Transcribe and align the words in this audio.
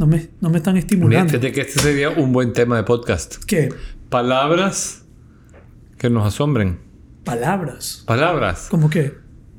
No 0.00 0.06
me, 0.06 0.30
no 0.40 0.48
me 0.48 0.56
están 0.56 0.78
estimulando. 0.78 1.28
Fíjate 1.28 1.52
que 1.52 1.60
este 1.60 1.78
sería 1.78 2.08
un 2.08 2.32
buen 2.32 2.54
tema 2.54 2.74
de 2.78 2.84
podcast. 2.84 3.36
¿Qué? 3.44 3.68
Palabras 4.08 5.04
que 5.98 6.08
nos 6.08 6.26
asombren. 6.26 6.78
Palabras. 7.22 8.02
Palabras. 8.06 8.68
¿Cómo 8.70 8.88
qué? 8.88 9.12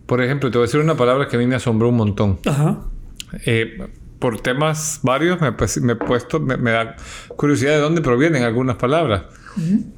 Por 0.08 0.20
ejemplo, 0.20 0.50
te 0.50 0.58
voy 0.58 0.64
a 0.64 0.68
decir 0.68 0.80
una 0.82 0.98
palabra 0.98 1.28
que 1.28 1.36
a 1.36 1.40
mí 1.40 1.46
me 1.46 1.54
asombró 1.54 1.90
un 1.90 1.96
montón. 1.98 2.40
Ajá. 2.48 2.82
Eh, 3.46 3.88
por 4.18 4.42
temas 4.42 5.02
varios 5.04 5.40
me, 5.42 5.52
pues, 5.52 5.80
me 5.80 5.94
he 5.94 5.96
puesto, 5.96 6.40
me, 6.40 6.58
me 6.58 6.72
da 6.72 6.96
curiosidad 7.38 7.74
de 7.74 7.80
dónde 7.82 8.02
provienen 8.02 8.42
algunas 8.42 8.78
palabras. 8.78 9.26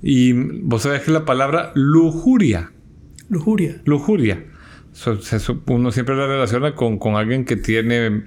Y 0.01 0.33
vos 0.33 0.81
sabés 0.81 1.03
que 1.03 1.11
la 1.11 1.23
palabra 1.23 1.71
lujuria, 1.75 2.73
Lujuria. 3.29 3.81
lujuria, 3.85 4.43
so- 4.91 5.21
se 5.21 5.37
uno 5.67 5.91
siempre 5.93 6.17
la 6.17 6.27
relaciona 6.27 6.75
con, 6.75 6.99
con 6.99 7.15
alguien 7.15 7.45
que 7.45 7.55
tiene 7.55 8.25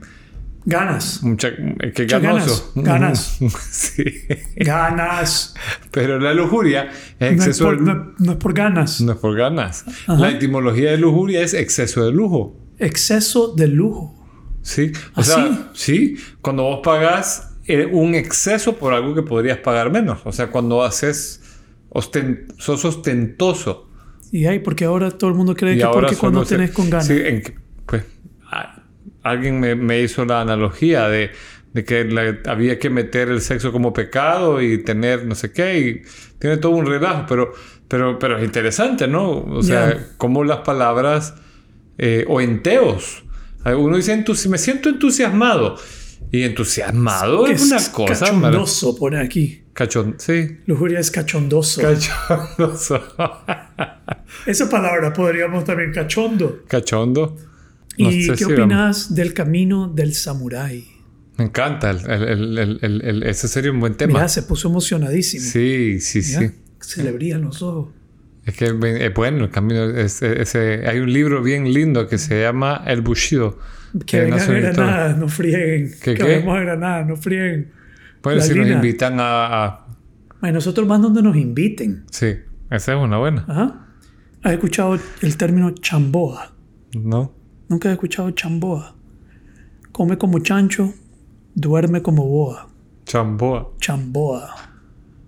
Ganas. 0.69 1.23
mucha, 1.23 1.49
eh, 1.49 1.93
que 1.95 2.03
es 2.03 2.13
Muchas 2.13 2.23
ganoso. 2.23 2.73
ganas, 2.75 3.39
sí. 3.71 4.05
Ganas. 4.57 5.55
Pero 5.93 6.19
la 6.19 6.35
lujuria 6.35 6.91
es 7.19 7.21
No 7.21 7.27
es, 7.27 7.33
exceso 7.35 7.65
por, 7.67 7.79
de 7.79 7.95
no- 7.95 8.13
no 8.19 8.33
es 8.33 8.39
por 8.39 8.53
ganas. 8.53 9.01
no 9.01 9.13
es 9.13 9.19
por 9.19 9.37
ganas. 9.37 9.85
Ajá. 10.09 10.17
La 10.21 10.31
etimología 10.31 10.91
de 10.91 10.99
lujuria 10.99 11.41
es 11.43 11.55
exceso 11.55 12.05
de 12.05 12.13
lujo. 12.13 12.59
Exceso 12.79 13.55
de 13.55 13.69
lujo. 13.69 14.13
Sí. 14.63 14.91
O 15.15 15.21
¿Ah, 15.21 15.23
sea, 15.23 15.71
sí, 15.75 16.17
cuando 16.43 16.65
vos 16.65 16.81
pagas 16.83 17.53
eh, 17.69 17.87
un 17.87 18.15
exceso 18.17 18.77
por 18.77 18.93
algo 18.93 19.15
que 19.15 19.23
podrías 19.23 19.59
pagar 19.59 19.91
menos. 19.93 20.19
O 20.25 20.33
sea, 20.33 20.49
cuando 20.51 20.83
haces 20.83 21.43
osten- 21.91 22.47
sos 22.59 22.85
ostentoso. 22.85 23.89
Y 24.33 24.47
ahí, 24.47 24.59
porque 24.59 24.85
ahora 24.85 25.13
todo 25.13 25.31
el 25.31 25.37
mundo 25.37 25.55
cree 25.55 25.75
y 25.77 25.79
que 25.79 25.87
porque 25.87 26.17
cuando 26.17 26.45
tenés 26.45 26.73
con 26.73 26.91
ganas. 26.91 27.07
Sí, 27.07 27.15
en 27.25 27.43
alguien 29.31 29.61
me, 29.61 29.75
me 29.75 30.01
hizo 30.01 30.25
la 30.25 30.41
analogía 30.41 31.09
de, 31.09 31.31
de 31.73 31.85
que 31.85 32.05
la- 32.05 32.39
había 32.47 32.79
que 32.79 32.91
meter 32.91 33.29
el 33.29 33.41
sexo 33.41 33.73
como 33.73 33.93
pecado 33.93 34.61
y 34.63 34.79
tener 34.83 35.25
no 35.27 35.35
sé 35.35 35.53
qué. 35.53 35.79
Y 35.79 36.03
tiene 36.39 36.57
todo 36.59 36.73
un 36.73 36.87
relajo, 36.87 37.25
pero, 37.29 37.53
pero, 37.89 38.19
pero 38.19 38.39
es 38.39 38.45
interesante, 38.45 39.07
¿no? 39.09 39.31
O 39.45 39.63
sea, 39.63 39.95
Ya. 39.95 40.07
cómo 40.17 40.45
las 40.45 40.59
palabras 40.59 41.35
eh, 41.99 42.25
o 42.29 42.41
enteos. 42.41 43.25
Uno 43.65 43.97
dice, 43.97 44.15
"Entusi- 44.15 44.49
me 44.49 44.59
siento 44.59 44.89
entusiasmado. 44.89 45.77
Y 46.31 46.43
entusiasmado 46.43 47.45
Que 47.45 47.53
es 47.53 47.63
una 47.63 47.79
cosa. 47.93 48.27
Cachondoso, 48.27 48.97
pone 48.97 49.19
aquí. 49.21 49.63
Cachón, 49.73 50.15
sí. 50.19 50.59
Lujuria 50.67 50.99
es 51.01 51.11
cachondoso. 51.11 51.81
Cachondoso. 51.83 53.01
Esa 54.47 54.69
palabra 54.69 55.13
podríamos 55.13 55.65
también 55.65 55.93
cachondo. 55.93 56.61
Cachondo. 56.69 57.37
No 57.99 58.11
¿Y 58.11 58.27
qué 58.29 58.37
si 58.37 58.45
opinas 58.45 59.15
del 59.15 59.33
camino 59.35 59.89
del 59.89 60.15
samurái? 60.15 60.85
Me 61.39 61.45
encanta. 61.45 61.91
el- 61.91 62.59
el- 62.59 62.79
el- 63.03 63.23
ese 63.25 63.49
sería 63.49 63.71
un 63.71 63.81
buen 63.81 63.95
tema. 63.95 64.15
Mira, 64.15 64.29
se 64.29 64.43
puso 64.43 64.69
emocionadísimo. 64.69 65.45
sí, 65.45 66.01
sí, 66.01 66.23
sí. 66.23 66.51
Se 66.81 67.03
le 67.03 67.13
brillan 67.13 67.43
los 67.43 67.63
ojos. 67.63 67.89
Es 68.45 68.55
que 68.57 68.67
es 68.67 69.15
bueno 69.15 69.45
el 69.45 69.51
camino. 69.51 69.85
es- 69.91 70.23
ese, 70.23 70.87
hay 70.89 70.99
un 71.01 71.13
libro 71.13 71.43
bien 71.43 71.73
lindo 71.73 72.07
que 72.07 72.17
se 72.19 72.41
llama 72.43 72.83
El 72.87 73.01
Bushido. 73.03 73.59
Que 74.07 74.19
Eh, 74.19 74.21
vengan 74.25 74.41
a. 74.41 74.47
Granada, 74.47 75.13
no 75.15 75.29
frieguen. 75.29 75.91
¿Qué, 76.03 76.15
que 76.15 76.25
qué? 76.25 76.35
a 76.51 76.61
Granada, 76.61 77.05
no 77.05 77.17
frieguen. 77.17 77.73
Bueno, 78.23 78.39
La 78.41 78.45
si 78.45 78.55
nos 78.55 78.69
invitan 78.69 79.19
a, 79.21 79.65
a- 79.65 79.87
Ay, 80.43 80.53
nosotros 80.53 80.87
más 80.87 81.01
donde 81.01 81.23
nos 81.23 81.37
inviten. 81.37 82.05
Sí, 82.11 82.35
esa 82.71 82.93
es 82.95 82.99
una 83.03 83.19
buena. 83.19 83.45
Ajá. 83.49 83.87
¿Has 84.43 84.53
escuchado 84.53 84.99
el 85.23 85.37
término 85.37 85.71
chamboa? 85.73 86.53
¿No? 86.95 87.35
Nunca 87.69 87.89
he 87.89 87.93
escuchado 87.93 88.31
chamboa. 88.31 88.95
Come 89.93 90.19
como 90.19 90.39
chancho, 90.41 90.93
duerme 91.55 92.03
como 92.03 92.27
boa. 92.27 92.69
Chamboa. 93.05 93.73
Chamboa. 93.81 94.55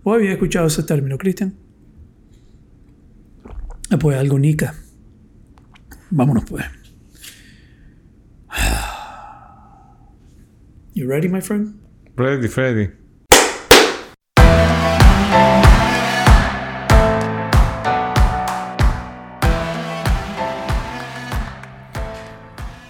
¿Vos 0.04 0.16
habías 0.16 0.32
escuchado 0.32 0.66
ese 0.66 0.82
término, 0.82 1.18
Cristian? 1.18 1.54
Pues 4.00 4.16
algo 4.16 4.38
nica. 4.38 4.74
Vámonos 6.10 6.44
pues. 6.44 6.64
You 10.94 11.08
ready, 11.08 11.28
my 11.28 11.40
friend? 11.40 11.74
Ready, 12.16 12.48
Freddy. 12.48 12.90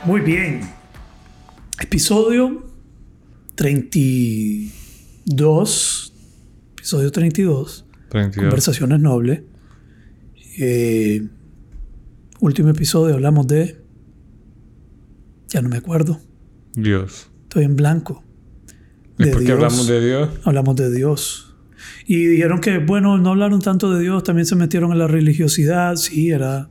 Muy 0.09 0.23
bien. 0.23 0.63
Episodio 1.79 2.67
32. 3.57 6.13
Episodio 6.79 7.13
32. 7.13 7.85
32. 8.09 8.43
Conversaciones 8.43 9.01
nobles. 9.01 9.43
Eh, 10.59 11.29
último 12.41 12.71
episodio 12.71 13.17
hablamos 13.17 13.47
de... 13.49 13.83
Ya 15.49 15.61
no 15.61 15.69
me 15.69 15.77
acuerdo. 15.77 16.19
Dios. 16.73 17.29
Estoy 17.43 17.65
en 17.65 17.77
blanco. 17.77 18.25
¿Y 19.19 19.25
De 19.25 19.33
por 19.33 19.41
qué 19.41 19.45
Dios. 19.45 19.57
hablamos 19.57 19.87
de 19.89 20.07
Dios? 20.07 20.31
Hablamos 20.45 20.77
de 20.77 20.91
Dios. 20.91 21.55
Y 22.07 22.25
dijeron 22.25 22.63
que, 22.63 22.79
bueno, 22.79 23.19
no 23.19 23.33
hablaron 23.33 23.61
tanto 23.61 23.93
de 23.93 24.01
Dios, 24.01 24.25
también 24.25 24.47
se 24.47 24.57
metieron 24.57 24.91
en 24.91 25.01
la 25.01 25.07
religiosidad. 25.07 25.97
Sí, 25.97 26.31
era 26.31 26.71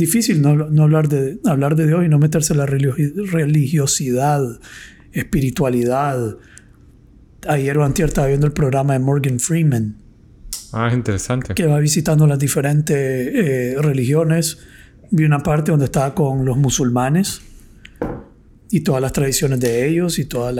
difícil 0.00 0.42
no, 0.42 0.56
no 0.56 0.82
hablar, 0.82 1.08
de, 1.08 1.38
hablar 1.44 1.76
de 1.76 1.86
Dios 1.86 2.04
y 2.04 2.08
no 2.08 2.18
meterse 2.18 2.52
en 2.54 2.58
la 2.58 2.66
religio- 2.66 2.94
religiosidad, 3.30 4.42
espiritualidad. 5.12 6.36
Ayer 7.46 7.78
o 7.78 7.84
antier 7.84 8.08
estaba 8.08 8.26
viendo 8.26 8.46
el 8.46 8.52
programa 8.52 8.94
de 8.94 8.98
Morgan 8.98 9.38
Freeman, 9.38 9.96
Ah, 10.72 10.88
es 10.88 10.94
interesante. 10.94 11.54
que 11.54 11.66
va 11.66 11.78
visitando 11.80 12.26
las 12.26 12.38
diferentes 12.38 12.96
eh, 12.96 13.74
religiones. 13.80 14.58
Vi 15.10 15.24
una 15.24 15.40
parte 15.42 15.70
donde 15.72 15.86
estaba 15.86 16.14
con 16.14 16.44
los 16.44 16.56
musulmanes 16.56 17.40
y 18.70 18.80
todas 18.80 19.02
las 19.02 19.12
tradiciones 19.12 19.58
de 19.58 19.88
ellos 19.88 20.18
y 20.20 20.26
todos 20.26 20.54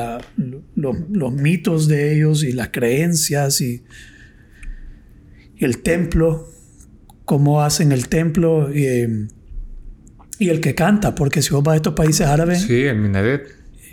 los, 0.74 0.96
los 1.10 1.32
mitos 1.32 1.86
de 1.86 2.14
ellos 2.16 2.42
y 2.42 2.52
las 2.52 2.70
creencias 2.70 3.60
y 3.60 3.84
el 5.58 5.82
templo, 5.82 6.48
cómo 7.30 7.62
hacen 7.62 7.92
el 7.92 8.08
templo 8.08 8.74
y, 8.74 9.28
y 10.41 10.48
el 10.48 10.60
que 10.60 10.74
canta, 10.74 11.14
porque 11.14 11.42
si 11.42 11.50
vos 11.54 11.62
vas 11.62 11.74
a 11.74 11.76
estos 11.76 11.94
países 11.94 12.26
árabes, 12.26 12.62
Sí, 12.62 12.82
el 12.82 12.98
minaret. 12.98 13.46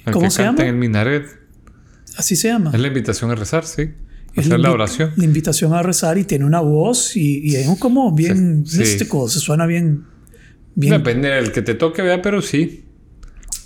El 0.07 0.13
¿Cómo 0.13 0.25
que 0.25 0.31
se 0.31 0.41
canta 0.41 0.63
llama? 0.63 0.69
en 0.69 0.73
el 0.73 0.79
minaret. 0.79 1.25
así 2.17 2.35
se 2.35 2.47
llama. 2.47 2.71
Es 2.73 2.79
la 2.79 2.87
invitación 2.87 3.29
a 3.29 3.35
rezar, 3.35 3.63
sí. 3.63 3.83
Es 4.33 4.45
Hacer 4.47 4.59
la 4.59 4.69
invi- 4.69 4.73
oración. 4.73 5.11
La 5.17 5.23
invitación 5.25 5.73
a 5.75 5.83
rezar 5.83 6.17
y 6.17 6.23
tiene 6.23 6.45
una 6.45 6.61
voz 6.61 7.15
y, 7.15 7.47
y 7.47 7.55
es 7.57 7.67
como 7.77 8.11
bien 8.15 8.65
sí. 8.65 8.79
místico, 8.79 9.29
se 9.29 9.39
suena 9.39 9.67
bien, 9.67 10.05
bien 10.73 10.93
Depende 10.93 11.29
del 11.29 11.51
que 11.51 11.61
te 11.61 11.75
toque, 11.75 12.01
vea, 12.01 12.23
pero 12.23 12.41
sí. 12.41 12.85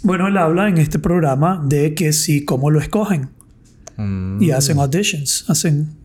Bueno, 0.03 0.27
él 0.27 0.35
habla 0.37 0.67
en 0.67 0.79
este 0.79 0.99
programa 0.99 1.63
de 1.65 1.93
que 1.95 2.11
sí, 2.11 2.43
cómo 2.43 2.69
lo 2.71 2.81
escogen. 2.81 3.29
Mm. 3.95 4.43
Y 4.43 4.51
hacen 4.51 4.79
auditions. 4.79 5.45
Hacen. 5.47 6.00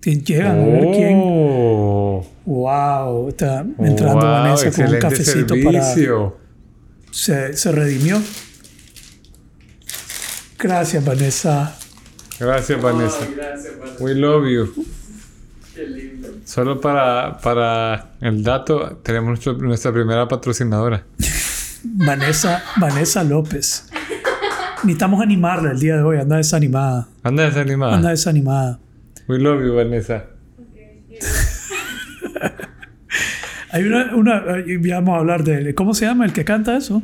Que 0.00 0.16
Llegan 0.16 0.60
a 0.60 0.64
ver 0.64 0.82
quién. 0.92 1.20
Oh. 1.22 2.26
Wow. 2.46 3.28
Está 3.28 3.60
entrando 3.78 4.14
Wow, 4.14 4.22
Vanessa 4.22 4.70
con 4.70 4.94
un 4.94 4.98
cafecito 5.00 5.54
para. 5.64 5.82
servicio. 5.82 6.36
Se, 7.10 7.56
se 7.56 7.72
redimió. 7.72 8.20
Gracias, 10.58 11.04
Vanessa. 11.04 11.74
Gracias, 12.40 12.80
Vanessa. 12.80 13.26
gracias, 13.36 13.78
Vanessa. 13.78 14.02
We 14.02 14.14
love 14.14 14.46
you. 14.48 14.84
Qué 15.74 15.86
lindo. 15.86 16.28
Solo 16.44 16.80
para, 16.80 17.38
para 17.38 18.12
el 18.20 18.42
dato, 18.42 18.98
tenemos 19.02 19.28
nuestro- 19.28 19.54
nuestra 19.54 19.92
primera 19.92 20.26
patrocinadora. 20.26 21.04
Vanessa, 21.84 22.62
Vanessa 22.80 23.22
López. 23.22 23.88
Necesitamos 24.84 25.20
animarla 25.20 25.72
el 25.72 25.78
día 25.80 25.96
de 25.96 26.02
hoy. 26.02 26.18
Anda 26.18 26.36
desanimada. 26.36 27.08
Anda 27.22 27.44
desanimada. 27.44 27.94
Anda 27.96 28.10
desanimada. 28.10 28.78
We 29.28 29.38
love 29.38 29.62
you, 29.62 29.74
Vanessa. 29.74 30.24
Hay 33.70 33.84
una, 33.84 34.14
una. 34.16 34.44
Ya 34.66 34.94
vamos 34.96 35.16
a 35.16 35.18
hablar 35.18 35.44
de. 35.44 35.74
¿Cómo 35.74 35.92
se 35.94 36.06
llama 36.06 36.24
el 36.24 36.32
que 36.32 36.44
canta 36.44 36.76
eso? 36.76 37.02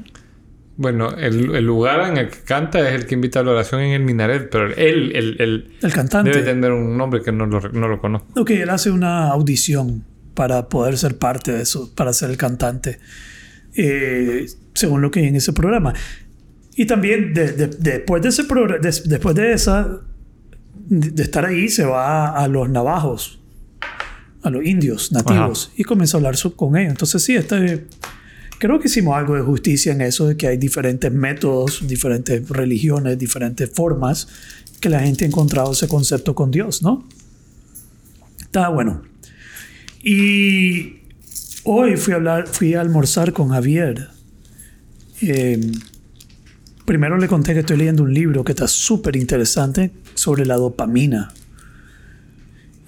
Bueno, 0.76 1.10
el, 1.16 1.54
el 1.54 1.64
lugar 1.64 2.08
en 2.10 2.16
el 2.16 2.28
que 2.30 2.38
canta 2.38 2.80
es 2.88 2.94
el 2.94 3.06
que 3.06 3.14
invita 3.14 3.40
a 3.40 3.42
la 3.44 3.52
oración 3.52 3.80
en 3.82 3.92
el 3.92 4.02
minaret, 4.02 4.48
pero 4.50 4.68
él, 4.74 5.12
él, 5.14 5.36
él 5.38 5.72
El 5.82 5.92
cantante. 5.92 6.30
debe 6.30 6.42
tener 6.42 6.72
un 6.72 6.96
nombre 6.96 7.22
que 7.22 7.30
no 7.30 7.46
lo, 7.46 7.60
no 7.60 7.86
lo 7.86 8.00
conozco. 8.00 8.40
Ok, 8.40 8.50
él 8.50 8.70
hace 8.70 8.90
una 8.90 9.28
audición 9.28 10.04
para 10.34 10.68
poder 10.68 10.96
ser 10.98 11.16
parte 11.18 11.52
de 11.52 11.62
eso, 11.62 11.94
para 11.94 12.12
ser 12.12 12.30
el 12.30 12.36
cantante, 12.36 12.98
eh, 13.76 14.46
según 14.74 15.00
lo 15.00 15.12
que 15.12 15.20
hay 15.20 15.26
en 15.26 15.36
ese 15.36 15.52
programa. 15.52 15.92
Y 16.74 16.86
también 16.86 17.32
de- 17.34 17.52
de- 17.52 17.68
después 17.68 18.20
de 18.22 18.30
ese 18.30 18.42
después 19.04 19.34
de 19.36 19.52
esa, 19.52 20.00
de, 20.88 21.22
estar 21.22 21.44
ahí, 21.44 21.68
se 21.68 21.84
va 21.84 22.36
a, 22.36 22.48
los 22.48 22.68
navajos, 22.68 23.38
a 24.42 24.50
los 24.50 24.64
indios 24.64 25.12
nativos, 25.12 25.72
y 25.76 25.84
comienza 25.84 26.16
a 26.16 26.18
hablar 26.18 26.36
con 26.56 26.76
ellos. 26.76 26.90
Entonces 26.90 27.22
sí, 27.22 27.34
este, 27.34 27.86
creo 28.58 28.78
que 28.78 28.88
hicimos 28.88 29.16
algo 29.16 29.34
de 29.34 29.42
justicia 29.42 29.92
en 29.92 30.00
eso, 30.00 30.28
de 30.28 30.36
que 30.36 30.46
hay 30.46 30.56
diferentes 30.56 31.10
métodos, 31.12 31.86
diferentes 31.86 32.48
religiones, 32.48 33.18
diferentes 33.18 33.70
formas 33.70 34.28
que 34.80 34.88
la 34.88 35.00
gente 35.00 35.24
ha 35.24 35.28
encontrado 35.28 35.72
ese 35.72 35.88
concepto 35.88 36.34
con 36.34 36.50
Dios, 36.50 36.82
¿no? 36.82 37.06
Está 38.40 38.68
bueno. 38.68 39.02
Y 40.02 40.98
hoy 41.64 41.96
fui 41.96 42.12
a, 42.12 42.16
hablar, 42.16 42.46
fui 42.46 42.74
a 42.74 42.82
almorzar 42.82 43.32
con 43.32 43.48
Javier. 43.48 44.08
Eh, 45.22 45.72
primero 46.84 47.16
le 47.16 47.28
conté 47.28 47.54
que 47.54 47.60
estoy 47.60 47.78
leyendo 47.78 48.02
un 48.02 48.12
libro 48.12 48.44
que 48.44 48.52
está 48.52 48.68
súper 48.68 49.16
interesante 49.16 49.90
sobre 50.14 50.46
la 50.46 50.56
dopamina. 50.56 51.32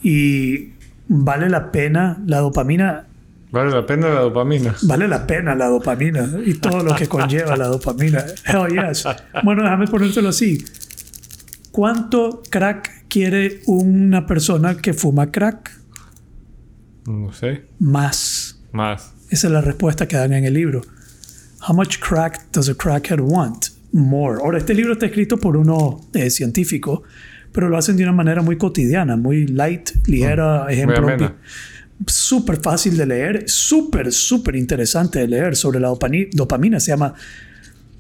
Y 0.03 0.73
vale 1.09 1.49
la 1.49 1.73
pena, 1.73 2.23
la 2.27 2.39
dopamina 2.39 3.07
Vale 3.51 3.71
la 3.71 3.87
pena 3.87 4.09
la 4.09 4.21
dopamina. 4.21 4.75
Vale 4.83 5.09
la 5.09 5.27
pena 5.27 5.55
la 5.55 5.67
dopamina 5.69 6.29
y 6.45 6.55
todo 6.55 6.83
lo 6.83 6.95
que 6.95 7.07
conlleva 7.09 7.57
la 7.57 7.69
dopamina. 7.69 8.25
Hell 8.45 8.69
yes. 8.89 9.07
Bueno, 9.45 9.63
déjame 9.63 9.87
ponértelo 9.87 10.29
así. 10.29 10.65
¿Cuánto 11.71 12.43
crack 12.51 13.07
quiere 13.09 13.63
una 13.67 14.27
persona 14.27 14.77
que 14.77 14.93
fuma 14.93 15.31
crack? 15.31 15.71
No 17.07 17.33
sé. 17.33 17.67
Más. 17.79 18.61
Más. 18.73 19.13
Esa 19.31 19.47
es 19.47 19.53
la 19.53 19.61
respuesta 19.61 20.07
que 20.07 20.17
dan 20.17 20.33
en 20.33 20.45
el 20.45 20.55
libro. 20.55 20.83
How 21.67 21.75
much 21.75 21.99
crack 21.99 22.51
does 22.53 22.69
a 22.69 22.75
crackhead 22.75 23.21
want? 23.21 23.66
More. 23.93 24.41
Ahora, 24.43 24.59
este 24.59 24.75
libro 24.75 24.93
está 24.93 25.07
escrito 25.07 25.39
por 25.39 25.57
uno 25.57 26.01
eh, 26.15 26.31
científico, 26.31 27.03
pero 27.53 27.69
lo 27.69 27.77
hacen 27.79 27.97
de 27.97 28.03
una 28.03 28.13
manera 28.13 28.43
muy 28.43 28.57
cotidiana, 28.59 29.17
muy 29.17 29.47
light, 29.47 29.91
ligera, 30.07 30.67
ejemplo. 30.71 30.97
amena. 30.99 31.37
Súper 32.07 32.59
fácil 32.61 32.97
de 32.97 33.07
leer, 33.07 33.45
súper, 33.49 34.13
súper 34.13 34.57
interesante 34.57 35.21
de 35.21 35.29
leer 35.29 35.57
sobre 35.57 35.81
la 35.81 35.89
dopamina. 36.33 36.79
Se 36.79 36.91
llama 36.91 37.15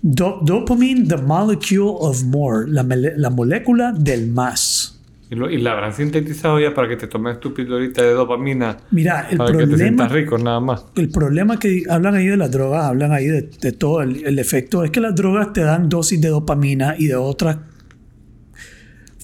Do- 0.02 0.40
Dopamine, 0.44 1.06
the 1.08 1.16
Molecule 1.16 1.94
of 1.98 2.22
More, 2.24 2.68
la, 2.70 2.82
la 2.84 3.30
molécula 3.30 3.92
del 3.92 4.26
más. 4.30 4.95
Y, 5.28 5.34
lo- 5.34 5.50
y 5.50 5.58
la 5.58 5.72
habrán 5.72 5.92
sintetizado 5.92 6.60
ya 6.60 6.72
para 6.72 6.88
que 6.88 6.96
te 6.96 7.08
tomes 7.08 7.40
tu 7.40 7.52
pildorita 7.52 8.00
de 8.02 8.12
dopamina. 8.12 8.76
Mira, 8.92 9.26
el 9.28 9.38
para 9.38 9.50
que 9.50 9.58
te 9.58 9.66
problema, 9.66 9.78
sientas 9.84 10.12
rico, 10.12 10.38
nada 10.38 10.60
más. 10.60 10.84
el 10.94 11.08
problema 11.10 11.58
que 11.58 11.82
hablan 11.90 12.14
ahí 12.14 12.26
de 12.28 12.36
las 12.36 12.50
drogas, 12.52 12.84
hablan 12.84 13.12
ahí 13.12 13.26
de, 13.26 13.42
de 13.60 13.72
todo 13.72 14.02
el, 14.02 14.24
el 14.24 14.38
efecto, 14.38 14.84
es 14.84 14.90
que 14.92 15.00
las 15.00 15.14
drogas 15.16 15.52
te 15.52 15.62
dan 15.62 15.88
dosis 15.88 16.20
de 16.20 16.28
dopamina 16.28 16.94
y 16.96 17.06
de 17.08 17.16
otras 17.16 17.56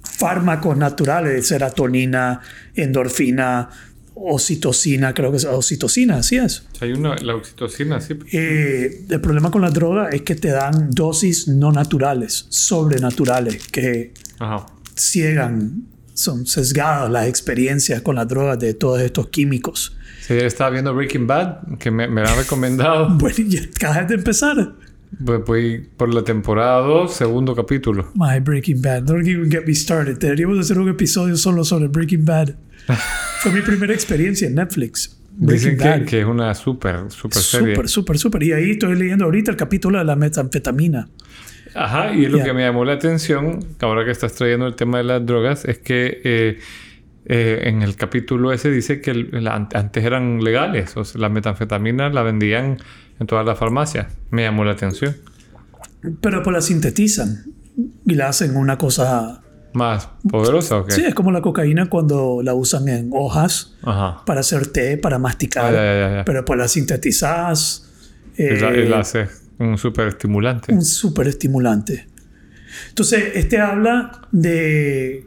fármacos 0.03 0.77
naturales, 0.77 1.47
serotonina, 1.47 2.41
endorfina, 2.75 3.69
oxitocina, 4.15 5.15
creo 5.15 5.31
que 5.31 5.37
es 5.39 5.45
oxitocina, 5.45 6.17
así 6.17 6.37
es. 6.37 6.67
Hay 6.81 6.93
una, 6.93 7.17
la 7.17 7.35
oxitocina, 7.35 8.01
sí. 8.01 8.19
Eh, 8.33 9.05
el 9.09 9.21
problema 9.21 9.51
con 9.51 9.63
las 9.63 9.73
drogas 9.73 10.13
es 10.15 10.23
que 10.23 10.35
te 10.37 10.49
dan 10.49 10.91
dosis 10.91 11.49
no 11.49 11.73
naturales, 11.73 12.47
sobrenaturales, 12.51 13.67
que 13.69 14.13
Ajá. 14.39 14.67
ciegan, 14.95 15.87
son 16.15 16.47
sesgadas 16.47 17.11
las 17.11 17.29
experiencias 17.29 18.03
con 18.03 18.17
las 18.17 18.29
drogas 18.29 18.59
de 18.59 18.75
todos 18.75 19.01
estos 19.01 19.29
químicos. 19.29 19.97
Sí, 20.21 20.35
estaba 20.35 20.71
viendo 20.71 20.95
Breaking 20.95 21.27
Bad, 21.27 21.79
que 21.79 21.91
me, 21.91 22.09
me 22.09 22.23
la 22.23 22.33
han 22.33 22.39
recomendado. 22.39 23.09
Bueno, 23.19 23.37
y 23.39 23.59
acabas 23.59 24.09
de 24.09 24.15
empezar. 24.15 24.75
Pues 25.25 25.45
voy 25.45 25.91
por 25.97 26.13
la 26.13 26.25
temporada 26.25 26.81
2, 26.81 27.13
segundo 27.13 27.55
capítulo. 27.55 28.11
My 28.15 28.41
Breaking 28.41 28.81
Bad. 28.81 29.03
Don't 29.03 29.27
even 29.27 29.51
get 29.51 29.65
me 29.67 29.75
started. 29.75 30.19
Deberíamos 30.19 30.59
hacer 30.59 30.79
un 30.79 30.89
episodio 30.89 31.37
solo 31.37 31.65
sobre 31.65 31.89
Breaking 31.89 32.25
Bad. 32.25 32.55
Fue 33.41 33.53
mi 33.53 33.61
primera 33.61 33.93
experiencia 33.93 34.49
en 34.49 34.55
Netflix. 34.55 35.19
Dicen 35.37 35.77
Breaking 35.77 36.05
que, 36.05 36.11
que 36.11 36.21
es 36.21 36.27
una 36.27 36.55
súper, 36.55 37.11
súper 37.11 37.43
serie. 37.43 37.75
Súper, 37.75 37.89
súper, 37.89 38.19
súper. 38.19 38.43
Y 38.43 38.53
ahí 38.53 38.71
estoy 38.73 38.97
leyendo 38.97 39.25
ahorita 39.25 39.51
el 39.51 39.57
capítulo 39.57 39.99
de 39.99 40.05
la 40.05 40.17
metanfetamina. 40.17 41.09
Ajá, 41.75 42.13
y 42.15 42.25
es 42.27 42.31
lo 42.31 42.43
que 42.43 42.53
me 42.53 42.63
llamó 42.63 42.85
la 42.85 42.95
atención, 42.95 43.65
ahora 43.81 44.05
que 44.05 44.11
estás 44.11 44.33
trayendo 44.35 44.67
el 44.67 44.75
tema 44.75 44.99
de 44.99 45.05
las 45.05 45.25
drogas, 45.25 45.65
es 45.65 45.79
que 45.79 46.21
eh, 46.25 46.59
eh, 47.27 47.63
en 47.65 47.83
el 47.83 47.97
capítulo 47.97 48.53
ese 48.53 48.71
dice 48.71 49.01
que 49.01 49.11
el- 49.13 49.45
la- 49.45 49.55
antes 49.55 50.05
eran 50.05 50.43
legales, 50.43 50.97
o 50.97 51.05
sea, 51.05 51.21
la 51.21 51.29
metanfetamina 51.29 52.09
la 52.11 52.23
vendían 52.23 52.79
en 53.21 53.27
todas 53.27 53.47
las 53.47 53.59
farmacias. 53.59 54.07
Me 54.31 54.43
llamó 54.43 54.65
la 54.65 54.73
atención. 54.73 55.17
Pero 56.21 56.43
pues 56.43 56.53
la 56.55 56.61
sintetizan 56.61 57.45
y 58.07 58.15
la 58.15 58.29
hacen 58.29 58.57
una 58.57 58.77
cosa... 58.77 59.39
¿Más 59.75 60.07
poderosa 60.29 60.79
o 60.79 60.85
qué? 60.85 60.93
Sí, 60.93 61.05
es 61.07 61.15
como 61.15 61.33
la 61.33 61.41
cocaína 61.41 61.89
cuando 61.89 62.41
la 62.45 62.53
usan 62.53 62.89
en 62.89 63.09
hojas 63.15 63.75
Ajá. 63.83 64.23
para 64.27 64.41
hacer 64.41 64.67
té, 64.67 64.99
para 64.99 65.19
masticar. 65.19 65.65
Ah, 65.67 65.71
ya, 65.73 65.83
ya, 65.85 66.09
ya, 66.11 66.17
ya. 66.17 66.25
Pero 66.27 66.45
pues 66.45 66.59
la 66.59 66.69
sintetizas. 66.69 67.89
Y 68.37 68.43
la, 68.51 68.71
y 68.77 68.81
eh, 68.81 68.89
la 68.89 68.99
hace 69.01 69.29
un 69.63 69.79
súper 69.79 70.09
estimulante. 70.09 70.73
un 70.75 70.85
súper 70.85 71.29
estimulante. 71.29 72.07
Entonces, 72.89 73.25
este 73.35 73.59
habla 73.59 74.23
de 74.33 75.27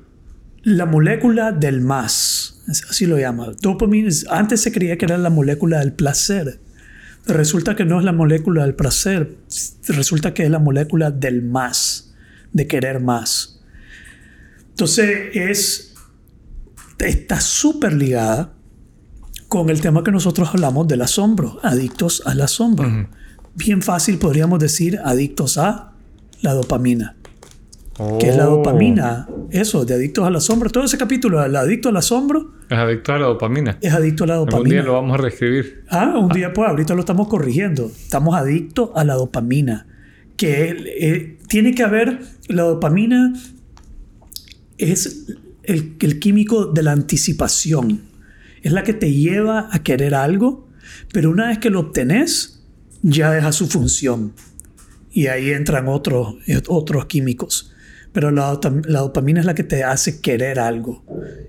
la 0.64 0.86
molécula 0.86 1.52
del 1.52 1.82
más, 1.82 2.62
así 2.90 3.06
lo 3.06 3.18
llama. 3.20 3.52
Dopamine, 3.62 4.08
es- 4.08 4.26
antes 4.30 4.62
se 4.62 4.72
creía 4.72 4.98
que 4.98 5.06
era 5.06 5.18
la 5.18 5.30
molécula 5.30 5.80
del 5.80 5.94
placer. 5.94 6.60
Resulta 7.28 7.76
que 7.76 7.86
no 7.86 8.00
es 8.00 8.06
la 8.06 8.12
molécula 8.14 8.64
del 8.64 8.76
placer, 8.76 9.38
resulta 9.88 10.34
que 10.34 10.44
es 10.44 10.50
la 10.50 10.60
molécula 10.60 11.12
del 11.12 11.42
más, 11.44 12.14
de 12.54 12.68
querer 12.68 13.00
más. 13.00 13.62
Entonces, 14.70 15.30
es, 15.34 15.94
está 17.00 17.40
súper 17.42 17.94
ligada 17.94 18.54
con 19.48 19.70
el 19.70 19.82
tema 19.82 20.04
que 20.04 20.12
nosotros 20.12 20.50
hablamos 20.50 20.88
del 20.88 21.02
asombro, 21.02 21.60
adictos 21.64 22.22
al 22.26 22.42
asombro. 22.42 22.88
Ujú. 22.88 23.08
Bien 23.56 23.82
fácil 23.82 24.18
podríamos 24.18 24.60
decir 24.60 25.00
adictos 25.04 25.58
a 25.58 25.94
la 26.42 26.54
dopamina. 26.54 27.16
que 28.20 28.28
es 28.28 28.36
la 28.36 28.50
Oh. 28.50 28.58
dopamina, 28.58 29.26
eso, 29.52 29.86
de 29.86 29.94
adictos 29.94 30.28
al 30.28 30.36
asombro. 30.36 30.70
Todo 30.70 30.84
ese 30.84 30.98
capítulo, 30.98 31.42
el 31.42 31.56
adicto 31.56 31.88
al 31.88 31.96
asombro, 31.96 32.52
Es 32.70 32.78
adicto 32.78 33.14
a 33.14 33.20
la 33.20 33.28
dopamina. 33.28 33.78
es 33.82 33.94
adicto 33.94 34.26
a 34.26 34.28
la 34.28 34.34
Algún 34.34 34.50
día 34.50 34.58
dopamina. 34.58 34.84
lo 34.84 34.94
vamos 34.94 35.14
a 35.14 35.22
reescribir. 35.22 35.86
Ah, 35.90 36.14
un 36.18 36.28
día 36.28 36.52
pues, 36.52 36.68
ahorita 36.70 36.94
lo 36.94 37.00
estamos 37.00 37.30
corrigiendo. 37.30 37.86
Estamos 37.86 38.36
adictos 38.36 38.90
a 38.96 39.06
la 39.06 39.14
dopamina. 39.14 39.88
Que 40.36 40.76
eh, 41.00 41.38
tiene 41.48 41.74
que 41.74 41.84
haber, 41.84 42.20
la 42.50 42.64
dopamina 42.64 43.32
es 44.78 45.28
el, 45.64 45.94
el 46.00 46.20
químico 46.20 46.66
de 46.66 46.84
la 46.84 46.92
anticipación. 46.92 48.02
Es 48.62 48.74
la 48.74 48.84
que 48.84 48.94
te 48.94 49.14
lleva 49.14 49.70
a 49.72 49.84
querer 49.84 50.16
algo, 50.16 50.68
pero 51.14 51.30
una 51.30 51.48
vez 51.48 51.60
que 51.60 51.70
lo 51.70 51.80
obtenés, 51.80 52.55
ya 53.08 53.32
deja 53.32 53.52
su 53.52 53.68
función. 53.68 54.34
Y 55.12 55.28
ahí 55.28 55.52
entran 55.52 55.88
otros, 55.88 56.36
otros 56.68 57.06
químicos. 57.06 57.72
Pero 58.12 58.32
la, 58.32 58.52
dopam- 58.54 58.86
la 58.86 59.00
dopamina 59.00 59.40
es 59.42 59.46
la 59.46 59.54
que 59.56 59.64
te 59.64 59.84
hace 59.84 60.20
querer 60.22 60.60
algo. 60.60 61.04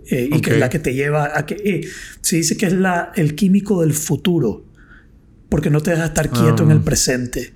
eh, 0.08 0.28
y 0.32 0.40
que 0.40 0.50
es 0.52 0.58
la 0.58 0.68
que 0.68 0.78
te 0.78 0.94
lleva 0.94 1.36
a 1.36 1.46
que... 1.46 1.54
eh, 1.64 1.88
se 2.20 2.36
dice 2.36 2.56
que 2.56 2.66
es 2.66 2.72
la, 2.72 3.10
el 3.16 3.34
químico 3.34 3.80
del 3.82 3.92
futuro. 3.94 4.64
Porque 5.48 5.70
no 5.70 5.80
te 5.80 5.92
deja 5.92 6.06
estar 6.06 6.28
quieto 6.30 6.62
en 6.64 6.70
Ah. 6.70 6.74
el 6.74 6.80
presente. 6.80 7.52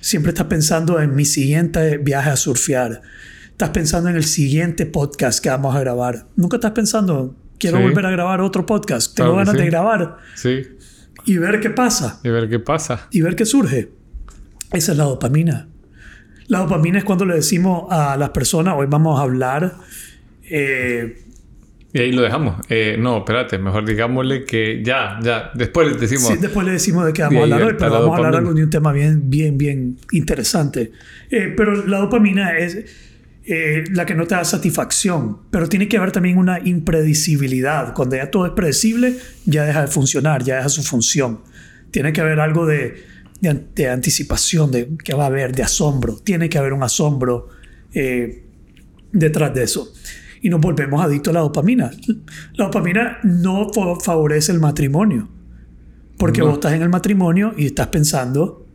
Siempre 0.00 0.30
estás 0.30 0.46
pensando 0.46 1.00
en 1.00 1.14
mi 1.14 1.24
siguiente 1.24 1.98
viaje 1.98 2.30
a 2.30 2.36
surfear. 2.36 3.02
Estás 3.50 3.70
pensando 3.70 4.08
en 4.10 4.16
el 4.16 4.24
siguiente 4.24 4.86
podcast 4.86 5.40
que 5.42 5.48
vamos 5.50 5.74
a 5.76 5.80
grabar. 5.80 6.26
Nunca 6.36 6.56
estás 6.56 6.72
pensando, 6.72 7.36
quiero 7.58 7.76
Sí. 7.78 7.82
volver 7.84 8.06
a 8.06 8.10
grabar 8.10 8.40
otro 8.40 8.64
podcast. 8.66 9.14
Tengo 9.14 9.32
Claro 9.34 9.44
ganas 9.46 9.60
de 9.60 9.66
grabar 9.70 10.16
Sí. 10.34 10.62
Y 11.24 11.38
ver 11.38 11.60
qué 11.60 11.70
pasa 11.70 12.20
Y 12.22 12.28
ver 12.28 12.48
qué 12.48 12.58
pasa. 12.58 13.08
y 13.10 13.20
ver 13.20 13.36
qué 13.36 13.44
surge. 13.44 13.90
Esa 14.72 14.92
es 14.92 14.98
la 14.98 15.04
dopamina. 15.04 15.68
La 16.48 16.58
dopamina 16.60 16.98
es 16.98 17.04
cuando 17.04 17.24
le 17.24 17.34
decimos 17.34 17.84
a 17.90 18.16
las 18.16 18.30
personas, 18.30 18.74
hoy 18.76 18.86
vamos 18.88 19.18
a 19.18 19.22
hablar, 19.22 19.74
eh, 20.50 21.18
Y 21.94 21.98
ahí 21.98 22.12
lo 22.12 22.22
dejamos. 22.22 22.56
Eh, 22.68 22.96
no, 22.98 23.18
espérate, 23.18 23.58
mejor 23.58 23.84
digámosle 23.84 24.44
que 24.44 24.82
ya, 24.84 25.18
ya. 25.22 25.50
Después 25.54 25.88
les 25.88 26.00
decimos. 26.00 26.28
sí, 26.28 26.36
después 26.40 26.66
le 26.66 26.72
decimos 26.72 27.04
de 27.06 27.12
qué 27.12 27.22
vamos 27.22 27.40
a 27.40 27.42
hablar 27.44 27.62
hoy, 27.62 27.74
pero 27.78 27.90
vamos 27.90 28.12
a 28.12 28.16
hablar 28.16 28.36
algo 28.36 28.54
de 28.54 28.64
un 28.64 28.70
tema 28.70 28.92
bien, 28.92 29.30
bien, 29.30 29.58
bien 29.58 29.96
interesante. 30.10 30.92
Eh, 31.30 31.52
pero 31.56 31.86
la 31.86 31.98
dopamina 31.98 32.56
es 32.58 32.78
eh, 33.44 33.84
la 33.92 34.06
que 34.06 34.14
no 34.14 34.26
te 34.26 34.34
da 34.34 34.44
satisfacción, 34.44 35.38
pero 35.50 35.68
tiene 35.68 35.88
que 35.88 35.96
haber 35.96 36.12
también 36.12 36.38
una 36.38 36.58
impredecibilidad. 36.64 37.94
Cuando 37.94 38.16
ya 38.16 38.30
todo 38.30 38.46
es 38.46 38.52
predecible, 38.52 39.16
ya 39.46 39.64
deja 39.64 39.82
de 39.82 39.88
funcionar, 39.88 40.42
ya 40.44 40.56
deja 40.56 40.68
su 40.68 40.82
función. 40.82 41.40
Tiene 41.90 42.12
que 42.12 42.20
haber 42.20 42.40
algo 42.40 42.66
de, 42.66 43.02
de 43.40 43.48
an- 43.48 43.66
de 43.74 43.88
anticipación, 43.90 44.70
de 44.70 44.96
que 45.04 45.14
va 45.14 45.24
a 45.24 45.26
haber, 45.26 45.54
de 45.54 45.62
asombro. 45.62 46.16
Tiene 46.16 46.48
que 46.48 46.58
haber 46.58 46.72
un 46.72 46.82
asombro 46.82 47.48
eh, 47.94 48.44
detrás 49.12 49.52
de 49.54 49.64
eso. 49.64 49.92
Y 50.40 50.48
nos 50.48 50.60
volvemos 50.60 51.04
adictos 51.04 51.30
a 51.32 51.34
la 51.34 51.40
dopamina. 51.40 51.90
La 52.54 52.64
dopamina 52.66 53.18
no 53.24 53.70
fa- 53.72 54.00
favorece 54.00 54.52
el 54.52 54.60
matrimonio. 54.60 55.28
Porque 56.18 56.40
No. 56.40 56.46
vos 56.46 56.54
estás 56.54 56.72
en 56.74 56.82
el 56.82 56.88
matrimonio 56.88 57.54
y 57.56 57.66
estás 57.66 57.88
pensando, 57.88 58.66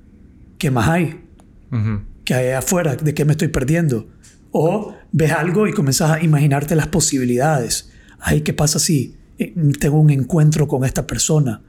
¿qué 0.57 0.71
más 0.71 0.87
hay? 0.89 1.23
Ujú. 1.71 2.01
¿Qué 2.25 2.33
hay 2.33 2.49
afuera? 2.51 2.95
¿De 2.97 3.13
qué 3.13 3.23
me 3.25 3.31
estoy 3.31 3.47
perdiendo? 3.47 4.07
O 4.51 4.93
ves 5.11 5.31
algo 5.31 5.67
y 5.67 5.73
comienzas 5.73 6.11
a 6.11 6.23
imaginarte 6.23 6.75
las 6.75 6.87
posibilidades. 6.87 7.91
Ay, 8.19 8.41
¿qué 8.41 8.53
pasa 8.53 8.79
si 8.79 9.15
eh, 9.37 9.53
tengo 9.79 9.99
un 9.99 10.09
encuentro 10.09 10.67
con 10.67 10.85
esta 10.85 11.05
persona? 11.05 11.61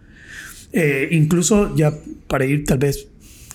Eh, 0.72 1.08
incluso 1.12 1.74
ya 1.76 1.92
para 2.26 2.44
ir 2.44 2.64
tal 2.64 2.78
vez 2.78 3.08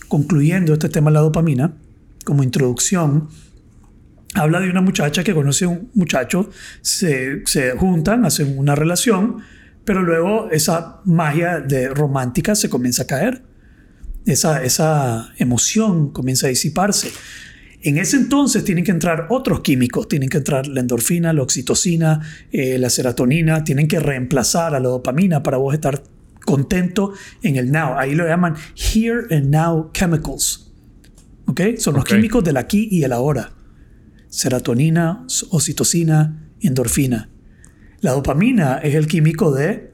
concluyendo 0.08 0.74
este 0.74 0.90
tema 0.90 1.10
de 1.10 1.16
la 1.16 1.20
dopamina, 1.22 1.74
como 2.26 2.44
introducción, 2.44 3.30
habla 4.36 4.60
de 4.60 4.70
una 4.70 4.82
muchacha 4.82 5.24
que 5.24 5.34
conoce 5.34 5.66
a 5.66 5.70
un 5.70 5.90
muchacho, 5.94 6.50
se, 6.82 7.46
se 7.46 7.72
juntan, 7.72 8.26
hacen 8.26 8.58
una 8.58 8.76
relación, 8.76 9.38
pero 9.86 10.02
luego 10.02 10.50
esa 10.52 11.02
magia 11.06 11.60
de 11.60 11.90
romántica 11.90 12.56
se 12.56 12.70
comienza 12.70 13.04
a 13.04 13.08
caer. 13.08 13.44
Esa, 14.26 14.64
esa 14.64 15.34
emoción 15.38 16.12
comienza 16.12 16.48
a 16.48 16.50
disiparse. 16.50 17.12
En 17.86 17.98
ese 17.98 18.16
entonces 18.16 18.64
tienen 18.64 18.86
que 18.86 18.92
entrar 18.92 19.28
otros 19.30 19.60
químicos, 19.60 20.08
tienen 20.08 20.30
que 20.30 20.38
entrar 20.38 20.68
la 20.68 20.80
endorfina, 20.80 21.34
la 21.34 21.42
oxitocina, 21.44 22.22
eh, 22.50 22.78
la 22.80 22.90
serotonina, 22.90 23.66
tienen 23.66 23.90
que 23.90 24.00
reemplazar 24.00 24.74
a 24.74 24.80
la 24.80 24.88
dopamina 24.88 25.44
para 25.44 25.58
vos 25.58 25.74
estar 25.74 26.02
contento 26.46 27.14
en 27.42 27.58
el 27.58 27.74
now. 27.74 27.98
Ahí 27.98 28.16
lo 28.16 28.26
llaman 28.26 28.56
here 28.74 29.24
and 29.36 29.54
now 29.54 29.92
chemicals. 29.92 30.72
¿Ok? 31.46 31.60
Son 31.78 31.96
los 31.96 32.06
químicos 32.06 32.42
del 32.42 32.56
aquí 32.56 32.88
y 32.90 33.04
el 33.04 33.12
ahora. 33.12 33.52
Serotonina, 34.30 35.26
oxitocina, 35.50 36.52
endorfina. 36.62 37.30
La 38.00 38.12
dopamina 38.12 38.78
es 38.78 38.96
el 38.96 39.08
químico 39.08 39.52
de 39.52 39.92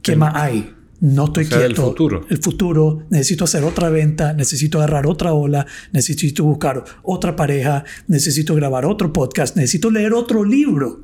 ¿qué 0.00 0.16
más 0.16 0.34
hay? 0.34 0.74
No 1.02 1.24
estoy 1.24 1.44
O 1.44 1.48
sea, 1.48 1.58
quieto. 1.66 1.82
futuro. 1.82 2.24
El 2.30 2.38
futuro. 2.38 3.02
Necesito 3.10 3.42
hacer 3.42 3.64
otra 3.64 3.90
venta. 3.90 4.32
Necesito 4.34 4.78
agarrar 4.78 5.08
otra 5.08 5.32
ola. 5.32 5.66
Necesito 5.92 6.44
buscar 6.44 6.84
otra 7.02 7.34
pareja. 7.34 7.84
Necesito 8.06 8.54
grabar 8.54 8.86
otro 8.86 9.12
podcast. 9.12 9.56
Necesito 9.56 9.90
leer 9.90 10.12
otro 10.12 10.44
libro. 10.44 11.02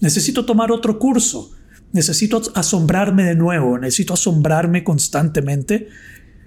Necesito 0.00 0.46
tomar 0.46 0.72
otro 0.72 0.98
curso. 0.98 1.50
Necesito 1.92 2.40
asombrarme 2.54 3.24
de 3.24 3.34
nuevo. 3.34 3.78
Necesito 3.78 4.14
asombrarme 4.14 4.82
constantemente. 4.82 5.88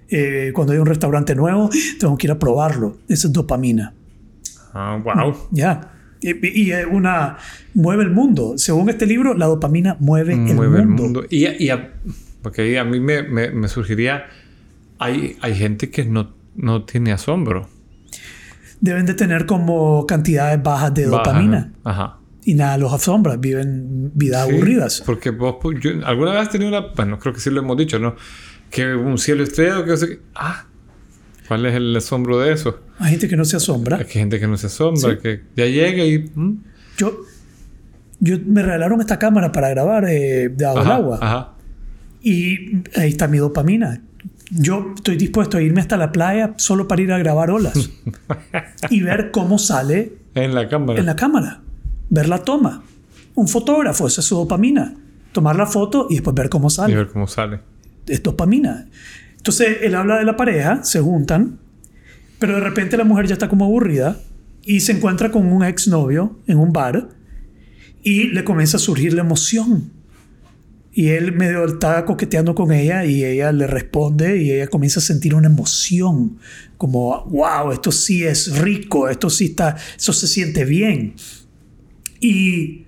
Eh, 0.10 0.52
cuando 0.56 0.74
hay 0.74 0.80
un 0.80 0.88
restaurante 0.88 1.36
nuevo, 1.36 1.70
tengo 2.00 2.18
que 2.18 2.26
ir 2.26 2.32
a 2.32 2.40
probarlo. 2.40 2.98
Esa 3.08 3.28
es 3.28 3.34
dopamina. 3.34 3.94
Ah, 4.74 5.00
wow. 5.04 5.36
Ya. 5.52 5.92
Y, 6.22 6.64
y 6.64 6.72
es 6.72 6.88
una. 6.92 7.38
Mueve 7.76 8.02
el 8.02 8.10
mundo. 8.10 8.58
Según 8.58 8.90
este 8.90 9.06
libro, 9.06 9.36
la 9.36 9.46
dopamina 9.46 9.96
mueve, 10.00 10.36
Mueve 10.36 10.80
el 10.80 10.88
mundo. 10.88 11.24
Y, 11.30 11.46
y 11.64 11.70
a, 11.70 11.94
porque 12.42 12.62
ahí 12.64 12.76
a 12.78 12.84
mí 12.84 13.00
me, 13.00 13.24
me- 13.24 13.52
me 13.52 13.68
surgiría... 13.68 14.26
Hay, 15.02 15.38
hay 15.42 15.56
gente 15.56 15.90
que 15.90 16.04
no, 16.04 16.34
no 16.56 16.84
tiene 16.84 17.14
asombro. 17.14 17.70
Deben 18.82 19.06
de 19.06 19.14
tener 19.14 19.46
como 19.46 20.06
cantidades 20.06 20.62
bajas 20.62 20.94
de 20.94 21.06
Baja, 21.08 21.18
dopamina. 21.24 21.72
¿no? 21.84 21.90
Ajá. 21.90 22.18
Y 22.44 22.54
nada 22.54 22.78
los 22.78 22.92
asombra. 22.94 23.38
Viven 23.38 24.12
vidas 24.14 24.46
Sí, 24.48 24.54
aburridas. 24.54 25.04
Porque 25.06 25.30
vos, 25.30 25.56
yo, 25.82 25.92
alguna 26.06 26.32
vez 26.32 26.42
has 26.42 26.50
tenido 26.50 26.70
una, 26.70 26.88
bueno, 26.96 27.18
creo 27.20 27.34
que 27.34 27.40
sí 27.40 27.50
lo 27.50 27.62
hemos 27.62 27.78
dicho, 27.78 27.98
¿no? 28.00 28.16
Que 28.70 28.94
un 28.94 29.18
cielo 29.18 29.44
estrellado, 29.44 29.86
que 29.86 29.92
no 29.92 29.98
sé 29.98 30.08
qué. 30.10 30.20
Ah, 30.36 30.66
¿cuál 31.48 31.66
es 31.66 31.76
el 31.76 31.96
asombro 31.96 32.38
de 32.40 32.52
eso? 32.54 32.82
Hay 33.00 33.12
gente 33.12 33.30
que 33.30 33.38
no 33.38 33.46
se 33.46 33.56
asombra. 33.58 33.98
Hay 33.98 34.06
gente 34.06 34.38
que 34.40 34.48
no 34.48 34.58
se 34.58 34.68
asombra, 34.68 35.12
Sí. 35.14 35.18
que 35.22 35.42
ya 35.56 35.66
llega 35.66 36.04
y. 36.04 36.30
¿mm? 36.36 36.64
Yo, 36.98 37.18
yo 38.20 38.36
me 38.46 38.64
regalaron 38.64 39.00
esta 39.00 39.18
cámara 39.18 39.52
para 39.54 39.70
grabar 39.70 40.06
eh, 40.10 40.50
debajo 40.50 40.80
del 40.80 40.88
Ajá, 40.88 40.96
agua. 40.96 41.20
Ajá. 41.22 41.54
Y 42.22 42.82
ahí 42.96 43.10
está 43.10 43.28
mi 43.28 43.38
dopamina. 43.38 44.02
Yo 44.52 44.94
estoy 44.96 45.16
dispuesto 45.16 45.58
a 45.58 45.62
irme 45.62 45.80
hasta 45.82 45.96
la 45.98 46.12
playa 46.12 46.54
solo 46.58 46.88
para 46.88 47.02
ir 47.02 47.12
a 47.14 47.18
grabar 47.20 47.52
olas 47.52 47.90
y 48.90 49.02
ver 49.02 49.30
cómo 49.32 49.60
sale 49.60 50.14
En 50.34 50.56
la 50.56 50.68
cámara. 50.68 51.00
en 51.00 51.06
la 51.06 51.16
cámara. 51.16 51.62
Ver 52.10 52.28
la 52.28 52.40
toma. 52.44 52.84
Un 53.36 53.48
fotógrafo, 53.48 54.08
esa 54.08 54.22
es 54.22 54.28
su 54.28 54.36
dopamina. 54.36 54.96
Tomar 55.32 55.56
la 55.56 55.68
foto 55.68 56.08
y 56.10 56.16
después 56.16 56.36
ver 56.36 56.50
cómo 56.50 56.68
Y 56.68 56.72
sale. 56.72 56.96
ver 56.96 57.08
cómo 57.10 57.28
sale. 57.28 57.60
Es 58.08 58.24
dopamina. 58.24 58.88
Entonces 59.38 59.78
él 59.84 59.94
habla 59.96 60.18
de 60.18 60.26
la 60.26 60.36
pareja, 60.36 60.84
se 60.84 61.00
juntan, 61.00 61.60
pero 62.40 62.56
de 62.56 62.62
repente 62.62 62.98
la 62.98 63.04
mujer 63.04 63.28
ya 63.28 63.34
está 63.34 63.48
como 63.48 63.66
aburrida 63.66 64.18
y 64.64 64.80
se 64.82 64.92
encuentra 64.94 65.32
con 65.32 65.46
un 65.46 65.64
exnovio 65.64 66.40
en 66.48 66.58
un 66.58 66.74
bar 66.74 67.10
y 68.02 68.30
le 68.30 68.44
comienza 68.44 68.78
a 68.78 68.80
surgir 68.80 69.14
la 69.14 69.22
emoción. 69.22 69.92
Y 71.00 71.12
él 71.12 71.32
medio 71.32 71.64
está 71.64 72.04
coqueteando 72.04 72.54
con 72.54 72.74
ella 72.74 73.06
y 73.06 73.24
ella 73.24 73.54
le 73.54 73.68
responde 73.68 74.44
y 74.44 74.52
ella 74.52 74.68
comienza 74.68 75.00
a 75.00 75.02
sentir 75.02 75.34
una 75.34 75.48
emoción 75.48 76.40
como, 76.78 77.24
wow, 77.28 77.72
esto 77.72 77.90
sí 77.94 78.26
es 78.26 78.58
rico, 78.58 79.08
esto 79.08 79.30
sí 79.30 79.46
está, 79.46 79.78
eso 79.96 80.12
se 80.12 80.28
siente 80.28 80.66
bien. 80.66 81.14
Y 82.20 82.86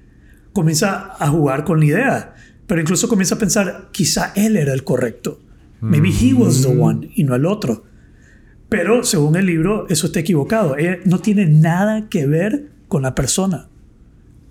comienza 0.51 1.13
a 1.17 1.29
jugar 1.29 1.63
con 1.63 1.79
la 1.79 1.85
idea, 1.85 2.35
pero 2.67 2.81
incluso 2.81 3.07
comienza 3.07 3.35
a 3.35 3.37
pensar, 3.37 3.87
quizá 3.93 4.33
él 4.35 4.57
era 4.57 4.73
el 4.73 4.83
correcto. 4.83 5.39
Maybe 5.79 6.09
he 6.09 6.33
was 6.33 6.63
the 6.63 6.67
one 6.67 7.11
y 7.15 7.23
no 7.23 7.33
el 7.33 7.45
otro. 7.45 7.85
Pero 8.67 9.05
según 9.05 9.37
el 9.37 9.45
libro, 9.45 9.87
eso 9.87 10.07
está 10.07 10.19
equivocado. 10.19 10.75
Ella 10.75 10.97
no 11.05 11.19
tiene 11.19 11.45
nada 11.45 12.09
que 12.09 12.27
ver 12.27 12.71
con 12.89 13.03
la 13.03 13.15
persona. 13.15 13.69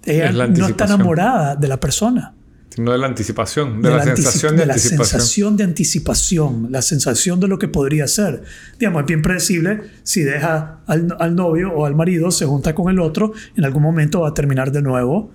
Ella 0.07 0.31
Es 0.31 0.35
la 0.35 0.47
no 0.47 0.67
está 0.67 0.87
enamorada 0.87 1.57
de 1.57 1.69
la 1.69 1.79
persona. 1.79 2.37
Sino 2.74 2.92
de 2.92 2.98
la 2.98 3.06
anticipación, 3.08 3.82
de, 3.82 3.90
la, 3.90 3.96
la 3.96 4.02
antici- 4.04 4.16
sensación 4.16 4.52
de, 4.54 4.60
de 4.60 4.66
la 4.66 4.72
anticipación. 4.74 5.06
sensación 5.20 5.56
de 5.56 5.64
anticipación, 5.64 6.68
la 6.70 6.82
sensación 6.82 7.40
de 7.40 7.48
lo 7.48 7.58
que 7.58 7.68
podría 7.68 8.06
ser. 8.06 8.42
Digamos, 8.78 9.00
es 9.02 9.06
bien 9.06 9.22
predecible 9.22 9.80
si 10.04 10.22
deja 10.22 10.80
al, 10.86 11.14
al 11.18 11.34
novio 11.34 11.72
o 11.72 11.84
al 11.86 11.94
marido, 11.96 12.30
se 12.30 12.46
junta 12.46 12.74
con 12.74 12.90
el 12.90 13.00
otro, 13.00 13.32
en 13.56 13.64
algún 13.64 13.82
momento 13.82 14.20
va 14.20 14.28
a 14.28 14.34
terminar 14.34 14.70
de 14.72 14.82
nuevo 14.82 15.32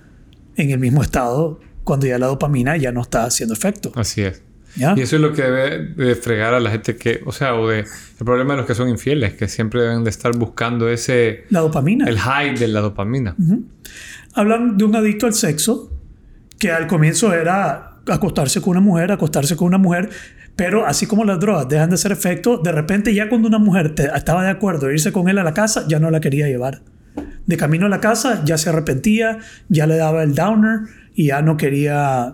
en 0.56 0.70
el 0.72 0.80
mismo 0.80 1.04
estado 1.04 1.60
cuando 1.84 2.08
ya 2.08 2.18
la 2.18 2.28
dopamina 2.28 2.78
ya 2.78 2.92
no 2.92 3.02
está 3.02 3.26
haciendo 3.26 3.54
efecto. 3.54 3.92
Así 3.96 4.22
es. 4.22 4.42
¿ya? 4.78 4.94
Y 4.98 5.02
eso 5.02 5.18
es 5.18 5.22
lo 5.22 5.34
que 5.34 5.42
debe 5.44 5.80
de 5.94 6.16
fregar 6.16 6.54
a 6.54 6.60
la 6.60 6.72
gente 6.72 6.96
que, 6.96 7.22
o 7.26 7.32
sea, 7.32 7.56
o 7.56 7.68
de, 7.68 7.80
el 7.82 8.26
problema 8.26 8.54
de 8.54 8.58
los 8.60 8.66
que 8.66 8.76
son 8.76 8.90
infieles, 8.90 9.34
que 9.34 9.48
siempre 9.48 9.82
deben 9.82 10.04
de 10.04 10.10
estar 10.10 10.36
buscando 10.38 10.90
ese, 10.90 11.44
La 11.50 11.60
dopamina. 11.60 12.08
el 12.08 12.18
high 12.18 12.56
de 12.58 12.68
la 12.70 12.80
dopamina. 12.82 13.36
Hablan 14.34 14.78
de 14.78 14.84
un 14.86 14.96
adicto 14.96 15.26
al 15.28 15.34
sexo 15.34 15.92
que 16.60 16.72
al 16.72 16.88
comienzo 16.88 17.34
era 17.34 17.98
acostarse 18.08 18.62
con 18.62 18.72
una 18.72 18.82
mujer, 18.82 19.12
acostarse 19.12 19.56
con 19.56 19.68
una 19.68 19.78
mujer, 19.78 20.10
pero 20.56 20.86
así 20.86 21.06
como 21.06 21.26
las 21.26 21.40
drogas 21.40 21.68
dejan 21.68 21.90
de 21.90 21.96
hacer 21.96 22.12
efecto, 22.12 22.58
de 22.60 22.72
repente 22.72 23.14
ya 23.14 23.28
cuando 23.30 23.48
una 23.48 23.58
mujer 23.60 23.94
te- 23.96 24.10
estaba 24.16 24.44
de 24.44 24.50
acuerdo 24.52 24.92
irse 24.92 25.12
con 25.12 25.28
él 25.28 25.38
a 25.40 25.44
la 25.44 25.54
casa, 25.54 25.86
ya 25.88 26.00
no 26.00 26.10
la 26.12 26.20
quería 26.22 26.48
llevar. 26.48 26.82
De 27.46 27.58
camino 27.58 27.86
a 27.88 27.90
la 27.90 28.00
casa 28.00 28.44
ya 28.46 28.58
se 28.58 28.70
arrepentía, 28.70 29.40
ya 29.70 29.86
le 29.88 29.98
daba 29.98 30.24
el 30.24 30.34
downer 30.36 30.82
y 31.14 31.28
ya 31.28 31.42
no 31.42 31.58
quería, 31.58 32.32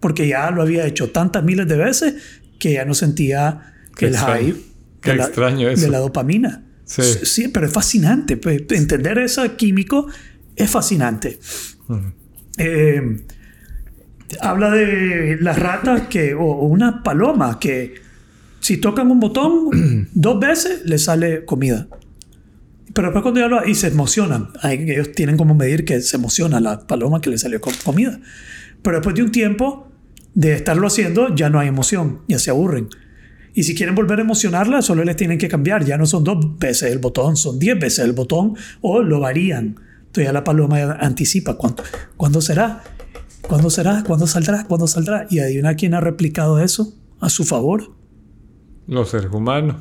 porque 0.00 0.26
ya 0.28 0.50
lo 0.50 0.62
había 0.62 0.86
hecho 0.86 1.10
tantas 1.10 1.44
miles 1.44 1.66
de 1.68 1.76
veces 1.76 2.14
que 2.58 2.72
ya 2.74 2.84
no 2.84 2.94
sentía 2.94 3.74
Qué 3.96 4.06
el 4.06 4.14
extraño. 4.14 4.34
high 4.44 4.54
Qué 5.00 5.10
de 5.10 5.16
la, 5.16 5.24
extraño 5.24 5.68
eso. 5.68 5.84
de 5.84 5.90
la 5.90 5.98
dopamina. 5.98 6.62
Sí. 6.84 7.02
Sí, 7.02 7.48
pero 7.48 7.66
es 7.66 7.72
fascinante. 7.72 8.36
pues, 8.36 8.62
Entender 8.70 9.18
ese 9.18 9.50
químico 9.56 10.06
es 10.56 10.70
fascinante. 10.70 11.38
Eh, 12.58 13.24
habla 14.40 14.70
de 14.70 15.38
las 15.40 15.58
ratas 15.58 16.02
que, 16.08 16.34
o, 16.34 16.42
o 16.44 16.66
una 16.66 17.02
paloma 17.02 17.58
que 17.58 17.94
si 18.60 18.76
tocan 18.78 19.10
un 19.10 19.20
botón 19.20 20.08
dos 20.14 20.40
veces 20.40 20.82
le 20.84 20.98
sale 20.98 21.44
comida. 21.44 21.86
Pero 22.94 23.08
después 23.08 23.22
cuando 23.22 23.40
ya 23.40 23.48
lo 23.48 23.66
y 23.66 23.74
se 23.74 23.88
emocionan, 23.88 24.48
ellos 24.64 25.12
tienen 25.12 25.36
como 25.36 25.54
medir 25.54 25.84
que 25.84 26.00
se 26.02 26.16
emociona 26.16 26.60
la 26.60 26.86
paloma 26.86 27.20
que 27.20 27.30
le 27.30 27.38
salió 27.38 27.60
co- 27.60 27.70
comida. 27.84 28.20
Pero 28.82 28.98
después 28.98 29.14
de 29.16 29.22
un 29.22 29.32
tiempo 29.32 29.88
de 30.34 30.52
estarlo 30.54 30.86
haciendo 30.86 31.34
ya 31.34 31.48
no 31.48 31.58
hay 31.58 31.68
emoción, 31.68 32.20
ya 32.28 32.38
se 32.38 32.50
aburren. 32.50 32.88
Y 33.54 33.62
si 33.64 33.74
quieren 33.74 33.94
volver 33.94 34.18
a 34.18 34.22
emocionarla, 34.22 34.82
solo 34.82 35.04
les 35.04 35.16
tienen 35.16 35.38
que 35.38 35.48
cambiar. 35.48 35.84
Ya 35.84 35.96
no 35.98 36.06
son 36.06 36.24
dos 36.24 36.58
veces 36.58 36.90
el 36.92 36.98
botón, 36.98 37.36
son 37.36 37.58
diez 37.58 37.78
veces 37.78 38.04
el 38.04 38.12
botón 38.12 38.56
o 38.80 39.02
lo 39.02 39.20
varían. 39.20 39.76
Entonces 40.06 40.24
ya 40.24 40.32
la 40.32 40.44
paloma 40.44 40.96
anticipa 41.00 41.56
cuándo, 41.56 41.82
¿cuándo 42.18 42.40
será, 42.42 42.82
cuándo 43.42 43.70
será, 43.70 44.02
cuándo 44.06 44.26
saldrá, 44.26 44.64
cuándo 44.64 44.86
saldrá. 44.86 45.26
Y 45.30 45.38
adivina 45.40 45.74
quién 45.74 45.94
ha 45.94 46.00
replicado 46.00 46.60
eso 46.60 46.94
a 47.20 47.28
su 47.28 47.44
favor. 47.44 47.92
Los 48.86 49.10
seres 49.10 49.30
humanos, 49.32 49.76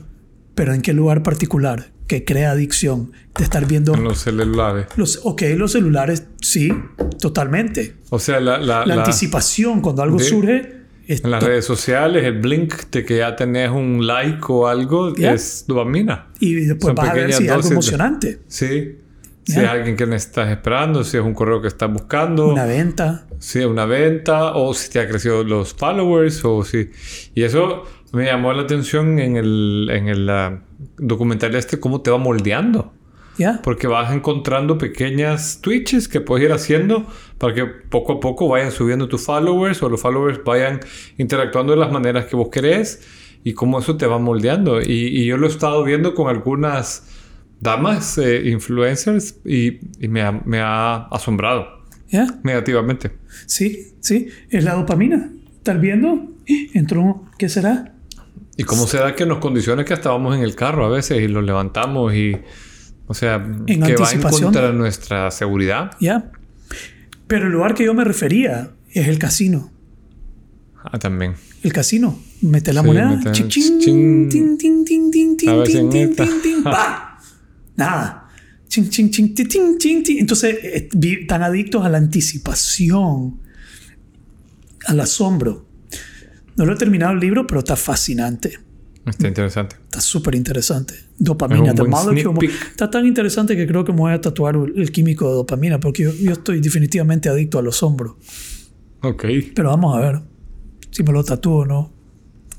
Pero 0.56 0.74
en 0.74 0.82
qué 0.82 0.94
lugar 0.94 1.24
particular 1.24 1.91
que 2.08 2.25
crea 2.25 2.51
adicción 2.51 3.13
de 3.38 3.44
estar 3.46 3.65
viendo 3.65 3.94
en 3.96 4.03
los 4.03 4.20
celulares. 4.20 4.88
los, 4.98 5.22
ok, 5.24 5.44
los 5.56 5.72
celulares, 5.72 6.27
sí, 6.41 6.70
totalmente. 7.20 7.96
O 8.10 8.20
sea, 8.20 8.39
la, 8.39 8.58
la- 8.58 8.86
La, 8.86 8.96
la- 8.96 9.03
anticipación 9.03 9.82
cuando 9.82 10.01
algo 10.03 10.18
de- 10.18 10.24
surge 10.25 10.74
es 11.08 11.24
en 11.24 11.32
las 11.32 11.41
redes 11.44 11.65
sociales, 11.65 12.24
el 12.25 12.39
blink 12.41 12.74
de 12.91 13.06
que 13.06 13.18
ya 13.18 13.36
tenés 13.36 13.70
un 13.72 14.06
like 14.06 14.41
o 14.50 14.68
algo 14.68 15.15
Ya. 15.15 15.34
es 15.34 15.63
dopamina. 15.68 16.27
y 16.39 16.53
después 16.56 16.88
son 16.88 16.96
vas 16.96 17.10
a 17.10 17.13
ver 17.13 17.34
si 17.34 17.44
hay 17.44 17.50
algo 17.50 17.58
dosis 17.58 17.70
de- 17.70 17.74
emocionante. 17.75 18.39
Sí. 18.48 18.96
Si 19.44 19.54
Ya. 19.56 19.64
es 19.64 19.70
alguien 19.70 19.96
que 19.98 20.06
necesitas 20.06 20.50
esperando, 20.50 21.04
si 21.04 21.18
es 21.18 21.24
un 21.24 21.34
correo 21.34 21.62
que 21.62 21.68
estás 21.68 21.92
buscando, 21.92 22.48
Una 22.50 22.66
venta. 22.66 23.26
si 23.40 23.60
es 23.60 23.66
una 23.66 23.86
venta, 23.86 24.54
o 24.56 24.74
si 24.74 24.90
te 24.92 25.00
ha 25.00 25.08
crecido 25.10 25.44
los 25.44 25.74
followers, 25.74 26.46
o 26.46 26.64
si... 26.64 26.92
Y 27.34 27.44
eso 27.44 27.84
me 28.14 28.26
llamó 28.26 28.54
la 28.54 28.62
atención 28.64 29.18
en 29.20 29.38
el, 29.38 29.90
en 29.92 30.08
el 30.10 30.30
ah, 30.30 30.62
documental 30.98 31.56
este, 31.56 31.80
cómo 31.80 32.02
te 32.02 32.12
va 32.12 32.18
moldeando. 32.18 32.94
¿Ya? 33.38 33.62
Porque 33.64 33.88
vas 33.88 34.14
encontrando 34.14 34.78
pequeñas 34.78 35.60
twitches 35.62 36.08
que 36.08 36.20
puedes 36.22 36.46
ir 36.46 36.52
haciendo 36.52 37.08
para 37.40 37.54
que 37.56 37.66
poco 37.66 38.14
a 38.14 38.20
poco 38.20 38.48
vayan 38.50 38.72
subiendo 38.72 39.08
tus 39.08 39.24
followers 39.26 39.82
o 39.82 39.90
los 39.90 40.00
followers 40.02 40.44
vayan 40.44 40.82
interactuando 41.18 41.74
de 41.74 41.80
las 41.80 41.92
maneras 41.92 42.26
que 42.26 42.36
vos 42.36 42.50
querés 42.50 43.02
y 43.44 43.54
cómo 43.54 43.80
eso 43.80 43.96
te 43.98 44.06
va 44.06 44.20
moldeando. 44.20 44.82
Y, 44.82 45.08
y 45.08 45.26
yo 45.26 45.38
lo 45.38 45.48
he 45.48 45.50
estado 45.50 45.84
viendo 45.84 46.14
con 46.14 46.28
algunas 46.28 47.08
damas 47.62 48.18
eh, 48.18 48.50
influencers 48.50 49.36
y, 49.46 49.80
y 50.03 50.08
me, 50.10 50.22
ha, 50.22 50.32
me 50.32 50.60
ha 50.60 51.03
asombrado 51.06 51.68
¿Ya? 52.10 52.27
negativamente. 52.44 53.12
Sí, 53.46 53.94
sí. 54.01 54.27
Es 54.50 54.63
la 54.65 54.74
dopamina. 54.74 55.30
¿Estás 55.58 55.80
viendo? 55.80 56.27
Entró, 56.74 57.24
¿qué 57.38 57.48
será? 57.48 57.94
¿Y 58.58 58.63
cómo 58.63 58.86
se 58.88 58.98
da 58.98 59.15
que 59.15 59.25
nos 59.25 59.38
condiciona 59.38 59.86
que 59.86 59.94
hasta 59.94 60.10
vamos 60.10 60.36
en 60.36 60.41
el 60.44 60.56
carro 60.56 60.86
a 60.86 60.89
veces 60.89 61.22
y 61.22 61.27
lo 61.27 61.41
levantamos 61.41 62.13
y... 62.13 62.36
O 63.08 63.13
sea, 63.13 63.38
que 63.65 63.96
va 63.96 64.12
en 64.12 64.22
contra 64.22 64.68
de 64.68 64.74
nuestra 64.74 65.32
seguridad. 65.32 65.91
¿Ya? 66.00 66.32
Pero 67.27 67.48
el 67.48 67.51
lugar 67.53 67.74
que 67.75 67.84
yo 67.86 67.94
me 67.94 68.03
refería 68.06 68.72
es 68.94 69.08
el 69.08 69.20
casino. 69.20 69.70
Ah, 70.84 70.98
también. 70.98 71.34
El 71.63 71.74
casino. 71.74 72.18
Mete 72.41 72.74
la 72.74 72.82
Sí, 72.82 72.88
moneda. 72.88 73.10
mete- 73.15 73.32
Ching, 73.34 73.48
ching, 73.50 73.80
ching. 73.80 74.30
tin, 74.30 74.58
tin, 74.58 74.86
tin, 74.86 75.12
tin, 75.12 75.38
tin, 75.38 75.65
tin, 75.65 75.89
tin, 76.15 76.41
tin. 76.41 76.63
Nada. 77.86 78.28
Ching, 78.68 78.90
ching, 78.90 79.10
ching, 79.12 79.34
tin, 79.34 79.48
tin, 79.48 79.78
tin, 79.78 80.04
tin. 80.04 80.20
Entonces, 80.20 80.58
eh, 80.64 80.90
vi- 80.94 81.26
tan 81.28 81.44
adictos 81.44 81.84
a 81.86 81.90
la 81.90 81.98
anticipación, 81.98 83.40
al 84.88 85.00
asombro. 85.00 85.66
No 86.56 86.66
lo 86.66 86.74
he 86.74 86.78
terminado 86.78 87.14
el 87.14 87.20
libro, 87.20 87.46
pero 87.48 87.60
está 87.60 87.76
fascinante. 87.76 88.58
Está 89.06 89.28
interesante. 89.28 89.76
Está 89.84 90.00
súper 90.00 90.36
interesante. 90.36 90.94
Dopamina, 91.18 91.74
the 91.74 91.82
molecule. 91.84 92.48
Está 92.70 92.90
tan 92.92 93.06
interesante 93.08 93.56
que 93.56 93.66
creo 93.68 93.84
que 93.84 93.92
me 93.92 94.00
voy 94.00 94.14
a 94.14 94.22
tatuar 94.22 94.56
el 94.56 94.92
químico 94.92 95.28
de 95.28 95.34
dopamina 95.36 95.80
porque 95.80 96.04
yo, 96.04 96.14
yo 96.14 96.34
estoy 96.34 96.60
definitivamente 96.62 97.28
adicto 97.30 97.58
al 97.60 97.68
asombro. 97.68 98.18
Ok. 99.02 99.26
Pero 99.56 99.70
vamos 99.70 99.98
a 99.98 100.00
ver 100.02 100.22
si 100.92 101.02
me 101.04 101.12
lo 101.12 101.24
tatúo 101.24 101.62
o 101.62 101.66
no. 101.66 101.92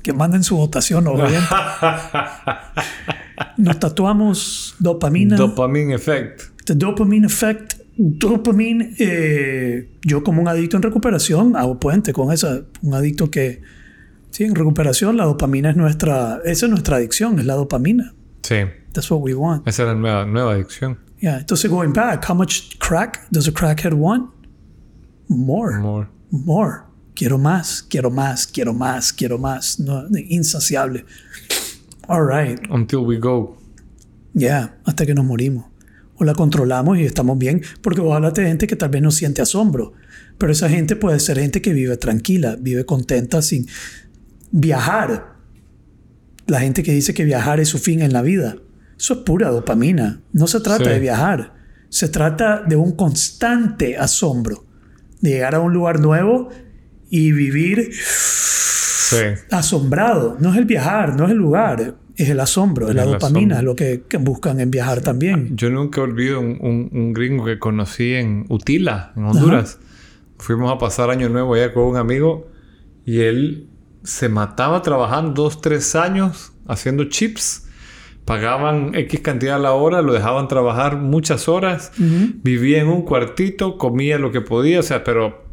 Que 0.03 0.11
manden 0.11 0.43
su 0.43 0.57
votación, 0.57 1.07
obviamente. 1.07 1.47
Nos 3.57 3.79
tatuamos 3.79 4.75
dopamina. 4.79 5.35
Dopamine 5.35 5.95
effect. 5.95 6.41
the 6.65 6.75
dopamine 6.75 7.25
effect. 7.25 7.75
Dopamine. 7.95 8.95
eh, 8.97 9.89
yo 10.03 10.23
como 10.23 10.41
un 10.41 10.47
adicto 10.47 10.77
en 10.77 10.83
recuperación 10.83 11.55
hago 11.55 11.79
puente 11.79 12.13
con 12.13 12.31
esa. 12.31 12.61
Un 12.81 12.93
adicto 12.93 13.29
que... 13.29 13.61
Sí, 14.31 14.45
en 14.45 14.55
recuperación 14.55 15.15
la 15.15 15.25
dopamina 15.25 15.69
es 15.69 15.75
nuestra... 15.75 16.41
Esa 16.43 16.65
es 16.65 16.69
nuestra 16.69 16.97
adicción, 16.97 17.39
es 17.39 17.45
la 17.45 17.53
dopamina. 17.53 18.13
Sí. 18.41 18.55
That's 18.93 19.09
what 19.11 19.21
we 19.21 19.33
want. 19.33 19.67
Esa 19.67 19.83
es 19.83 19.87
la 19.89 19.95
nueva, 19.95 20.25
nueva 20.25 20.53
adicción. 20.53 20.97
Yeah. 21.19 21.39
Entonces, 21.39 21.69
going 21.69 21.93
back, 21.93 22.25
how 22.27 22.35
much 22.35 22.77
crack 22.79 23.27
does 23.31 23.47
a 23.47 23.51
crackhead 23.51 23.93
want? 23.93 24.29
More. 25.29 25.79
More. 25.79 26.07
More. 26.31 26.81
Quiero 27.15 27.37
más, 27.37 27.83
quiero 27.83 28.09
más, 28.09 28.47
quiero 28.47 28.73
más, 28.73 29.13
quiero 29.13 29.37
más. 29.37 29.79
No, 29.79 30.05
insaciable. 30.29 31.05
All 32.07 32.25
right. 32.25 32.59
Until 32.69 32.99
we 33.05 33.17
go. 33.17 33.57
Yeah. 34.33 34.75
Hasta 34.85 35.05
que 35.05 35.13
nos 35.13 35.25
morimos. 35.25 35.65
O 36.15 36.23
la 36.25 36.33
controlamos 36.33 36.97
y 36.97 37.03
estamos 37.05 37.37
bien. 37.37 37.61
Porque 37.81 38.01
vos 38.01 38.15
hablaste 38.15 38.41
de 38.41 38.47
gente 38.47 38.67
que 38.67 38.75
tal 38.75 38.89
vez 38.89 39.01
no 39.01 39.11
siente 39.11 39.41
asombro. 39.41 39.93
Pero 40.37 40.51
esa 40.51 40.69
gente 40.69 40.95
puede 40.95 41.19
ser 41.19 41.39
gente 41.39 41.61
que 41.61 41.73
vive 41.73 41.95
tranquila, 41.97 42.55
vive 42.59 42.85
contenta 42.85 43.41
sin 43.41 43.67
viajar. 44.51 45.33
La 46.47 46.59
gente 46.59 46.83
que 46.83 46.91
dice 46.93 47.13
que 47.13 47.23
viajar 47.23 47.59
es 47.59 47.69
su 47.69 47.79
fin 47.79 48.01
en 48.01 48.13
la 48.13 48.21
vida. 48.21 48.57
Eso 48.97 49.13
es 49.15 49.19
pura 49.21 49.49
dopamina. 49.49 50.21
No 50.33 50.47
se 50.47 50.59
trata 50.59 50.83
Sí. 50.85 50.89
de 50.89 50.99
viajar. 50.99 51.53
Se 51.89 52.09
trata 52.09 52.63
de 52.63 52.75
un 52.75 52.91
constante 52.93 53.97
asombro. 53.97 54.65
De 55.21 55.29
llegar 55.31 55.55
a 55.55 55.59
un 55.61 55.71
lugar 55.73 55.99
nuevo 55.99 56.49
y 57.15 57.31
vivir 57.31 57.91
Sí. 57.93 59.17
asombrado. 59.51 60.35
No 60.39 60.51
es 60.51 60.57
el 60.57 60.65
viajar, 60.65 61.15
no 61.15 61.25
es 61.25 61.31
el 61.31 61.37
lugar, 61.37 61.95
es 62.15 62.29
el 62.29 62.39
asombro, 62.39 62.89
es 62.89 62.95
la 62.95 63.05
dopamina, 63.05 63.57
asombro. 63.57 63.57
es 63.59 63.63
lo 63.63 63.75
que, 63.75 64.03
que 64.09 64.17
buscan 64.17 64.59
en 64.59 64.71
viajar 64.71 65.01
también. 65.01 65.55
Yo 65.55 65.69
nunca 65.69 66.01
olvido 66.01 66.39
un, 66.39 66.57
un- 66.59 66.89
un 66.91 67.13
gringo 67.13 67.45
que 67.45 67.59
conocí 67.59 68.13
en 68.15 68.45
Utila, 68.49 69.13
en 69.15 69.25
Honduras. 69.25 69.77
Fuimos 70.39 70.73
a 70.73 70.79
pasar 70.79 71.11
Año 71.11 71.29
Nuevo 71.29 71.53
allá 71.53 71.71
con 71.71 71.83
un 71.83 71.97
amigo 71.97 72.47
y 73.05 73.19
él 73.19 73.67
se 74.03 74.27
mataba 74.29 74.81
trabajando 74.81 75.33
dos, 75.43 75.61
tres 75.61 75.95
años 75.95 76.51
haciendo 76.67 77.03
chips. 77.05 77.67
Pagaban 78.25 78.95
X 78.95 79.19
cantidad 79.19 79.57
a 79.57 79.59
la 79.59 79.73
hora, 79.73 80.01
lo 80.01 80.13
dejaban 80.13 80.47
trabajar 80.47 80.97
muchas 80.97 81.47
horas. 81.47 81.91
Vivía 81.97 82.81
en 82.81 82.87
un 82.87 83.03
cuartito, 83.03 83.77
comía 83.77 84.17
lo 84.17 84.31
que 84.31 84.41
podía, 84.41 84.79
o 84.79 84.83
sea, 84.83 85.03
pero 85.03 85.43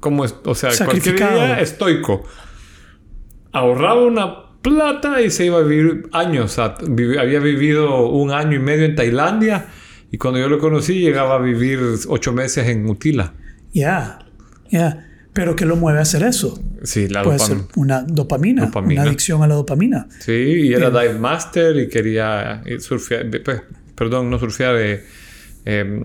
como, 0.00 0.24
o 0.44 0.54
sea, 0.54 0.70
cualquier 0.84 1.16
día 1.16 1.60
estoico. 1.60 2.24
Ahorraba 3.52 4.04
una 4.04 4.34
plata 4.62 5.20
y 5.22 5.30
se 5.30 5.46
iba 5.46 5.58
a 5.58 5.62
vivir 5.62 6.08
años. 6.12 6.58
Había 6.58 7.40
vivido 7.40 8.08
un 8.08 8.30
año 8.32 8.56
y 8.56 8.60
medio 8.60 8.84
en 8.84 8.94
Tailandia 8.94 9.66
y 10.10 10.18
cuando 10.18 10.38
yo 10.40 10.48
lo 10.48 10.58
conocí 10.58 11.00
llegaba 11.00 11.36
a 11.36 11.38
vivir 11.38 11.78
ocho 12.08 12.32
meses 12.32 12.66
en 12.68 12.88
Utila. 12.88 13.34
Ya, 13.72 14.20
ya. 14.70 15.06
Pero 15.32 15.54
¿qué 15.54 15.64
lo 15.64 15.76
mueve 15.76 16.00
a 16.00 16.02
hacer 16.02 16.24
eso? 16.24 16.60
Sí, 16.82 17.06
la 17.08 17.22
Puede 17.22 17.38
dopam- 17.38 17.46
ser 17.46 17.56
una 17.76 18.02
dopamina, 18.02 18.66
Dopamina. 18.66 19.02
una 19.02 19.10
adicción 19.10 19.42
a 19.42 19.46
la 19.46 19.54
dopamina. 19.54 20.08
Sí, 20.18 20.32
y 20.32 20.72
era 20.72 20.90
dive 20.90 21.18
master 21.20 21.76
y 21.76 21.88
quería 21.88 22.62
surfear, 22.80 23.26
pues, 23.44 23.62
perdón, 23.94 24.28
no 24.28 24.38
surfear, 24.40 24.76
eh, 24.76 25.04
eh, 25.66 26.02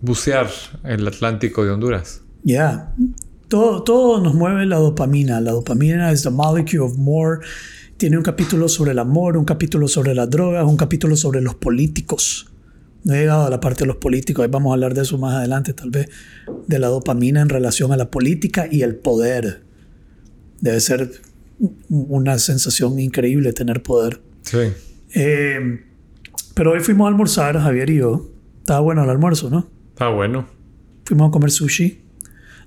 bucear 0.00 0.48
el 0.84 1.06
Atlántico 1.06 1.64
de 1.64 1.70
Honduras. 1.70 2.22
Ya. 2.46 2.94
Todo, 3.48 3.82
todo 3.82 4.20
nos 4.20 4.34
mueve 4.34 4.66
la 4.66 4.76
dopamina. 4.76 5.40
La 5.40 5.50
dopamina 5.50 6.12
es 6.12 6.22
the 6.22 6.30
molecule 6.30 6.84
of 6.84 6.96
more. 6.96 7.40
Tiene 7.96 8.16
un 8.16 8.22
capítulo 8.22 8.68
sobre 8.68 8.92
el 8.92 9.00
amor, 9.00 9.36
un 9.36 9.44
capítulo 9.44 9.88
sobre 9.88 10.14
las 10.14 10.30
drogas, 10.30 10.64
un 10.64 10.76
capítulo 10.76 11.16
sobre 11.16 11.40
los 11.40 11.56
políticos. 11.56 12.46
No 13.02 13.14
he 13.14 13.18
llegado 13.18 13.46
a 13.46 13.50
la 13.50 13.58
parte 13.58 13.80
de 13.80 13.86
los 13.86 13.96
políticos, 13.96 14.44
ahí 14.44 14.50
vamos 14.50 14.70
a 14.70 14.74
hablar 14.74 14.94
de 14.94 15.02
eso 15.02 15.18
más 15.18 15.34
adelante, 15.34 15.72
tal 15.72 15.90
vez, 15.90 16.08
de 16.66 16.78
la 16.78 16.86
dopamina 16.86 17.40
en 17.40 17.48
relación 17.48 17.92
a 17.92 17.96
la 17.96 18.10
política 18.12 18.68
y 18.70 18.82
el 18.82 18.94
poder. 18.94 19.62
Debe 20.60 20.78
ser 20.78 21.10
una 21.88 22.38
sensación 22.38 23.00
increíble 23.00 23.52
tener 23.52 23.82
poder. 23.82 24.20
Sí. 24.42 24.72
Eh, 25.14 25.80
pero 26.54 26.72
hoy 26.72 26.80
fuimos 26.80 27.06
a 27.06 27.08
almorzar, 27.08 27.58
Javier 27.58 27.90
y 27.90 27.96
yo. 27.96 28.30
Estaba 28.60 28.80
bueno 28.80 29.02
el 29.02 29.10
almuerzo, 29.10 29.50
¿no? 29.50 29.68
Está 29.90 30.10
bueno. 30.10 30.46
Fuimos 31.04 31.28
a 31.28 31.32
comer 31.32 31.50
sushi. 31.50 32.05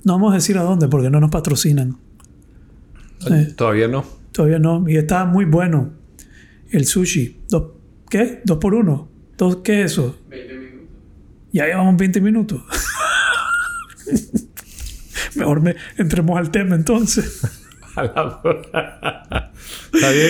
No 0.04 0.14
vamos 0.14 0.32
a 0.32 0.36
decir 0.36 0.58
a 0.58 0.64
dónde 0.64 0.88
porque 0.88 1.10
no 1.10 1.20
nos 1.20 1.32
patrocinan. 1.32 1.98
Sí, 3.20 3.54
Todavía 3.56 3.88
no. 3.88 4.06
todavía 4.32 4.60
no. 4.60 4.88
Y 4.88 4.98
estaba 4.98 5.26
muy 5.26 5.46
bueno 5.46 5.92
el 6.72 6.86
sushi. 6.86 7.42
Dos, 7.50 7.72
¿Qué? 8.10 8.42
¿Dos 8.46 8.58
por 8.60 8.76
uno? 8.76 9.10
¿Dos, 9.38 9.58
¿Qué 9.58 9.84
es 9.84 9.92
eso? 9.94 10.18
20 10.30 10.54
minutos. 10.58 10.88
Ya 11.52 11.66
llevamos 11.66 11.98
20 11.98 12.22
minutos. 12.22 12.62
Mejor 15.36 15.62
me, 15.62 15.76
entremos 15.98 16.38
al 16.38 16.52
tema 16.52 16.76
entonces. 16.76 17.42
A 17.96 18.04
la- 18.04 18.42
Está 19.94 20.12
bien. 20.12 20.30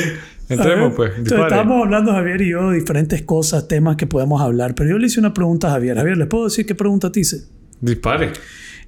Entremos, 0.50 0.94
pues. 0.96 1.12
Entonces, 1.16 1.40
estábamos 1.44 1.84
hablando, 1.86 2.12
Javier 2.12 2.42
y 2.42 2.50
yo, 2.50 2.72
de 2.72 2.80
diferentes 2.80 3.22
cosas, 3.22 3.68
temas 3.68 3.98
que 3.98 4.08
podemos 4.08 4.42
hablar. 4.42 4.74
Pero 4.74 4.90
yo 4.92 4.98
le 4.98 5.06
hice 5.06 5.20
una 5.20 5.32
pregunta 5.34 5.68
a 5.68 5.72
Javier. 5.72 5.96
Javier, 5.98 6.18
¿le 6.18 6.26
puedo 6.26 6.46
decir 6.46 6.66
qué 6.66 6.74
pregunta 6.74 7.12
te 7.12 7.20
hice? 7.20 7.44
Dispare. 7.82 8.34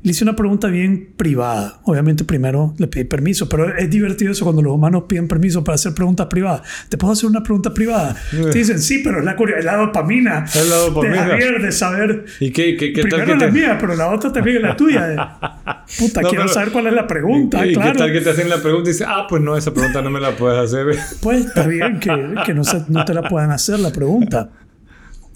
Le 0.04 0.12
hice 0.12 0.24
una 0.24 0.36
pregunta 0.36 0.68
bien 0.68 1.14
privada. 1.16 1.80
Obviamente 1.84 2.24
primero 2.24 2.74
le 2.80 2.88
pedí 2.88 3.04
permiso, 3.04 3.48
pero 3.48 3.76
es 3.78 3.88
divertido 3.88 4.32
eso 4.32 4.46
cuando 4.46 4.64
los 4.64 4.74
humanos 4.74 5.04
piden 5.08 5.28
permiso 5.28 5.64
para 5.64 5.76
hacer 5.76 5.94
preguntas 5.94 6.26
privadas. 6.26 6.64
¿Te 6.90 6.98
puedo 6.98 7.14
hacer 7.14 7.30
una 7.30 7.44
pregunta 7.44 7.72
privada? 7.72 8.16
Te 8.32 8.58
dicen, 8.58 8.80
sí, 8.80 9.02
pero 9.04 9.20
es 9.20 9.26
la, 9.26 9.34
es 9.58 9.64
la 9.66 9.76
dopamina. 9.78 10.44
Es 10.46 10.68
la 10.68 10.76
dopamina. 10.78 11.24
De 11.26 11.30
Javier, 11.32 11.62
de 11.62 11.72
saber... 11.72 12.26
¿Y 12.40 12.50
qué, 12.52 12.76
qué, 12.78 12.94
qué 12.94 13.02
tal 13.04 13.10
Primero 13.22 13.26
que 13.38 13.46
la 13.46 13.52
te... 13.52 13.52
mía, 13.52 13.78
pero 13.80 13.96
la 13.96 14.10
otra 14.10 14.34
también 14.34 14.58
es 14.58 14.64
la 14.64 14.76
tuya. 14.76 15.38
Puta, 16.00 16.22
No, 16.22 16.30
quiero 16.30 16.44
pero- 16.46 16.54
saber 16.54 16.72
cuál 16.72 16.88
es 16.88 16.94
la 16.94 17.06
pregunta, 17.06 17.68
¿Y 17.68 17.74
claro. 17.74 17.92
qué 17.92 17.98
tal 18.00 18.12
que 18.12 18.22
te 18.22 18.30
hacen 18.32 18.50
la 18.50 18.58
pregunta 18.62 18.90
y 18.90 18.94
dices, 18.94 19.08
ah, 19.08 19.28
pues 19.30 19.42
no, 19.44 19.56
esa 19.56 19.72
pregunta 19.72 20.02
no 20.02 20.10
me 20.10 20.20
la 20.20 20.32
puedes 20.36 20.58
hacer? 20.58 20.96
Pues 21.22 21.46
está 21.46 21.68
bien 21.68 22.00
que, 22.00 22.10
que 22.44 22.54
no, 22.56 22.64
se- 22.64 22.86
no 22.88 23.06
te 23.06 23.14
la 23.14 23.30
puedan 23.30 23.52
hacer 23.52 23.80
la 23.80 23.92
pregunta. 23.92 24.50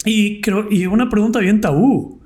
Y 0.05 0.41
creo 0.41 0.67
y 0.71 0.87
una 0.87 1.07
pregunta 1.09 1.37
bien 1.39 1.61
tabú. 1.61 2.21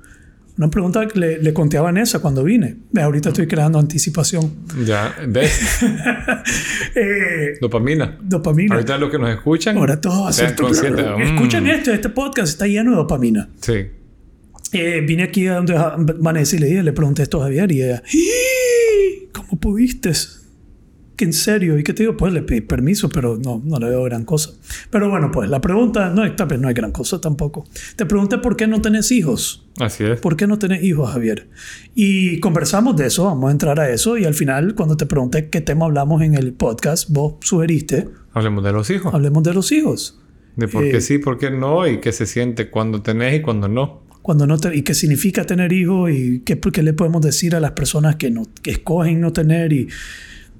Una 0.60 0.68
pregunta 0.68 1.08
que 1.08 1.18
le, 1.18 1.42
le 1.42 1.54
conté 1.54 1.78
a 1.78 1.80
Vanessa 1.80 2.18
cuando 2.18 2.44
vine. 2.44 2.76
Ahorita 3.00 3.30
estoy 3.30 3.46
creando 3.46 3.78
anticipación. 3.78 4.52
ya, 4.84 5.14
¿ves? 5.26 5.58
Eh, 6.94 7.54
Dopamina. 7.60 8.18
dopamina. 8.20 8.74
Ahorita 8.74 8.98
los 8.98 9.10
que 9.10 9.18
nos 9.18 9.30
escuchan, 9.30 9.78
Ahora 9.78 9.98
todo 10.00 10.24
va 10.24 10.28
a 10.30 10.32
ser 10.34 10.48
Escuchen 10.50 11.66
esto, 11.66 11.92
este 11.92 12.10
podcast 12.10 12.48
está 12.48 12.66
lleno 12.66 12.90
de 12.90 12.96
dopamina. 12.98 13.48
Sí. 13.60 13.86
Eh, 14.72 15.00
vine 15.06 15.22
aquí 15.22 15.46
a 15.46 15.54
donde 15.54 15.74
Vanessa 16.18 16.56
y 16.56 16.58
le 16.58 16.66
dije, 16.66 16.82
le 16.82 16.92
pregunté 16.92 17.22
esto 17.22 17.40
a 17.40 17.44
Javier 17.44 17.72
y 17.72 17.82
ella, 17.82 18.02
"¡Ih! 18.12 19.28
¿cómo 19.32 19.58
pudiste? 19.58 20.12
¿Que 21.20 21.26
en 21.26 21.34
serio? 21.34 21.78
¿Y 21.78 21.82
qué 21.84 21.92
te 21.92 22.04
digo? 22.04 22.16
Pues 22.16 22.32
le 22.32 22.40
pedí 22.40 22.62
permiso, 22.62 23.10
pero 23.10 23.36
no, 23.36 23.60
no 23.62 23.78
le 23.78 23.90
veo 23.90 24.02
gran 24.04 24.24
cosa. 24.24 24.52
Pero 24.88 25.10
bueno, 25.10 25.30
pues 25.30 25.50
la 25.50 25.60
pregunta, 25.60 26.08
no, 26.08 26.34
tal 26.34 26.48
vez 26.48 26.58
no 26.58 26.68
hay 26.68 26.72
gran 26.72 26.92
cosa 26.92 27.20
tampoco. 27.20 27.66
Te 27.94 28.06
pregunté 28.06 28.38
por 28.38 28.56
qué 28.56 28.66
no 28.66 28.80
tenés 28.80 29.12
hijos. 29.12 29.68
Así 29.78 30.02
es. 30.04 30.18
¿Por 30.18 30.34
qué 30.38 30.46
no 30.46 30.58
tenés 30.58 30.82
hijos, 30.82 31.10
Javier? 31.12 31.50
Y 31.94 32.40
conversamos 32.40 32.96
de 32.96 33.08
eso, 33.08 33.24
vamos 33.26 33.50
a 33.50 33.52
entrar 33.52 33.78
a 33.80 33.90
eso. 33.90 34.16
Y 34.16 34.24
al 34.24 34.32
final, 34.32 34.74
cuando 34.74 34.96
te 34.96 35.04
pregunté 35.04 35.50
qué 35.50 35.60
tema 35.60 35.84
hablamos 35.84 36.22
en 36.22 36.32
el 36.36 36.54
podcast, 36.54 37.10
vos 37.10 37.34
sugeriste, 37.42 38.08
Hablemos 38.32 38.64
de 38.64 38.72
los 38.72 38.88
hijos. 38.88 39.12
hablemos 39.12 39.42
de 39.42 39.52
los 39.52 39.70
hijos. 39.72 40.18
De 40.56 40.68
por 40.68 40.84
qué 40.84 40.96
Eh, 40.96 41.00
sí, 41.02 41.18
por 41.18 41.36
qué 41.36 41.50
no, 41.50 41.86
y 41.86 42.00
qué 42.00 42.12
se 42.12 42.24
siente 42.24 42.70
cuando 42.70 43.02
tenés 43.02 43.34
y 43.40 43.42
cuando 43.42 43.68
no. 43.68 44.04
Cuando 44.22 44.46
no 44.46 44.56
te- 44.58 44.74
y 44.74 44.80
qué 44.80 44.94
significa 44.94 45.44
tener 45.44 45.70
hijos 45.74 46.10
y 46.12 46.40
qué, 46.46 46.58
qué 46.58 46.82
le 46.82 46.94
podemos 46.94 47.20
decir 47.20 47.54
a 47.54 47.60
las 47.60 47.72
personas 47.72 48.16
que, 48.16 48.30
no, 48.30 48.44
que 48.62 48.70
escogen 48.70 49.20
no 49.20 49.34
tener 49.34 49.72
y 49.74 49.88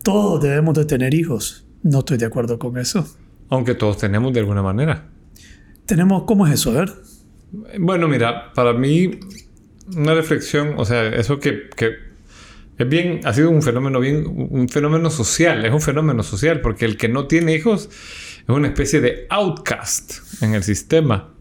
todos 0.02 0.42
debemos 0.42 0.74
de 0.74 0.84
tener 0.84 1.14
hijos. 1.14 1.64
No 1.82 2.00
estoy 2.00 2.18
de 2.18 2.26
acuerdo 2.26 2.58
con 2.58 2.78
eso. 2.78 3.06
Aunque 3.48 3.74
todos 3.74 3.98
tenemos 3.98 4.32
de 4.32 4.40
alguna 4.40 4.62
manera. 4.62 5.08
Tenemos, 5.86 6.24
¿cómo 6.24 6.46
es 6.46 6.54
eso? 6.54 6.70
A 6.70 6.74
ver. 6.74 6.92
Bueno, 7.78 8.06
mira, 8.06 8.52
para 8.54 8.72
mí, 8.72 9.10
una 9.96 10.14
reflexión, 10.14 10.74
o 10.76 10.84
sea, 10.84 11.06
eso 11.08 11.40
que, 11.40 11.68
que 11.76 11.94
es 12.78 12.88
bien, 12.88 13.20
ha 13.24 13.32
sido 13.34 13.50
un 13.50 13.62
fenómeno 13.62 13.98
bien, 13.98 14.24
un 14.26 14.68
fenómeno 14.68 15.10
social, 15.10 15.64
es 15.64 15.72
un 15.72 15.80
fenómeno 15.80 16.22
social, 16.22 16.60
porque 16.60 16.84
el 16.84 16.96
que 16.96 17.08
no 17.08 17.26
tiene 17.26 17.54
hijos 17.54 17.88
es 18.42 18.48
una 18.48 18.68
especie 18.68 19.00
de 19.00 19.26
outcast 19.30 20.42
en 20.42 20.54
el 20.54 20.62
sistema. 20.62 21.34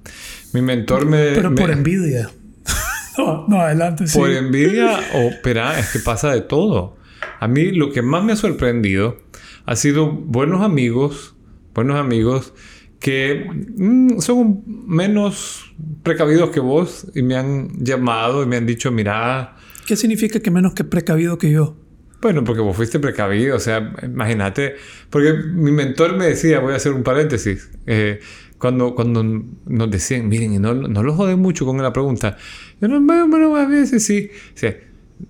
Mi 0.54 0.62
mentor 0.62 1.06
me... 1.06 1.32
Pero 1.36 1.52
me- 1.52 1.62
por 1.62 1.70
envidia. 1.70 2.32
no, 3.18 3.46
no, 3.48 3.62
adelante, 3.62 4.08
sí. 4.08 4.18
Por 4.18 4.32
envidia 4.32 5.00
o 5.14 5.18
espera, 5.30 5.78
es 5.80 5.92
que 5.92 6.00
pasa 6.00 6.34
de 6.34 6.42
todo. 6.42 6.98
A 7.40 7.48
mí 7.48 7.72
lo 7.72 7.92
que 7.92 8.02
más 8.02 8.24
me 8.24 8.34
ha 8.34 8.36
sorprendido 8.36 9.18
ha 9.66 9.76
sido 9.76 10.12
buenos 10.12 10.62
amigos, 10.62 11.36
buenos 11.74 11.98
amigos 11.98 12.54
que 13.00 13.48
mm, 13.78 14.20
son 14.20 14.64
menos 14.88 15.74
precavidos 16.04 16.50
que 16.50 16.60
vos 16.60 17.08
y 17.16 17.22
me 17.22 17.36
han 17.36 17.70
llamado 17.84 18.44
y 18.44 18.46
me 18.46 18.58
han 18.58 18.66
dicho, 18.66 18.92
mira, 18.92 19.56
¿Qué 19.88 19.96
significa 19.96 20.40
que 20.40 20.52
menos 20.52 20.74
que 20.74 20.84
precavido 20.84 21.38
que 21.38 21.52
yo? 21.52 21.76
bueno, 22.22 22.44
porque 22.44 22.62
vos 22.62 22.76
fuiste 22.76 23.00
precavido, 23.00 23.56
o 23.56 23.60
sea, 23.60 23.94
imagínate, 24.04 24.76
porque 25.10 25.34
mi 25.34 25.72
mentor 25.72 26.18
me 26.18 26.28
decía, 26.28 26.60
voy 26.60 26.74
a 26.74 26.76
hacer 26.76 26.92
un 26.92 27.04
paréntesis, 27.04 27.70
eh, 27.86 28.20
cuando, 28.58 28.94
cuando 28.94 29.24
nos 29.24 29.92
decían, 29.92 30.28
miren, 30.28 30.54
y 30.54 30.60
no, 30.60 30.74
no 30.74 31.02
lo 31.02 31.14
joden 31.14 31.40
mucho 31.40 31.66
con 31.66 31.82
la 31.82 31.94
pregunta, 31.94 32.38
yo 32.82 32.90
no, 32.90 33.00
bueno, 33.02 33.56
a 33.56 33.66
veces 33.66 34.04
sí, 34.04 34.30
o 34.54 34.58
sea, 34.58 34.76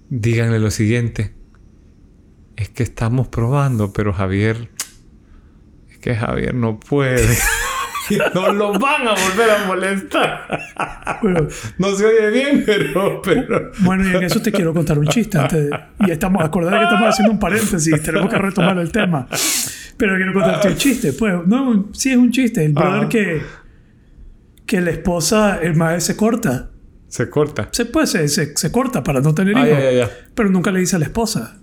díganle 0.10 0.60
lo 0.60 0.72
siguiente, 0.72 1.32
es 2.60 2.70
que 2.70 2.84
estamos 2.84 3.28
probando, 3.28 3.94
pero 3.94 4.14
Javier, 4.14 4.70
es 5.90 5.98
que 6.00 6.16
Javier 6.16 6.54
no 6.54 6.80
puede. 6.80 7.26
Y 8.12 8.18
no 8.34 8.52
lo 8.54 8.74
van 8.80 9.08
a 9.08 9.12
volver 9.12 9.52
a 9.52 9.68
molestar. 9.68 10.60
Bueno, 11.22 11.48
No 11.78 11.96
se 11.96 12.06
oye 12.08 12.32
bien, 12.32 12.64
pero... 12.66 13.22
pero... 13.22 13.70
bueno, 13.82 14.04
y 14.10 14.16
en 14.16 14.24
eso 14.24 14.42
te 14.42 14.52
quiero 14.52 14.74
contar 14.74 14.98
un 14.98 15.06
chiste. 15.06 15.38
Antes 15.38 15.70
de- 15.70 15.80
y 16.08 16.10
estamos, 16.10 16.44
acordate 16.44 16.76
que 16.80 16.84
estamos 16.86 17.10
haciendo 17.10 17.34
un 17.34 17.40
paréntesis, 17.40 18.02
tenemos 18.02 18.28
que 18.32 18.40
retomar 18.40 18.80
el 18.80 18.92
tema. 18.92 19.28
Pero 19.96 20.16
quiero 20.16 20.34
contarte 20.34 20.70
un 20.70 20.76
chiste. 20.78 21.14
Pues, 21.14 21.36
no, 21.46 21.90
sí 21.94 22.10
es 22.10 22.18
un 22.18 22.32
chiste. 22.32 22.66
El 22.66 22.74
brother 22.74 22.98
Ajá. 23.02 23.10
que, 23.10 23.42
que 24.66 24.82
la 24.82 24.90
esposa, 24.90 25.60
el 25.62 25.76
maestro 25.76 26.14
se 26.16 26.18
corta. 26.18 26.72
Se 27.10 27.30
corta. 27.30 27.70
Se, 27.72 27.86
pues, 27.86 28.12
se, 28.12 28.28
se, 28.30 28.56
se 28.56 28.72
corta 28.72 29.04
para 29.04 29.20
no 29.20 29.34
tener 29.36 29.58
Ah, 29.58 29.68
hijos. 29.68 30.10
Pero 30.36 30.50
nunca 30.50 30.72
le 30.72 30.80
dice 30.80 30.96
a 30.96 31.00
la 31.00 31.06
esposa. 31.06 31.60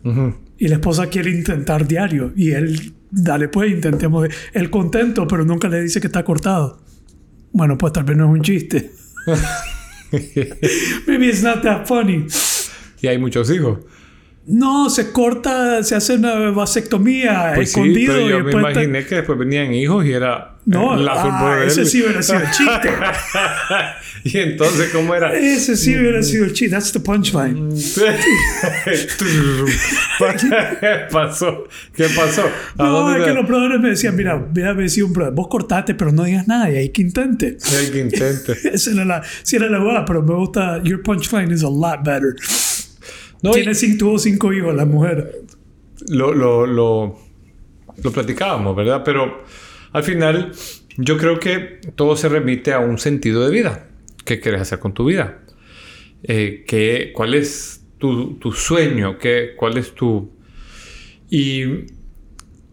Y 0.58 0.68
la 0.68 0.74
esposa 0.74 1.06
quiere 1.06 1.30
intentar 1.30 1.86
diario. 1.88 2.32
Y 2.36 2.50
él, 2.50 2.92
dale 3.10 3.48
pues, 3.48 3.70
intentemos. 3.70 4.28
Él 4.52 4.70
contento, 4.70 5.26
pero 5.26 5.44
nunca 5.44 5.68
le 5.68 5.80
dice 5.82 6.00
que 6.00 6.08
está 6.08 6.24
cortado. 6.24 6.82
Bueno, 7.52 7.78
pues 7.78 7.92
tal 7.92 8.04
vez 8.04 8.16
no 8.16 8.24
es 8.26 8.30
un 8.38 8.42
chiste. 8.42 8.90
Maybe 11.06 11.28
it's 11.28 11.42
not 11.42 11.62
that 11.62 11.86
funny. 11.86 12.26
y 13.00 13.06
hay 13.06 13.18
muchos 13.18 13.50
hijos. 13.50 13.78
No, 14.48 14.88
se 14.90 15.10
corta, 15.10 15.82
se 15.82 15.94
hace 15.96 16.14
una 16.14 16.50
vasectomía 16.50 17.52
Pues 17.56 17.72
sí, 17.72 17.80
escondido. 17.80 18.14
pero 18.14 18.26
y 18.26 18.30
yo 18.30 18.38
me 18.38 18.44
después 18.44 18.66
está- 18.68 18.82
imaginé 18.84 19.06
que 19.06 19.14
después 19.16 19.38
venían 19.38 19.74
hijos 19.74 20.04
y 20.06 20.12
era 20.12 20.52
No, 20.66 20.94
eh, 20.98 21.02
la 21.02 21.12
ah, 21.14 21.64
ese 21.66 21.84
sí 21.84 22.02
hubiera 22.02 22.22
sido 22.22 22.38
el 22.40 22.50
chiste. 22.50 22.90
y 24.24 24.38
entonces, 24.38 24.90
¿cómo 24.92 25.14
era? 25.14 25.32
Ese 25.34 25.76
sí 25.76 25.96
hubiera 25.96 26.22
sido 26.22 26.44
el 26.44 26.52
chiste. 26.52 26.74
That's 26.76 26.92
the 26.92 27.00
punchline. 27.00 27.70
¿Qué 30.80 31.06
pasó? 31.10 31.64
¿Qué 31.94 32.04
pasó? 32.14 32.42
¿A 32.78 32.82
No, 32.84 33.12
es 33.14 33.18
te- 33.22 33.28
que 33.28 33.34
los 33.34 33.46
brothers 33.46 33.80
me 33.80 33.90
decían, 33.90 34.16
mira, 34.16 34.44
mira, 34.54 34.74
me 34.74 34.84
decía 34.84 35.04
un 35.04 35.12
brother, 35.12 35.32
vos 35.34 35.48
cortate, 35.48 35.94
pero 35.94 36.12
no 36.12 36.24
digas 36.24 36.46
nada 36.46 36.70
y 36.70 36.76
hay 36.76 36.88
que 36.90 37.02
intente. 37.02 37.56
Hay 37.78 37.90
que 37.90 38.00
intente. 38.00 38.56
Esa 38.72 38.90
era 38.92 39.04
la, 39.04 39.22
sí 39.42 39.56
era 39.56 39.68
la 39.68 39.78
boda, 39.78 40.04
pero 40.04 40.22
me 40.22 40.34
gusta, 40.34 40.82
your 40.82 41.02
punchline 41.02 41.52
is 41.52 41.62
a 41.62 41.70
lot 41.70 42.04
better. 42.04 42.34
No, 43.46 43.52
Tiene 43.52 43.74
cinco, 43.74 43.98
tuvo 43.98 44.18
cinco 44.18 44.52
hijos 44.52 44.74
la 44.74 44.84
mujer. 44.84 45.42
lo, 46.08 46.32
lo, 46.34 46.66
lo, 46.66 47.18
lo 48.02 48.12
platicábamos, 48.12 48.74
¿verdad? 48.76 49.02
Pero 49.04 49.42
al 49.92 50.02
final, 50.02 50.52
yo 50.96 51.16
creo 51.16 51.38
que 51.40 51.80
todo 51.94 52.16
se 52.16 52.28
remite 52.28 52.72
a 52.72 52.78
un 52.80 52.98
sentido 52.98 53.44
de 53.44 53.50
vida. 53.50 53.88
¿Qué 54.24 54.40
quieres 54.40 54.60
hacer 54.60 54.78
con 54.78 54.92
tu 54.94 55.04
vida? 55.04 55.38
Eh, 56.22 56.64
¿qué- 56.66 57.12
¿Cuál 57.14 57.34
es 57.34 57.82
tu, 57.98 58.34
tu 58.34 58.52
sueño? 58.52 59.18
¿Qué, 59.18 59.50
¿Cuál 59.56 59.78
es 59.78 59.94
tu...? 59.94 60.30
Y... 61.30 61.64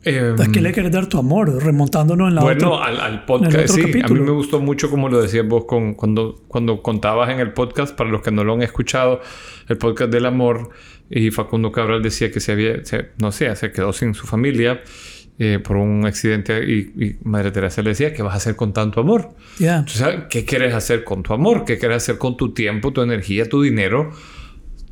em, 0.04 0.40
¿A 0.42 0.52
qué 0.52 0.62
le 0.62 0.72
quieres 0.72 0.92
dar 0.92 1.08
tu 1.08 1.18
amor? 1.18 1.64
Remontándonos 1.64 2.30
en 2.30 2.36
la 2.36 2.42
Bueno, 2.42 2.74
otra. 2.74 2.88
al, 2.88 3.00
al 3.00 3.26
podcast, 3.26 3.68
sí. 3.70 3.82
A 3.82 3.86
capítulo. 3.86 4.22
mí 4.22 4.26
me 4.28 4.32
gustó 4.36 4.60
mucho 4.60 4.90
como 4.90 5.10
lo 5.10 5.22
decías 5.22 5.48
vos 5.48 5.66
con, 5.66 5.94
cuando, 5.96 6.42
cuando 6.48 6.82
contabas 6.82 7.30
en 7.30 7.40
el 7.40 7.54
podcast, 7.54 7.96
para 7.96 8.10
los 8.10 8.22
que 8.22 8.32
no 8.32 8.44
lo 8.44 8.54
han 8.54 8.62
escuchado, 8.64 9.22
el 9.70 9.78
podcast 9.78 10.12
del 10.12 10.26
amor, 10.26 10.70
y 11.10 11.32
Facundo 11.32 11.72
Cabral 11.72 12.02
decía 12.02 12.32
que 12.32 12.40
se 12.40 12.52
había, 12.54 12.84
se- 12.86 13.10
no 13.20 13.32
sé, 13.32 13.56
se 13.56 13.72
quedó 13.72 13.94
sin 13.94 14.14
su 14.14 14.26
familia 14.28 14.82
eh, 15.40 15.60
por 15.64 15.78
un 15.78 16.06
accidente 16.06 16.64
y, 16.64 16.92
y 17.04 17.16
Madre 17.24 17.52
Teresa 17.52 17.82
le 17.82 17.90
decía, 17.90 18.14
¿qué 18.14 18.22
vas 18.24 18.34
a 18.34 18.38
hacer 18.38 18.56
con 18.56 18.72
tanto 18.74 19.00
amor? 19.02 19.30
Yeah. 19.58 19.80
Entonces, 19.80 20.08
¿qué 20.30 20.46
quieres 20.46 20.74
hacer 20.74 21.04
con 21.04 21.24
tu 21.24 21.34
amor? 21.34 21.66
¿Qué 21.66 21.78
quieres 21.78 21.98
hacer 21.98 22.18
con 22.18 22.38
tu 22.38 22.54
tiempo, 22.54 22.94
tu 22.94 23.02
energía, 23.02 23.48
tu 23.50 23.62
dinero? 23.62 24.12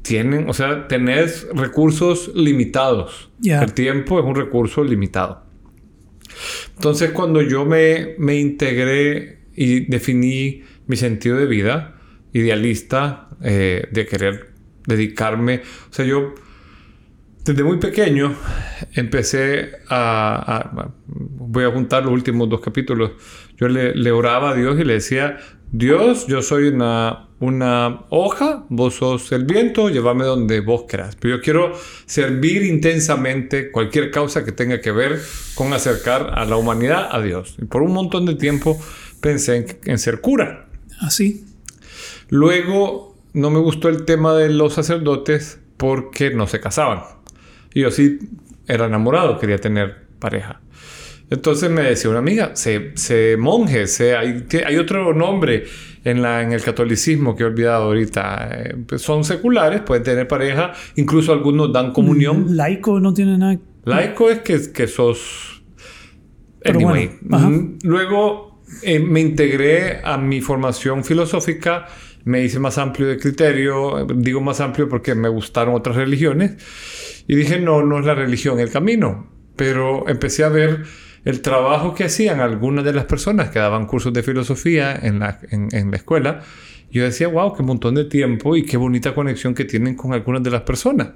Tienen, 0.01 0.49
o 0.49 0.53
sea, 0.53 0.87
tenés 0.87 1.47
recursos 1.53 2.31
limitados. 2.35 3.29
El 3.61 3.73
tiempo 3.73 4.19
es 4.19 4.25
un 4.25 4.35
recurso 4.35 4.83
limitado. 4.83 5.43
Entonces, 6.75 7.11
cuando 7.11 7.41
yo 7.41 7.65
me, 7.65 8.15
me 8.17 8.35
integré 8.39 9.41
y 9.55 9.81
definí 9.85 10.63
mi 10.87 10.95
sentido 10.95 11.37
de 11.37 11.45
vida, 11.45 11.99
idealista, 12.33 13.29
eh, 13.43 13.87
de 13.91 14.05
querer 14.05 14.51
dedicarme, 14.87 15.61
o 15.89 15.93
sea, 15.93 16.05
yo 16.05 16.33
desde 17.45 17.63
muy 17.63 17.77
pequeño 17.77 18.35
empecé 18.93 19.71
a- 19.89 20.91
voy 21.07 21.63
a 21.65 21.71
juntar 21.71 22.03
los 22.03 22.13
últimos 22.13 22.49
dos 22.49 22.61
capítulos. 22.61 23.11
Yo 23.57 23.67
le, 23.67 23.93
le 23.95 24.11
oraba 24.11 24.51
a 24.51 24.55
Dios 24.55 24.79
y 24.79 24.83
le 24.83 24.93
decía, 24.93 25.37
Dios, 25.73 26.27
yo 26.27 26.41
soy 26.41 26.67
una, 26.67 27.29
una 27.39 28.01
hoja, 28.09 28.65
vos 28.67 28.95
sos 28.95 29.31
el 29.31 29.45
viento, 29.45 29.89
llévame 29.89 30.25
donde 30.25 30.59
vos 30.59 30.83
querás. 30.83 31.15
Pero 31.15 31.37
yo 31.37 31.41
quiero 31.41 31.71
servir 32.05 32.63
intensamente 32.63 33.71
cualquier 33.71 34.11
causa 34.11 34.43
que 34.43 34.51
tenga 34.51 34.81
que 34.81 34.91
ver 34.91 35.21
con 35.55 35.71
acercar 35.71 36.31
a 36.33 36.43
la 36.43 36.57
humanidad 36.57 37.07
a 37.09 37.21
Dios. 37.21 37.55
Y 37.57 37.65
por 37.65 37.83
un 37.83 37.93
montón 37.93 38.25
de 38.25 38.35
tiempo 38.35 38.77
pensé 39.21 39.55
en, 39.55 39.65
en 39.85 39.97
ser 39.97 40.19
cura. 40.19 40.67
Así. 40.99 41.45
Luego 42.27 43.15
no 43.31 43.49
me 43.49 43.59
gustó 43.59 43.87
el 43.87 44.03
tema 44.03 44.35
de 44.35 44.49
los 44.49 44.73
sacerdotes 44.73 45.57
porque 45.77 46.31
no 46.31 46.47
se 46.47 46.59
casaban. 46.59 47.03
Y 47.73 47.81
yo 47.81 47.91
sí 47.91 48.19
era 48.67 48.87
enamorado, 48.87 49.39
quería 49.39 49.57
tener 49.57 50.05
pareja. 50.19 50.59
Entonces 51.31 51.71
me 51.71 51.81
decía 51.81 52.09
una 52.09 52.19
amiga, 52.19 52.51
sé, 52.55 52.91
sé 52.95 53.37
monje, 53.39 53.87
sé- 53.87 54.15
hay, 54.15 54.45
hay 54.65 54.77
otro 54.77 55.13
nombre 55.13 55.63
en, 56.03 56.21
la, 56.21 56.43
en 56.43 56.51
el 56.51 56.61
catolicismo 56.61 57.35
que 57.35 57.43
he 57.43 57.45
olvidado 57.47 57.85
ahorita. 57.85 58.49
Eh, 58.51 58.75
pues 58.85 59.01
son 59.01 59.23
seculares, 59.23 59.81
pueden 59.81 60.03
tener 60.03 60.27
pareja, 60.27 60.73
incluso 60.97 61.31
algunos 61.31 61.71
dan 61.73 61.93
comunión. 61.93 62.55
Laico 62.57 62.99
no 62.99 63.13
tiene 63.13 63.37
nada. 63.37 63.57
Laico 63.85 64.29
es 64.29 64.39
que, 64.39 64.71
que 64.71 64.87
sos... 64.87 65.63
Pero 66.63 66.75
Anyway. 66.79 67.11
bueno. 67.21 67.49
Mm, 67.49 67.79
Luego 67.83 68.61
eh, 68.83 68.99
me 68.99 69.21
integré 69.21 70.01
a 70.03 70.17
mi 70.17 70.41
formación 70.41 71.03
filosófica, 71.03 71.87
me 72.25 72.43
hice 72.43 72.59
más 72.59 72.77
amplio 72.77 73.07
de 73.07 73.17
criterio, 73.17 74.05
digo 74.15 74.41
más 74.41 74.59
amplio 74.61 74.87
porque 74.87 75.15
me 75.15 75.27
gustaron 75.29 75.73
otras 75.73 75.95
religiones, 75.95 77.23
y 77.27 77.35
dije, 77.35 77.59
no, 77.59 77.83
no 77.83 77.99
es 77.99 78.05
la 78.05 78.13
religión 78.15 78.59
el 78.59 78.69
camino, 78.69 79.31
pero 79.55 80.07
empecé 80.07 80.43
a 80.43 80.49
ver 80.49 80.83
el 81.23 81.41
trabajo 81.41 81.93
que 81.93 82.05
hacían 82.05 82.39
algunas 82.39 82.83
de 82.83 82.93
las 82.93 83.05
personas 83.05 83.49
que 83.49 83.59
daban 83.59 83.85
cursos 83.85 84.11
de 84.13 84.23
filosofía 84.23 84.95
en 84.95 85.19
la, 85.19 85.39
en, 85.49 85.69
en 85.71 85.91
la 85.91 85.97
escuela. 85.97 86.41
Yo 86.91 87.03
decía, 87.03 87.27
wow, 87.27 87.55
qué 87.55 87.63
montón 87.63 87.95
de 87.95 88.05
tiempo 88.05 88.55
y 88.55 88.63
qué 88.63 88.77
bonita 88.77 89.13
conexión 89.13 89.53
que 89.53 89.65
tienen 89.65 89.95
con 89.95 90.13
algunas 90.13 90.43
de 90.43 90.51
las 90.51 90.61
personas. 90.61 91.09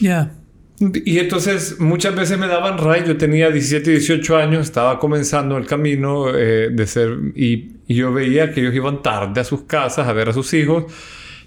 Ya. 0.00 0.32
Y 0.78 1.18
entonces 1.18 1.80
muchas 1.80 2.14
veces 2.14 2.38
me 2.38 2.46
daban 2.46 2.78
ray. 2.78 3.02
Yo 3.06 3.16
tenía 3.16 3.50
17, 3.50 3.90
18 3.90 4.36
años, 4.36 4.66
estaba 4.66 4.98
comenzando 4.98 5.56
el 5.56 5.66
camino 5.66 6.34
eh, 6.34 6.70
de 6.70 6.86
ser. 6.86 7.18
Y, 7.34 7.76
y 7.86 7.94
yo 7.94 8.12
veía 8.12 8.52
que 8.52 8.60
ellos 8.60 8.74
iban 8.74 9.02
tarde 9.02 9.40
a 9.40 9.44
sus 9.44 9.62
casas 9.62 10.06
a 10.06 10.12
ver 10.12 10.28
a 10.28 10.32
sus 10.32 10.52
hijos. 10.54 10.84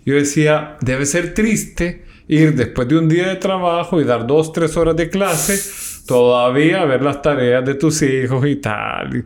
Yo 0.05 0.15
decía, 0.15 0.77
debe 0.81 1.05
ser 1.05 1.33
triste 1.33 2.05
ir 2.27 2.55
después 2.55 2.87
de 2.87 2.97
un 2.97 3.07
día 3.09 3.27
de 3.27 3.35
trabajo 3.35 3.99
y 4.01 4.03
dar 4.03 4.25
dos, 4.25 4.51
tres 4.51 4.77
horas 4.77 4.95
de 4.95 5.09
clase 5.09 5.59
todavía 6.09 6.85
ver 6.85 7.03
las 7.03 7.21
tareas 7.21 7.63
de 7.63 7.75
tus 7.75 8.01
hijos 8.01 8.43
y 8.47 8.55
tal. 8.55 9.23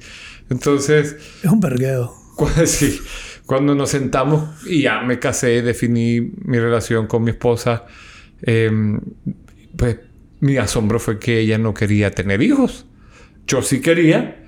Entonces, 0.50 1.16
Es 1.42 1.50
un 1.50 1.62
vergueo. 1.62 2.14
sí, 2.66 3.00
cuando 3.46 3.74
nos 3.74 3.92
sentamos 3.92 4.50
y 4.66 4.82
ya 4.82 5.02
me 5.02 5.18
casé, 5.18 5.62
definí 5.62 6.34
mi 6.44 6.60
relación 6.60 7.08
con 7.08 7.24
mi 7.24 7.32
esposa, 7.32 7.86
em, 8.42 9.00
pues 9.78 9.98
mi 10.42 10.58
asombro 10.58 11.00
fue 11.00 11.20
que 11.20 11.40
ella 11.40 11.58
no 11.58 11.74
quería 11.74 12.12
tener 12.12 12.42
hijos. 12.42 12.86
Yo 13.48 13.62
sí 13.62 13.80
quería, 13.80 14.44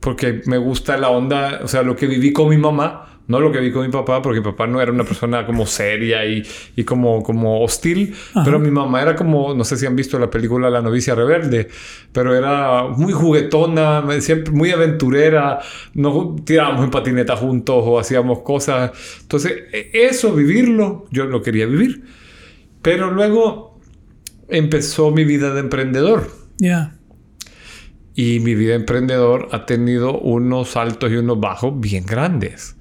porque 0.00 0.42
me 0.44 0.58
gusta 0.58 0.98
la 0.98 1.08
onda, 1.08 1.60
o 1.64 1.68
sea, 1.68 1.82
lo 1.82 1.96
que 1.96 2.06
viví 2.06 2.34
con 2.34 2.50
mi 2.50 2.58
mamá, 2.58 3.11
no 3.32 3.40
lo 3.40 3.50
que 3.50 3.60
viví 3.60 3.72
con 3.72 3.86
mi 3.86 3.90
papá, 3.90 4.20
porque 4.20 4.40
mi 4.40 4.44
papá 4.44 4.66
no 4.66 4.78
era 4.78 4.92
una 4.92 5.04
persona 5.04 5.46
como 5.46 5.64
seria 5.64 6.26
y, 6.26 6.42
y 6.76 6.84
como, 6.84 7.22
como 7.22 7.62
hostil, 7.62 8.14
pero 8.44 8.58
mi 8.58 8.70
mamá 8.70 9.00
era 9.00 9.16
como, 9.16 9.54
no 9.54 9.64
sé 9.64 9.78
si 9.78 9.86
han 9.86 9.96
visto 9.96 10.18
la 10.18 10.28
película 10.28 10.68
La 10.68 10.82
novicia 10.82 11.14
rebelde, 11.14 11.66
pero 12.12 12.34
era 12.36 12.84
muy 12.88 13.14
juguetona, 13.14 14.04
siempre 14.20 14.52
muy 14.52 14.70
aventurera, 14.70 15.60
nos 15.94 16.44
tirábamos 16.44 16.84
en 16.84 16.90
patineta 16.90 17.34
juntos 17.34 17.82
o 17.86 17.98
hacíamos 17.98 18.40
cosas. 18.40 18.90
Entonces, 19.22 19.52
e- 19.72 19.90
eso, 19.94 20.34
vivirlo, 20.34 21.06
yo 21.10 21.24
lo 21.24 21.40
quería 21.40 21.64
vivir. 21.64 22.04
Pero 22.82 23.10
luego 23.10 23.80
empezó 24.48 25.10
mi 25.10 25.24
vida 25.24 25.54
de 25.54 25.60
emprendedor. 25.60 26.30
Ya. 26.58 26.98
Y 28.14 28.40
mi 28.40 28.54
vida 28.54 28.72
de 28.72 28.80
emprendedor 28.80 29.48
ha 29.52 29.64
tenido 29.64 30.18
unos 30.18 30.76
altos 30.76 31.10
y 31.10 31.16
unos 31.16 31.40
bajos 31.40 31.80
bien 31.80 32.04
grandes. 32.04 32.76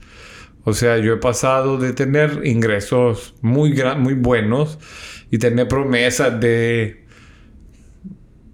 O 0.64 0.74
sea, 0.74 0.98
yo 1.00 1.14
he 1.14 1.18
pasado 1.18 1.78
de 1.78 1.94
tener 1.94 2.42
ingresos 2.46 3.34
muy, 3.42 3.72
gran- 3.74 4.02
muy 4.02 4.14
buenos 4.14 4.78
y 5.32 5.38
tener 5.40 5.68
promesas 5.68 6.40
de... 6.40 7.02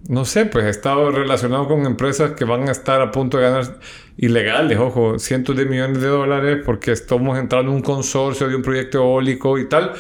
No 0.08 0.24
sé, 0.24 0.46
pues 0.46 0.64
he 0.64 0.70
estado 0.70 1.12
relacionado 1.12 1.68
con 1.68 1.86
empresas 1.86 2.32
que 2.32 2.46
van 2.46 2.70
a 2.70 2.72
estar 2.72 3.02
a 3.02 3.12
punto 3.12 3.38
de 3.38 3.44
ganar 3.44 3.80
ilegales, 4.16 4.80
ojo, 4.80 5.20
cientos 5.20 5.58
de 5.58 5.66
millones 5.66 6.00
de 6.02 6.08
dólares 6.08 6.60
porque 6.66 6.94
estamos 6.94 7.38
entrando 7.38 7.72
en 7.72 7.78
un 7.78 7.84
consorcio 7.84 8.48
de 8.48 8.56
un 8.56 8.62
proyecto 8.62 9.00
eólico 9.00 9.60
y 9.60 9.68
tal, 9.68 9.92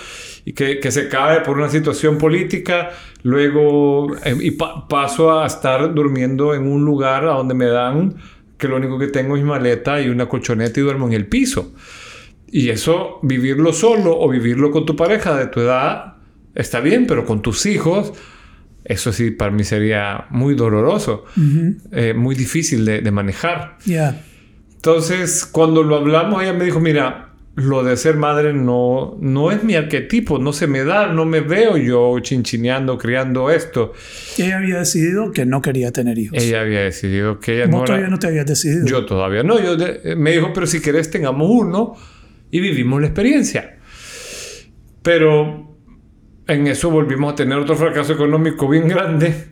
y 0.45 0.53
que, 0.53 0.79
que 0.79 0.91
se 0.91 1.09
cae 1.09 1.41
por 1.41 1.57
una 1.57 1.67
situación 1.67 2.17
política, 2.17 2.91
luego 3.23 4.15
eh, 4.23 4.33
y 4.39 4.51
pa- 4.51 4.87
paso 4.87 5.37
a 5.41 5.45
estar 5.45 5.93
durmiendo 5.93 6.55
en 6.55 6.71
un 6.71 6.85
lugar 6.85 7.25
a 7.25 7.33
donde 7.33 7.53
me 7.53 7.65
dan 7.65 8.15
que 8.57 8.69
lo 8.69 8.77
único 8.77 8.97
que 8.97 9.07
tengo 9.07 9.35
es 9.35 9.43
maleta 9.43 9.99
y 9.99 10.07
una 10.07 10.27
colchoneta 10.29 10.79
y 10.79 10.83
duermo 10.83 11.07
en 11.07 11.13
el 11.13 11.27
piso. 11.27 11.73
Y 12.49 12.69
eso, 12.69 13.19
vivirlo 13.23 13.73
solo 13.73 14.17
o 14.19 14.29
vivirlo 14.29 14.71
con 14.71 14.85
tu 14.85 14.95
pareja 14.95 15.35
de 15.37 15.47
tu 15.47 15.59
edad, 15.59 16.15
está 16.55 16.79
bien, 16.79 17.05
pero 17.07 17.25
con 17.25 17.41
tus 17.41 17.65
hijos, 17.65 18.13
eso 18.85 19.11
sí 19.11 19.31
para 19.31 19.51
mí 19.51 19.63
sería 19.65 20.27
muy 20.29 20.55
doloroso, 20.55 21.25
eh, 21.91 22.13
muy 22.15 22.35
difícil 22.35 22.85
de, 22.85 23.01
de 23.01 23.11
manejar. 23.11 23.77
Ya. 23.85 24.21
Entonces, 24.75 25.45
cuando 25.45 25.83
lo 25.83 25.97
hablamos, 25.97 26.41
ella 26.41 26.53
me 26.53 26.63
dijo, 26.65 26.79
mira, 26.79 27.33
lo 27.55 27.83
de 27.83 27.97
ser 27.97 28.15
madre 28.15 28.53
no, 28.53 29.17
no 29.19 29.51
es 29.51 29.63
mi 29.63 29.75
arquetipo, 29.75 30.37
no 30.37 30.53
se 30.53 30.67
me 30.67 30.83
da, 30.83 31.07
no 31.07 31.25
me 31.25 31.41
veo 31.41 31.75
yo 31.75 32.17
chinchineando, 32.19 32.97
criando 32.97 33.49
esto. 33.49 33.93
Ella 34.37 34.59
había 34.59 34.77
decidido 34.79 35.31
que 35.31 35.45
no 35.45 35.61
quería 35.61 35.91
tener 35.91 36.17
hijos. 36.19 36.41
Ella 36.41 36.61
había 36.61 36.81
decidido 36.81 37.39
que 37.39 37.55
ella 37.55 37.65
Vos 37.65 37.79
no 37.81 37.83
todavía 37.85 38.05
era- 38.05 38.11
no 38.11 38.19
te 38.19 38.27
habías 38.27 38.45
decidido. 38.45 38.85
Yo 38.85 39.05
todavía 39.05 39.41
no. 39.43 39.59
Yo 39.59 39.75
de- 39.75 40.15
me 40.15 40.31
dijo, 40.33 40.51
pero 40.53 40.67
si 40.67 40.79
querés 40.81 41.09
tengamos 41.09 41.49
uno 41.49 41.95
y 42.51 42.59
vivimos 42.59 43.01
la 43.01 43.07
experiencia. 43.07 43.77
Pero 45.01 45.77
en 46.47 46.67
eso 46.67 46.89
volvimos 46.89 47.33
a 47.33 47.35
tener 47.35 47.57
otro 47.57 47.75
fracaso 47.75 48.13
económico 48.13 48.67
bien 48.67 48.87
grande. 48.87 49.49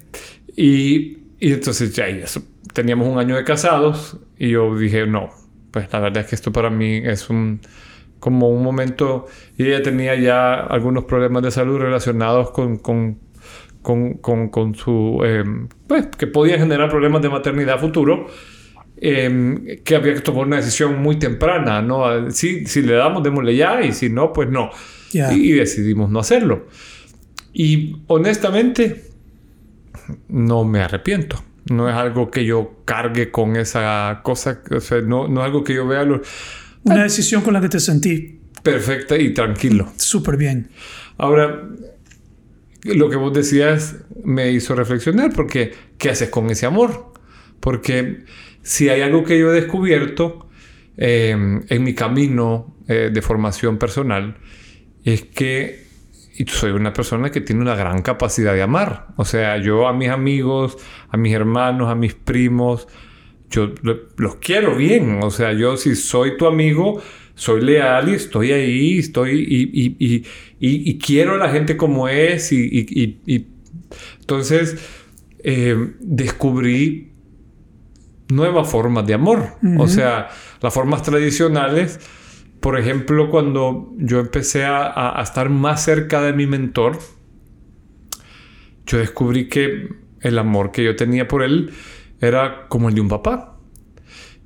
Y, 0.56 1.18
y 1.40 1.54
entonces 1.54 1.94
ya 1.94 2.10
y 2.10 2.20
eso, 2.22 2.42
teníamos 2.74 3.08
un 3.08 3.20
año 3.20 3.36
de 3.36 3.44
casados 3.44 4.18
y 4.38 4.50
yo 4.50 4.78
dije, 4.78 5.06
no, 5.06 5.30
pues 5.72 5.92
la 5.92 6.00
verdad 6.00 6.24
es 6.24 6.30
que 6.30 6.36
esto 6.36 6.52
para 6.52 6.70
mí 6.70 7.02
es 7.04 7.30
un 7.30 7.60
como 8.20 8.50
un 8.50 8.64
momento 8.64 9.28
y 9.58 9.68
ella 9.68 9.84
tenía 9.84 10.16
ya 10.16 10.56
algunos 10.56 11.06
problemas 11.06 11.44
de 11.44 11.52
salud 11.52 11.78
relacionados 11.78 12.50
con, 12.52 12.78
con, 12.78 13.20
con, 13.82 14.16
con, 14.16 14.50
con 14.50 14.74
su 14.74 15.22
eh, 15.24 15.44
pues 15.88 16.08
que 16.08 16.26
podían 16.26 16.60
generar 16.60 16.90
problemas 16.90 17.22
de 17.22 17.30
maternidad 17.30 17.80
futuro 17.80 18.28
eh, 18.98 19.82
que 19.84 19.96
había 19.96 20.14
que 20.14 20.22
tomar 20.22 20.46
una 20.46 20.58
decisión 20.58 21.02
muy 21.02 21.18
temprana, 21.18 21.82
¿no? 21.82 22.32
Si, 22.32 22.66
si 22.66 22.82
le 22.82 22.94
damos, 22.94 23.24
démosle 23.24 23.56
ya, 23.56 23.82
y 23.82 23.92
si 23.92 24.10
no, 24.10 24.32
pues 24.34 24.50
no. 24.50 24.72
Ya. 25.12 25.34
Y, 25.34 25.50
y 25.50 25.52
decidimos 25.54 26.10
no 26.10 26.20
hacerlo. 26.20 26.68
Y 27.54 27.98
honestamente, 28.08 29.06
no 30.28 30.64
me 30.64 30.82
arrepiento. 30.82 31.44
No 31.70 31.90
es 31.90 31.96
algo 31.96 32.30
que 32.30 32.46
yo 32.46 32.82
cargue 32.86 33.32
con 33.32 33.56
esa 33.56 34.20
cosa, 34.24 34.62
o 34.70 34.80
sea, 34.80 35.02
no, 35.02 35.28
no 35.28 35.42
es 35.42 35.46
algo 35.46 35.64
que 35.64 35.74
yo 35.74 35.88
vea 35.88 36.04
lo 36.04 36.22
Una 36.84 37.04
decisión 37.04 37.42
con 37.42 37.54
la 37.54 37.62
que 37.62 37.70
te 37.70 37.80
sentí 37.80 38.40
perfecta 38.62 39.18
y 39.18 39.34
tranquilo. 39.34 39.92
súper 39.98 40.38
bien. 40.38 40.70
Ahora, 41.18 41.70
lo 42.84 43.10
que 43.10 43.16
vos 43.16 43.34
decías 43.34 43.96
me 44.24 44.52
hizo 44.52 44.76
reflexionar 44.76 45.32
porque 45.34 45.74
¿qué 45.98 46.10
haces 46.10 46.30
con 46.30 46.50
ese 46.50 46.66
amor? 46.66 47.14
Porque 47.60 48.26
si 48.66 48.90
hay 48.90 49.02
algo 49.02 49.24
que 49.24 49.38
yo 49.40 49.52
he 49.52 49.56
descubierto 49.62 50.50
eh, 50.98 51.32
en 51.70 51.84
mi 51.84 51.94
camino 51.94 52.76
eh, 52.88 53.10
de 53.14 53.22
formación 53.22 53.78
personal 53.78 54.38
es 55.04 55.22
que 55.24 55.86
soy 56.48 56.72
una 56.72 56.92
persona 56.92 57.30
que 57.32 57.42
tiene 57.42 57.62
una 57.62 57.76
gran 57.76 58.02
capacidad 58.02 58.54
de 58.54 58.62
amar. 58.64 59.08
O 59.18 59.24
sea, 59.24 59.58
yo 59.62 59.88
a 59.88 59.94
mis 59.94 60.10
amigos, 60.10 60.78
a 61.10 61.16
mis 61.16 61.34
hermanos, 61.34 61.90
a 61.90 61.96
mis 61.96 62.14
primos, 62.16 62.88
yo 63.50 63.74
lo- 63.84 64.00
los 64.18 64.36
quiero 64.38 64.76
bien. 64.76 65.20
O 65.24 65.30
sea, 65.32 65.54
yo 65.54 65.78
si 65.78 65.96
soy 65.96 66.38
tu 66.38 66.48
amigo, 66.48 67.02
soy 67.36 67.62
leal 67.62 68.10
y 68.10 68.16
estoy 68.16 68.52
ahí, 68.52 68.98
estoy 69.00 69.46
y, 69.48 69.96
y- 70.00 70.24
y- 70.60 70.98
quiero 70.98 71.36
a 71.36 71.38
la 71.38 71.50
gente 71.50 71.78
como 71.78 72.08
es. 72.10 72.52
Y, 72.52 72.86
entonces 74.20 74.78
eh, 75.44 75.94
descubrí 76.00 77.12
nuevas 78.30 78.70
formas 78.70 79.06
de 79.08 79.14
amor. 79.14 79.50
O 79.78 79.88
sea, 79.88 80.30
las 80.62 80.74
formas 80.74 81.04
tradicionales. 81.04 82.00
Por 82.60 82.80
ejemplo, 82.80 83.30
cuando 83.30 83.94
yo 83.98 84.20
empecé 84.20 84.66
a, 84.66 84.86
a- 84.88 85.20
a 85.20 85.24
estar 85.24 85.50
más 85.50 85.84
cerca 85.84 86.22
de 86.22 86.34
mi 86.34 86.48
mentor, 86.48 86.98
yo 88.86 88.98
descubrí 88.98 89.48
que 89.50 89.90
el 90.22 90.38
amor 90.40 90.72
que 90.72 90.84
yo 90.84 90.96
tenía 90.96 91.28
por 91.28 91.44
él 91.44 91.72
era 92.22 92.68
como 92.68 92.90
el 92.90 92.96
de 92.96 93.02
un 93.02 93.10
papá. 93.10 93.58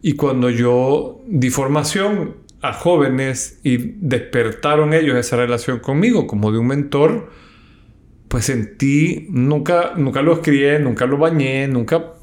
Y 0.02 0.14
cuando 0.14 0.50
yo 0.50 1.22
di 1.28 1.50
formación 1.50 2.38
a 2.62 2.74
jóvenes 2.74 3.60
y 3.64 3.78
despertaron 3.78 4.94
ellos 4.94 5.16
esa 5.18 5.38
relación 5.38 5.80
conmigo 5.80 6.28
como 6.28 6.52
de 6.52 6.58
un 6.58 6.68
mentor, 6.68 7.32
pues 8.28 8.46
sentí, 8.46 9.28
nunca, 9.30 9.94
nunca 9.98 10.22
los 10.22 10.40
crié, 10.40 10.80
nunca 10.80 11.06
los 11.06 11.20
bañé, 11.20 11.68
nunca... 11.68 12.14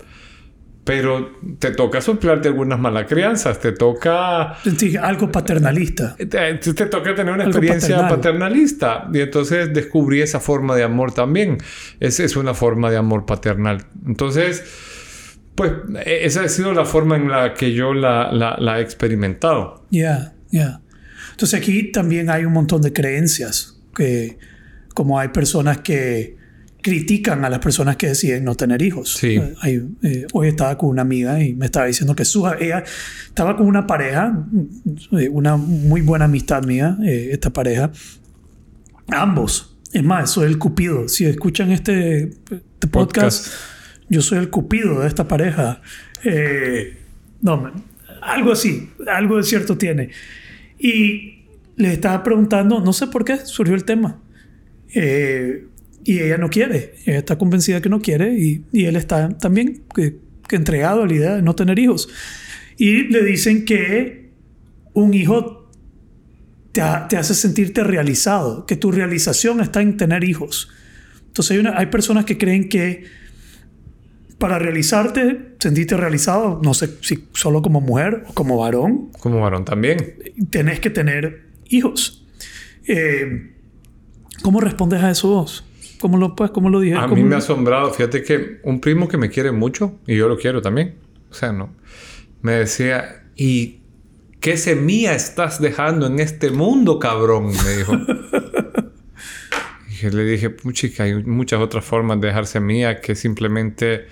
Pero 0.87 1.33
te 1.59 1.72
toca 1.72 2.01
soplarte 2.01 2.46
algunas 2.46 2.79
malas 2.79 3.07
crianzas, 3.09 3.59
te 3.61 3.72
toca 3.72 4.55
Sentí 4.62 4.96
algo 4.96 5.31
paternalista. 5.33 6.14
te, 6.16 6.27
te 6.55 6.87
toca 6.87 7.12
tener 7.12 7.35
una 7.35 7.42
Algo 7.42 7.59
experiencia 7.59 7.96
paternal. 7.96 8.16
paternalista. 8.16 9.09
Y 9.12 9.20
entonces 9.20 9.75
descubrí 9.75 10.22
esa 10.22 10.38
forma 10.38 10.77
de 10.77 10.85
amor 10.85 11.12
también. 11.12 11.59
Esa 11.99 12.22
es 12.22 12.37
una 12.37 12.55
forma 12.55 12.88
de 12.90 12.99
amor 12.99 13.27
paternal. 13.27 13.85
Entonces, 14.07 14.62
pues 15.57 15.72
e- 16.05 16.25
esa 16.25 16.42
ha 16.44 16.49
sido 16.49 16.72
la 16.72 16.85
forma 16.85 17.16
en 17.16 17.31
la 17.33 17.53
que 17.55 17.72
yo 17.75 17.92
la, 17.92 18.31
la- 18.33 18.57
la 18.59 18.79
he 18.79 18.83
experimentado. 18.83 19.85
Ya, 19.90 20.35
ya. 20.53 20.83
Entonces 21.33 21.59
aquí 21.61 21.90
también 21.90 22.31
hay 22.31 22.44
un 22.44 22.53
montón 22.53 22.81
de 22.81 22.92
creencias 22.92 23.77
que 23.94 24.38
como 24.94 25.18
hay 25.18 25.29
personas 25.29 25.79
que 25.79 26.37
critican 26.87 27.44
a 27.44 27.51
las 27.51 27.59
personas 27.59 27.96
que 27.96 28.07
deciden 28.07 28.44
no 28.44 28.55
tener 28.55 28.81
hijos. 28.81 29.14
Sí. 29.14 29.42
Hay, 29.61 29.83
eh, 30.05 30.25
hoy 30.33 30.46
estaba 30.46 30.79
con 30.79 30.90
una 30.90 31.03
amiga 31.03 31.42
y 31.42 31.53
me 31.53 31.66
estaba 31.66 31.87
diciendo 31.87 32.14
que 32.14 32.25
su, 32.25 32.46
ella 32.46 32.85
estaba 33.27 33.57
con 33.57 33.66
una 33.66 33.88
pareja, 33.88 34.46
eh, 35.18 35.29
una 35.29 35.57
muy 35.57 36.01
buena 36.01 36.27
amistad 36.27 36.62
mía, 36.62 36.96
eh, 37.05 37.31
esta 37.33 37.51
pareja. 37.51 37.90
Ambos. 39.09 39.77
Es 39.92 40.05
más, 40.05 40.31
soy 40.31 40.46
el 40.46 40.59
cupido. 40.59 41.09
Si 41.09 41.25
escuchan 41.25 41.72
este, 41.72 42.29
este 42.29 42.87
podcast, 42.88 43.46
Podcast. 43.46 43.53
yo 44.09 44.22
soy 44.22 44.38
el 44.38 44.49
cupido 44.49 45.01
de 45.01 45.09
esta 45.09 45.27
pareja. 45.27 45.83
Eh, 46.22 46.99
no, 47.42 47.57
man, 47.57 47.72
algo 48.22 48.53
así, 48.53 48.90
algo 49.09 49.38
de 49.38 49.42
cierto 49.42 49.77
tiene. 49.77 50.11
Y 50.79 51.46
le 51.75 51.92
estaba 51.92 52.22
preguntando, 52.22 52.79
no 52.79 52.92
sé 52.92 53.09
por 53.09 53.25
qué 53.25 53.38
surgió 53.38 53.75
el 53.75 53.83
tema. 53.83 54.20
Eh, 54.94 55.66
y 56.07 56.21
ella 56.21 56.38
no 56.38 56.49
quiere, 56.49 56.95
ella 57.05 57.19
está 57.19 57.37
convencida 57.37 57.81
que 57.83 57.88
no 57.88 58.01
quiere 58.01 58.33
y, 58.38 58.64
y 58.73 58.85
él 58.87 58.97
está 58.97 59.29
también 59.37 59.83
que, 59.95 60.16
que 60.49 60.57
entregado 60.57 61.03
a 61.03 61.07
la 61.07 61.12
idea 61.14 61.35
de 61.37 61.42
no 61.42 61.55
tener 61.55 61.79
hijos. 61.79 62.09
Y 62.79 63.05
le 63.09 63.23
dicen 63.25 63.64
que 63.64 64.31
un 64.95 65.12
hijo 65.14 65.69
te, 66.73 66.81
ha- 66.81 67.09
te 67.09 67.16
hace 67.16 67.35
sentirte 67.35 67.83
realizado, 67.83 68.66
que 68.66 68.77
tu 68.77 68.92
realización 68.92 69.61
está 69.61 69.83
en 69.83 69.97
tener 69.97 70.23
hijos. 70.25 70.69
Entonces 71.27 71.51
hay, 71.53 71.59
una- 71.59 71.77
hay 71.79 71.87
personas 71.87 72.25
que 72.25 72.38
creen 72.38 72.69
que 72.69 73.05
para 74.38 74.59
realizarte, 74.59 75.55
sentiste 75.59 75.97
realizado, 75.97 76.61
no 76.62 76.75
sé 76.75 76.90
si 77.01 77.25
solo 77.33 77.62
como 77.62 77.81
mujer 77.81 78.25
o 78.29 78.35
como 78.35 78.59
varón, 78.59 79.11
Como 79.19 79.40
varón 79.40 79.64
también. 79.64 80.16
tenés 80.51 80.79
que 80.81 80.90
tener 80.90 81.47
hijos. 81.69 82.25
Eh, 82.87 83.53
¿Cómo 84.42 84.61
respondes 84.61 85.03
a 85.03 85.11
eso 85.11 85.29
vos? 85.29 85.64
¿Cómo 86.01 86.19
lo, 86.19 86.35
pues, 86.35 86.51
cómo 86.51 86.71
lo 86.71 86.81
dije? 86.81 86.97
A 86.97 87.03
¿Cómo 87.03 87.17
mí 87.17 87.25
me 87.25 87.35
ha 87.35 87.39
asombrado, 87.39 87.93
fíjate 87.93 88.23
que 88.23 88.61
un 88.63 88.81
primo 88.81 89.09
que 89.09 89.17
me 89.17 89.31
quiere 89.31 89.53
mucho, 89.53 89.99
y 90.07 90.17
yo 90.17 90.29
lo 90.29 90.37
quiero 90.37 90.63
también, 90.63 90.97
o 91.31 91.35
sea, 91.35 91.53
no, 91.53 91.71
me 92.43 92.53
decía, 92.53 93.25
¿y 93.37 93.81
qué 94.41 94.57
semilla 94.57 95.15
estás 95.15 95.61
dejando 95.61 96.07
en 96.07 96.21
este 96.21 96.51
mundo, 96.51 96.99
cabrón? 96.99 97.47
Me 97.47 97.77
dijo. 97.77 97.93
y 100.03 100.11
le 100.11 100.25
dije, 100.25 100.51
puchica, 100.51 101.05
hay 101.05 101.23
muchas 101.25 101.61
otras 101.61 101.85
formas 101.85 102.21
de 102.21 102.29
dejar 102.29 102.47
semilla 102.47 103.01
que 103.01 103.15
simplemente 103.15 104.07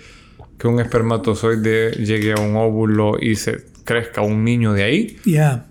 que 0.57 0.67
un 0.67 0.79
espermatozoide 0.79 1.91
llegue 1.91 2.33
a 2.33 2.41
un 2.41 2.55
óvulo 2.55 3.17
y 3.19 3.35
se 3.35 3.65
crezca 3.83 4.21
un 4.21 4.43
niño 4.43 4.73
de 4.73 4.83
ahí. 4.83 5.17
Ya. 5.25 5.67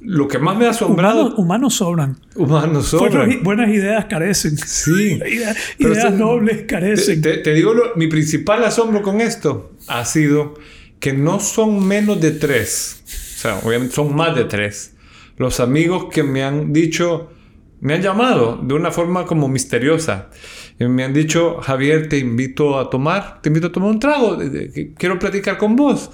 Lo 0.00 0.28
que 0.28 0.38
más 0.38 0.56
me 0.56 0.66
ha 0.66 0.70
asombrado, 0.70 1.20
Humanos, 1.36 1.38
humanos 1.38 1.74
sobran. 1.74 2.16
humanos 2.36 2.90
Buenas, 2.92 3.12
sobran. 3.12 3.42
buenas 3.42 3.68
ideas 3.70 4.04
carecen. 4.06 4.56
Sí. 4.56 5.18
Ideas, 5.78 6.14
nobles 6.14 6.62
carecen. 6.68 7.20
te- 7.20 7.38
te 7.38 7.52
digo, 7.52 7.74
lo- 7.74 7.94
mi 7.96 8.06
principal 8.06 8.64
asombro 8.64 9.02
con 9.02 9.20
esto 9.20 9.72
ha 9.88 10.04
sido 10.04 10.54
que 11.00 11.12
no 11.12 11.40
son 11.40 11.86
menos 11.86 12.20
de 12.20 12.30
tres. 12.32 13.02
O 13.36 13.40
sea, 13.40 13.58
obviamente 13.64 13.94
son 13.94 14.14
más 14.16 14.34
de 14.34 14.44
tres. 14.44 14.94
Los 15.36 15.60
amigos 15.60 16.06
que 16.12 16.22
me 16.22 16.42
han 16.42 16.72
dicho, 16.72 17.30
me 17.80 17.94
han 17.94 18.02
llamado 18.02 18.58
de 18.62 18.74
una 18.74 18.90
forma 18.90 19.26
como 19.26 19.48
misteriosa. 19.48 20.30
Y 20.80 20.84
me 20.86 21.04
han 21.04 21.12
dicho, 21.12 21.58
Javier, 21.60 22.08
te 22.08 22.18
invito 22.18 22.78
a 22.78 22.88
tomar, 22.90 23.40
te 23.42 23.48
invito 23.48 23.66
a 23.68 23.72
tomar 23.72 23.90
un 23.90 24.00
trago, 24.00 24.38
quiero 24.96 25.18
platicar 25.18 25.58
con 25.58 25.76
vos. 25.76 26.10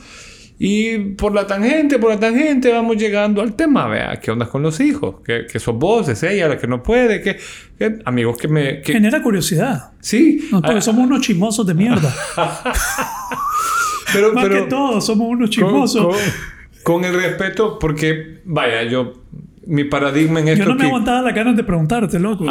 Y 0.57 0.99
por 1.17 1.35
la 1.35 1.47
tangente, 1.49 1.99
por 1.99 2.11
la 2.11 2.21
tangente, 2.21 2.71
vamos 2.73 2.97
llegando 2.97 3.43
al 3.43 3.55
tema, 3.57 3.88
vea, 3.88 4.21
¿qué 4.21 4.31
onda 4.31 4.47
con 4.47 4.62
los 4.62 4.79
hijos? 4.81 5.17
¿Qué, 5.25 5.47
qué 5.51 5.59
sos 5.59 5.75
vos? 5.77 6.09
¿Es 6.09 6.23
ella 6.23 6.47
la 6.49 6.57
que 6.59 6.69
no 6.69 6.81
puede? 6.83 7.21
¿Qué, 7.21 7.38
qué- 7.77 7.99
amigos 8.05 8.38
que 8.38 8.47
me... 8.47 8.81
que- 8.81 8.93
Genera 8.93 9.21
curiosidad. 9.21 9.90
Sí, 10.01 10.49
No, 10.53 10.62
porque 10.62 10.79
ah, 10.79 10.81
somos 10.81 11.07
unos 11.07 11.23
chismosos 11.23 11.67
de 11.67 11.75
mierda. 11.75 12.14
pero, 14.12 14.33
Más 14.33 14.45
pero 14.45 14.64
que 14.64 14.71
todo, 14.71 15.01
somos 15.01 15.29
unos 15.29 15.49
con, 15.49 15.51
chismosos. 15.51 16.07
con- 16.07 16.55
con 16.83 17.05
el 17.05 17.14
respeto, 17.14 17.79
porque, 17.79 18.40
vaya, 18.45 18.83
yo, 18.85 19.14
mi 19.67 19.85
paradigma 19.85 20.40
en 20.40 20.49
esto 20.49 20.64
Yo 20.64 20.69
no 20.69 20.75
me 20.77 20.81
que 20.83 20.87
aguantaba 20.87 21.23
las 21.23 21.35
ganas 21.35 21.57
de 21.57 21.64
preguntarte, 21.64 22.19
loco. 22.21 22.45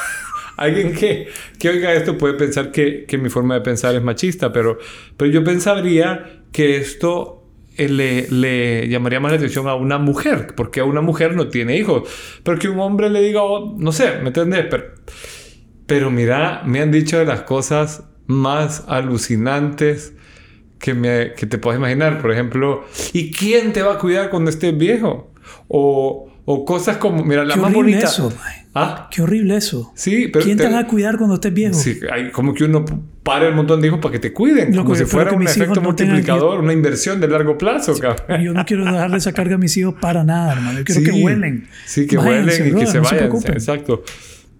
alguien 0.56 0.92
que, 0.94 1.28
que 1.58 1.68
oiga 1.68 1.92
esto 1.92 2.16
puede 2.16 2.34
pensar 2.34 2.72
que, 2.72 3.04
que 3.06 3.18
mi 3.18 3.28
forma 3.28 3.54
de 3.54 3.60
pensar 3.60 3.94
es 3.94 4.02
machista, 4.02 4.52
pero, 4.52 4.78
pero 5.16 5.30
yo 5.30 5.44
pensaría 5.44 6.42
que 6.50 6.78
esto 6.78 7.43
le, 7.78 8.28
le 8.30 8.88
llamaría 8.88 9.20
más 9.20 9.32
la 9.32 9.38
atención 9.38 9.68
a 9.68 9.74
una 9.74 9.98
mujer, 9.98 10.54
porque 10.56 10.82
una 10.82 11.00
mujer 11.00 11.34
no 11.36 11.48
tiene 11.48 11.76
hijos, 11.76 12.08
pero 12.42 12.58
que 12.58 12.68
un 12.68 12.78
hombre 12.80 13.10
le 13.10 13.20
diga, 13.20 13.42
oh, 13.42 13.74
no 13.78 13.92
sé, 13.92 14.18
¿me 14.22 14.28
entendés? 14.28 14.66
Pero, 14.70 14.84
pero 15.86 16.10
mira, 16.10 16.62
me 16.64 16.80
han 16.80 16.90
dicho 16.90 17.18
de 17.18 17.24
las 17.26 17.42
cosas 17.42 18.04
más 18.26 18.84
alucinantes 18.88 20.14
que, 20.78 20.94
me, 20.94 21.32
que 21.34 21.46
te 21.46 21.58
puedes 21.58 21.78
imaginar. 21.78 22.20
Por 22.20 22.32
ejemplo, 22.32 22.84
¿y 23.12 23.30
quién 23.30 23.72
te 23.72 23.82
va 23.82 23.94
a 23.94 23.98
cuidar 23.98 24.30
cuando 24.30 24.50
estés 24.50 24.76
viejo? 24.76 25.32
O, 25.68 26.30
o 26.44 26.64
cosas 26.64 26.96
como, 26.98 27.24
mira, 27.24 27.44
la 27.44 27.54
Qué 27.54 27.60
más 27.60 27.70
horrible 27.70 27.92
bonita. 27.92 28.06
eso. 28.08 28.32
Ah, 28.74 29.08
Qué 29.10 29.22
horrible 29.22 29.56
eso. 29.56 29.92
sí, 29.94 30.28
pero 30.32 30.44
¿Quién 30.44 30.58
te 30.58 30.68
va 30.68 30.80
a 30.80 30.86
cuidar 30.86 31.16
cuando 31.16 31.34
estés 31.36 31.54
viejo? 31.54 31.74
Sí, 31.74 32.00
hay 32.10 32.30
como 32.30 32.54
que 32.54 32.64
uno 32.64 32.84
pare 33.24 33.48
un 33.48 33.56
montón 33.56 33.80
de 33.80 33.88
hijos 33.88 33.98
para 34.00 34.12
que 34.12 34.18
te 34.20 34.32
cuiden. 34.32 34.72
Como 34.74 34.94
si 34.94 35.04
fuera 35.06 35.32
un 35.32 35.42
efecto 35.42 35.76
no 35.76 35.80
multiplicador, 35.80 36.60
una 36.60 36.72
inversión 36.72 37.20
de 37.20 37.26
largo 37.28 37.58
plazo, 37.58 37.98
cabrón. 37.98 38.40
Yo 38.42 38.52
no 38.52 38.64
quiero 38.64 38.84
dejarle 38.84 39.16
esa 39.16 39.32
carga 39.32 39.56
a 39.56 39.58
mis 39.58 39.76
hijos 39.76 39.94
para 40.00 40.22
nada, 40.24 40.52
hermano. 40.52 40.78
Yo 40.78 40.84
quiero 40.84 41.00
Sí, 41.00 41.06
que 41.06 41.12
huelen. 41.24 41.66
Sí, 41.86 42.06
que 42.06 42.16
Váyanse, 42.18 42.60
huelen 42.62 42.76
y 42.76 42.80
que 42.80 42.86
se 42.86 42.98
no 42.98 43.02
vayan. 43.04 43.18
preocupen. 43.18 43.52
Exacto. 43.54 44.02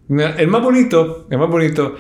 El 0.09 0.48
más 0.48 0.62
bonito, 0.62 1.27
el 1.31 1.38
más 1.38 1.48
bonito 1.48 1.94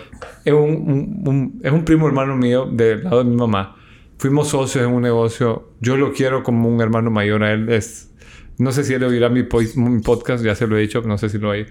es 0.44 0.52
un, 0.52 0.60
un- 0.60 1.22
un- 1.26 1.60
es 1.62 1.72
un 1.72 1.84
primo 1.84 2.06
hermano 2.06 2.36
mío 2.36 2.66
del 2.70 3.04
lado 3.04 3.24
de 3.24 3.30
mi 3.30 3.36
mamá. 3.36 3.76
Fuimos 4.18 4.48
socios 4.48 4.84
en 4.84 4.90
un 4.90 5.02
negocio. 5.02 5.72
Yo 5.80 5.96
lo 5.96 6.12
quiero 6.12 6.42
como 6.42 6.68
un 6.68 6.80
hermano 6.80 7.10
mayor 7.10 7.42
a 7.44 7.52
él. 7.52 7.68
Es, 7.70 8.10
no 8.58 8.72
sé 8.72 8.84
si 8.84 8.94
él 8.94 9.02
oirá 9.04 9.28
mi, 9.28 9.42
mi 9.76 10.00
podcast, 10.02 10.44
ya 10.44 10.54
se 10.54 10.66
lo 10.66 10.76
he 10.78 10.80
dicho, 10.82 11.02
no 11.02 11.18
sé 11.18 11.28
si 11.28 11.38
lo 11.38 11.50
hay. 11.50 11.66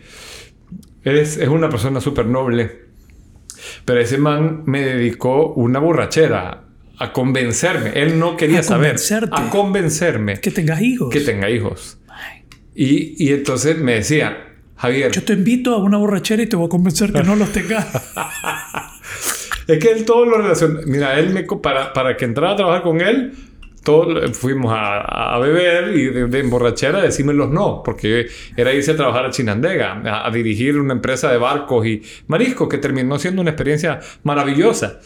Él 1.03 1.17
es, 1.17 1.37
es 1.37 1.49
una 1.49 1.69
persona 1.69 1.99
súper 2.01 2.25
noble. 2.25 2.83
Pero 3.85 3.99
ese 3.99 4.17
man 4.17 4.63
me 4.65 4.81
dedicó 4.81 5.53
una 5.53 5.79
borrachera 5.79 6.63
a 6.99 7.11
convencerme. 7.13 7.91
Él 7.95 8.19
no 8.19 8.37
quería 8.37 8.59
A 8.59 8.63
saber. 8.63 8.95
A 9.31 9.49
convencerme 9.49 10.39
Que 10.39 10.51
tengas 10.51 10.81
hijos. 10.81 11.09
que 11.09 11.19
tenga 11.21 11.49
hijos. 11.49 11.99
Y, 12.75 13.23
y 13.23 13.33
entonces 13.33 13.77
me 13.77 13.95
decía, 13.95 14.37
Javier, 14.75 15.11
Yo 15.11 15.23
te 15.23 15.33
invito 15.33 15.75
a 15.75 15.77
una 15.77 15.97
borrachera 15.97 16.41
y 16.43 16.47
te 16.47 16.55
voy 16.55 16.65
a 16.65 16.69
convencer 16.69 17.13
que 17.13 17.23
no 17.23 17.35
los 17.35 17.51
tengas. 17.51 17.87
es 19.67 19.79
que 19.79 19.91
él 19.91 20.05
todo 20.05 20.25
lo 20.25 20.37
relaciona. 20.37 20.79
Mira, 20.85 21.19
él 21.19 21.29
me, 21.29 21.43
para, 21.43 21.93
para 21.93 22.17
que 22.17 22.25
entrara 22.25 22.53
a 22.53 22.55
trabajar 22.55 22.81
con 22.83 23.01
él, 23.01 23.33
todo, 23.83 24.33
fuimos 24.33 24.73
a, 24.73 25.35
a 25.35 25.39
beber 25.39 25.95
y 25.97 26.05
de, 26.05 26.27
de 26.27 26.39
emborrachera 26.39 27.01
decirme 27.01 27.33
los 27.33 27.49
no, 27.49 27.81
porque 27.83 28.27
era 28.55 28.73
irse 28.73 28.91
a 28.91 28.95
trabajar 28.95 29.25
a 29.25 29.29
Chinandega, 29.29 30.01
a, 30.05 30.27
a 30.27 30.31
dirigir 30.31 30.79
una 30.79 30.93
empresa 30.93 31.31
de 31.31 31.37
barcos 31.37 31.85
y 31.85 32.01
mariscos 32.27 32.67
que 32.69 32.77
terminó 32.77 33.19
siendo 33.19 33.41
una 33.41 33.51
experiencia 33.51 33.99
maravillosa. 34.23 34.99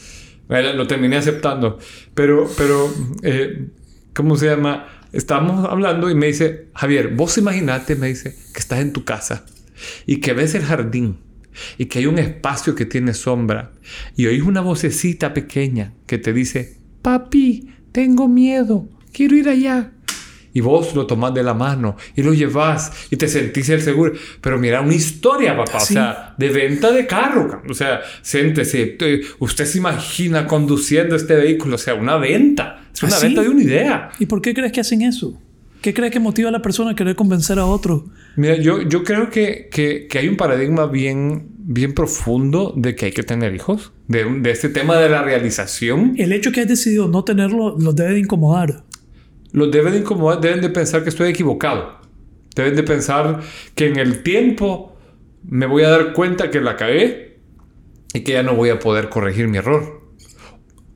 Eh, 0.49 0.73
Lo 0.73 0.87
terminé 0.87 1.17
aceptando. 1.17 1.77
Pero, 2.13 2.47
pero, 2.57 2.89
eh, 3.23 3.67
¿cómo 4.13 4.35
se 4.35 4.47
llama? 4.47 4.87
Estábamos 5.11 5.67
hablando 5.69 6.09
y 6.09 6.15
me 6.15 6.27
dice, 6.27 6.67
Javier, 6.73 7.09
vos 7.09 7.37
imaginate, 7.37 7.95
me 7.95 8.07
dice, 8.07 8.35
que 8.53 8.59
estás 8.59 8.79
en 8.79 8.93
tu 8.93 9.03
casa 9.03 9.45
y 10.05 10.19
que 10.19 10.33
ves 10.33 10.53
el 10.55 10.63
jardín 10.63 11.17
y 11.77 11.85
que 11.85 11.99
hay 11.99 12.05
un 12.05 12.19
espacio 12.19 12.75
que 12.75 12.85
tiene 12.85 13.13
sombra 13.13 13.71
y 14.15 14.27
oís 14.27 14.43
una 14.43 14.61
vocecita 14.61 15.33
pequeña 15.33 15.93
que 16.05 16.17
te 16.17 16.33
dice, 16.33 16.77
papi, 17.01 17.69
tengo 17.91 18.28
miedo, 18.28 18.88
quiero 19.13 19.36
ir 19.36 19.50
allá. 19.50 19.91
Y 20.54 20.62
vos 20.62 20.95
lo 20.95 21.06
tomás 21.06 21.36
de 21.36 21.43
la 21.43 21.54
mano 21.54 21.97
y 22.15 22.23
lo 22.23 22.34
llevas 22.34 22.91
y 23.12 23.15
te 23.17 23.28
sentís 23.28 23.69
el 23.69 23.80
seguro. 23.82 24.13
Pero 24.41 24.58
mira, 24.58 24.82
una 24.82 24.95
historia, 24.95 25.56
papá. 25.56 25.80
Sí. 25.80 25.93
O 25.93 25.97
sea, 25.97 26.34
de 26.36 26.50
venta 26.50 26.91
de 26.91 27.06
carro. 27.06 27.47
ca- 27.47 27.62
O 27.69 27.73
sea, 27.76 28.00
siéntese. 28.23 28.97
Usted 29.38 29.65
se 29.65 29.78
imagina 29.78 30.47
conduciendo 30.47 31.15
este 31.15 31.36
vehículo. 31.36 31.76
O 31.76 31.78
sea, 31.78 31.93
una 31.93 32.17
venta. 32.17 32.82
Es 32.91 33.04
una 33.04 33.15
¿Ah, 33.15 33.19
sí? 33.19 33.26
venta 33.28 33.41
de 33.43 33.50
una 33.50 33.62
idea. 33.62 34.10
¿Y 34.17 34.26
por 34.26 34.41
qué 34.41 34.56
crees 34.56 34.71
que 34.71 34.80
hacen 34.82 35.04
eso? 35.04 35.39
¿Qué 35.82 35.93
crees 35.93 36.12
que 36.12 36.19
motiva 36.19 36.50
a 36.50 36.52
la 36.52 36.62
persona 36.63 36.91
a 36.91 36.95
querer 36.95 37.15
convencer 37.15 37.60
a 37.60 37.65
otro? 37.67 38.08
Mira, 38.36 38.56
yo, 38.56 38.82
yo 38.82 39.04
creo 39.04 39.30
que, 39.30 39.69
que, 39.71 40.08
que 40.10 40.17
hay 40.17 40.28
un 40.28 40.38
paradigma 40.38 40.88
bien, 40.88 41.50
bien 41.69 41.93
profundo 41.93 42.73
de 42.77 42.95
que 42.95 43.08
hay 43.08 43.12
que 43.12 43.23
tener 43.23 43.53
hijos. 43.53 43.91
De, 44.08 44.23
de 44.23 44.51
este 44.51 44.69
tema 44.69 44.97
de 44.97 45.10
la 45.10 45.21
realización. 45.21 46.13
El 46.17 46.32
hecho 46.32 46.53
que 46.53 46.62
has 46.62 46.67
decidido 46.67 47.10
no 47.10 47.25
tenerlo 47.25 47.77
los 47.77 47.93
debe 47.93 48.13
de 48.13 48.19
incomodar. 48.19 48.86
Los 49.51 49.69
deben 49.69 49.91
de 49.91 49.99
incomodar, 49.99 50.39
deben 50.39 50.62
de 50.62 50.69
pensar 50.69 51.03
que 51.03 51.10
estoy 51.10 51.30
equivocado. 51.30 51.99
Deben 52.56 52.75
de 52.75 52.84
pensar 52.84 53.41
que 53.75 53.88
en 53.88 53.97
el 53.97 54.23
tiempo 54.23 54.95
me 55.43 55.65
voy 55.65 55.84
a 55.84 55.89
dar 55.89 56.13
cuenta 56.13 56.49
que 56.49 56.62
la 56.62 56.77
cagué 56.77 57.39
y 58.13 58.21
que 58.21 58.32
ya 58.32 58.43
no 58.43 58.56
voy 58.56 58.69
a 58.69 58.80
poder 58.80 59.10
corregir 59.10 59.49
mi 59.49 59.58
error. 59.58 60.01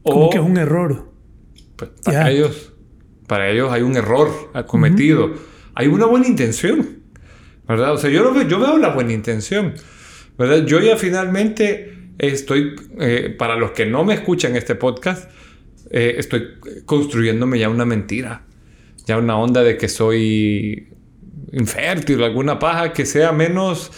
Como 0.04 0.28
O, 0.28 0.30
que 0.30 0.38
es 0.38 0.44
un 0.44 0.58
error. 0.58 1.12
pues, 1.76 1.92
para, 2.04 2.32
ellos, 2.32 2.72
para 3.28 3.50
ellos 3.50 3.72
hay 3.74 3.82
un 3.82 3.98
error 3.98 4.30
cometido. 4.68 5.34
Hay 5.76 5.88
una 5.88 6.06
buena 6.06 6.28
intención. 6.28 7.02
¿Verdad? 7.68 7.94
O 7.94 7.98
sea, 7.98 8.10
yo, 8.10 8.24
lo 8.24 8.34
veo, 8.34 8.48
yo 8.48 8.60
veo 8.60 8.78
la 8.78 8.90
buena 8.94 9.12
intención. 9.14 9.74
¿Verdad? 10.42 10.66
Yo 10.66 10.80
ya 10.80 10.98
finalmente 10.98 11.94
estoy, 12.18 12.74
eh, 13.00 13.36
para 13.38 13.56
los 13.56 13.74
que 13.74 13.86
no 13.86 14.04
me 14.04 14.16
escuchan 14.16 14.56
este 14.56 14.74
podcast, 14.74 15.30
eh, 15.92 16.16
estoy 16.18 16.56
construyéndome 16.84 17.60
ya 17.60 17.70
una 17.70 17.86
mentira. 17.86 18.42
Ya 19.06 19.20
una 19.20 19.38
onda 19.38 19.62
de 19.62 19.78
que 19.78 19.88
soy 19.88 20.88
infértil, 21.52 22.24
alguna 22.24 22.58
paja 22.58 22.92
que 22.92 23.06
sea 23.06 23.32
menos, 23.32 23.92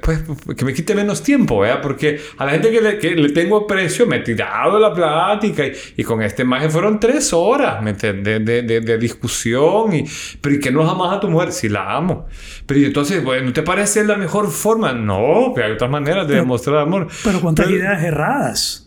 pues 0.00 0.22
que 0.56 0.64
me 0.64 0.72
quite 0.72 0.94
menos 0.94 1.22
tiempo, 1.24 1.58
¿verdad? 1.58 1.80
Porque 1.82 2.20
a 2.38 2.44
la 2.46 2.52
gente 2.52 2.70
que 2.70 2.80
le, 2.80 2.98
que 2.98 3.10
le 3.16 3.30
tengo 3.30 3.56
aprecio 3.58 4.06
me 4.06 4.16
he 4.16 4.20
tirado 4.20 4.78
la 4.78 4.94
plática 4.94 5.66
y, 5.66 5.72
y 5.96 6.04
con 6.04 6.22
este 6.22 6.42
imagen 6.42 6.70
fueron 6.70 7.00
tres 7.00 7.32
horas, 7.32 7.82
¿me 7.82 7.90
entiendes? 7.90 8.44
De, 8.44 8.62
de, 8.62 8.80
de 8.80 8.98
discusión 8.98 9.92
y, 9.92 10.04
pero 10.40 10.54
¿y 10.54 10.60
que 10.60 10.70
no 10.70 10.88
amas 10.88 11.16
a 11.16 11.20
tu 11.20 11.28
mujer? 11.28 11.50
Sí 11.52 11.68
la 11.68 11.96
amo. 11.96 12.26
Pero 12.64 12.78
y 12.78 12.84
entonces, 12.84 13.24
bueno, 13.24 13.46
¿no 13.46 13.52
te 13.52 13.62
parece 13.62 14.04
la 14.04 14.16
mejor 14.16 14.50
forma? 14.50 14.92
No, 14.92 15.52
que 15.54 15.64
hay 15.64 15.72
otras 15.72 15.90
maneras 15.90 16.26
de 16.28 16.34
Pero- 16.34 16.42
demostrar 16.44 16.76
amor. 16.78 17.08
Pero 17.24 17.40
cuántas 17.40 17.66
Pero- 17.66 17.78
ideas 17.78 18.02
erradas. 18.04 18.78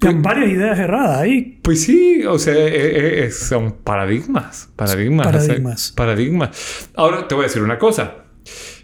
Hay 0.00 0.14
varias 0.14 0.50
ideas 0.50 0.78
erradas 0.78 1.18
ahí. 1.22 1.58
Pues 1.62 1.82
sí, 1.82 2.22
o 2.24 2.38
sea, 2.38 2.54
eh, 2.54 2.68
eh, 2.68 3.24
eh, 3.24 3.30
son 3.32 3.78
paradigmas, 3.82 4.68
paradigmas. 4.76 5.26
o 5.26 5.30
sea, 5.32 5.40
Paradigmas. 5.40 5.92
paradigmas. 5.96 6.88
Ahora 6.94 7.26
te 7.26 7.34
voy 7.34 7.44
a 7.44 7.46
decir 7.48 7.62
una 7.62 7.78
cosa. 7.78 8.14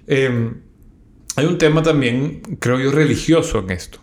Eh, 0.08 0.50
hay 1.36 1.46
un 1.46 1.58
tema 1.58 1.82
también, 1.82 2.40
creo 2.60 2.78
yo, 2.78 2.90
religioso 2.92 3.58
en 3.60 3.70
esto. 3.70 3.98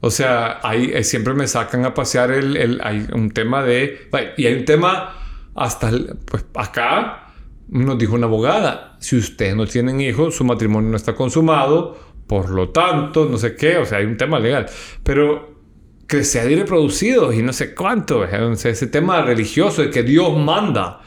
O 0.00 0.10
sea, 0.10 0.60
ahí 0.62 0.90
eh, 0.94 1.02
siempre 1.02 1.34
me 1.34 1.48
sacan 1.48 1.84
a 1.84 1.94
pasear 1.94 2.30
el, 2.30 2.56
el- 2.56 2.80
hay 2.82 3.06
un 3.12 3.30
tema 3.30 3.62
de... 3.64 4.08
Y 4.36 4.46
hay 4.46 4.54
un 4.54 4.64
tema 4.64 5.16
hasta... 5.54 5.90
Pues 6.24 6.44
acá 6.54 7.32
nos 7.68 7.98
dijo 7.98 8.14
una 8.14 8.26
abogada, 8.26 8.96
si 9.00 9.16
ustedes 9.16 9.54
no 9.56 9.66
tienen 9.66 10.00
hijos, 10.00 10.36
su 10.36 10.44
matrimonio 10.44 10.90
no 10.90 10.96
está 10.96 11.14
consumado, 11.14 11.98
por 12.26 12.50
lo 12.50 12.70
tanto, 12.70 13.26
no 13.26 13.36
sé 13.38 13.56
qué, 13.56 13.76
o 13.78 13.84
sea, 13.84 13.98
hay 13.98 14.06
un 14.06 14.16
tema 14.16 14.38
legal. 14.38 14.66
Pero 15.02 15.58
que 16.06 16.24
sean 16.24 16.48
reproducidos 16.48 17.34
y 17.34 17.42
no 17.42 17.52
sé 17.52 17.74
cuánto, 17.74 18.24
¿eh? 18.24 18.52
Ese 18.52 18.86
tema 18.86 19.20
religioso 19.22 19.82
de 19.82 19.90
que 19.90 20.02
Dios 20.02 20.34
manda 20.36 21.00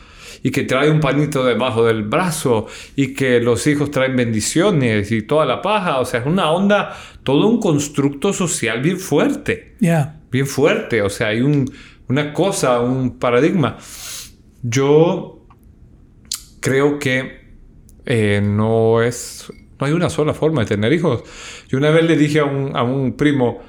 y 0.43 0.51
que 0.51 0.63
trae 0.63 0.89
un 0.89 0.99
panito 0.99 1.43
debajo 1.45 1.85
del 1.85 2.03
brazo 2.03 2.67
y 2.95 3.13
que 3.13 3.39
los 3.39 3.65
hijos 3.67 3.91
traen 3.91 4.15
bendiciones 4.15 5.11
y 5.11 5.21
toda 5.21 5.45
la 5.45 5.61
paja, 5.61 5.99
o 5.99 6.05
sea, 6.05 6.21
es 6.21 6.25
una 6.25 6.51
onda, 6.51 6.97
todo 7.23 7.47
un 7.47 7.59
constructo 7.59 8.33
social 8.33 8.81
bien 8.81 8.99
fuerte, 8.99 9.75
Ya. 9.79 10.19
bien 10.31 10.47
fuerte, 10.47 11.01
o 11.01 11.09
sea, 11.09 11.27
hay 11.27 11.41
un, 11.41 11.71
una 12.07 12.33
cosa, 12.33 12.79
un 12.79 13.19
paradigma. 13.19 13.77
Yo 14.63 15.45
creo 16.59 16.99
que 16.99 17.41
eh, 18.05 18.41
no 18.43 19.01
es, 19.01 19.51
no 19.79 19.85
hay 19.87 19.93
una 19.93 20.09
sola 20.09 20.33
forma 20.33 20.61
de 20.61 20.67
tener 20.67 20.93
hijos. 20.93 21.23
Yo 21.69 21.77
una 21.77 21.91
vez 21.91 22.03
le 22.05 22.17
dije 22.17 22.39
a 22.39 22.45
un, 22.45 22.75
a 22.75 22.83
un 22.83 23.13
primo, 23.13 23.59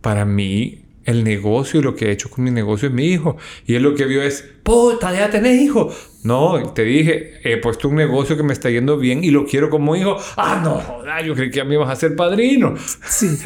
para 0.00 0.24
mí 0.24 0.82
el 1.04 1.22
negocio 1.24 1.80
y 1.80 1.82
lo 1.84 1.94
que 1.94 2.06
he 2.06 2.10
hecho 2.12 2.28
con 2.30 2.44
mi 2.44 2.50
negocio 2.50 2.88
es 2.88 2.94
mi 2.94 3.06
hijo. 3.06 3.36
Y 3.66 3.74
él 3.74 3.82
lo 3.82 3.94
que 3.94 4.04
vio 4.06 4.22
es, 4.22 4.44
puta, 4.62 5.12
ya 5.12 5.30
tenés 5.30 5.60
hijo. 5.60 5.92
No, 6.26 6.72
te 6.72 6.82
dije, 6.82 7.34
he 7.44 7.56
puesto 7.58 7.88
un 7.88 7.96
negocio 7.96 8.36
que 8.36 8.42
me 8.42 8.52
está 8.52 8.68
yendo 8.70 8.98
bien 8.98 9.22
y 9.22 9.30
lo 9.30 9.46
quiero 9.46 9.70
como 9.70 9.94
hijo. 9.96 10.16
Ah, 10.36 10.60
no, 10.64 10.74
joda, 10.80 11.20
yo 11.22 11.34
creí 11.34 11.50
que 11.50 11.60
a 11.60 11.64
mí 11.64 11.74
ibas 11.74 11.88
a 11.90 11.96
ser 11.96 12.16
padrino. 12.16 12.74
Sí. 13.08 13.38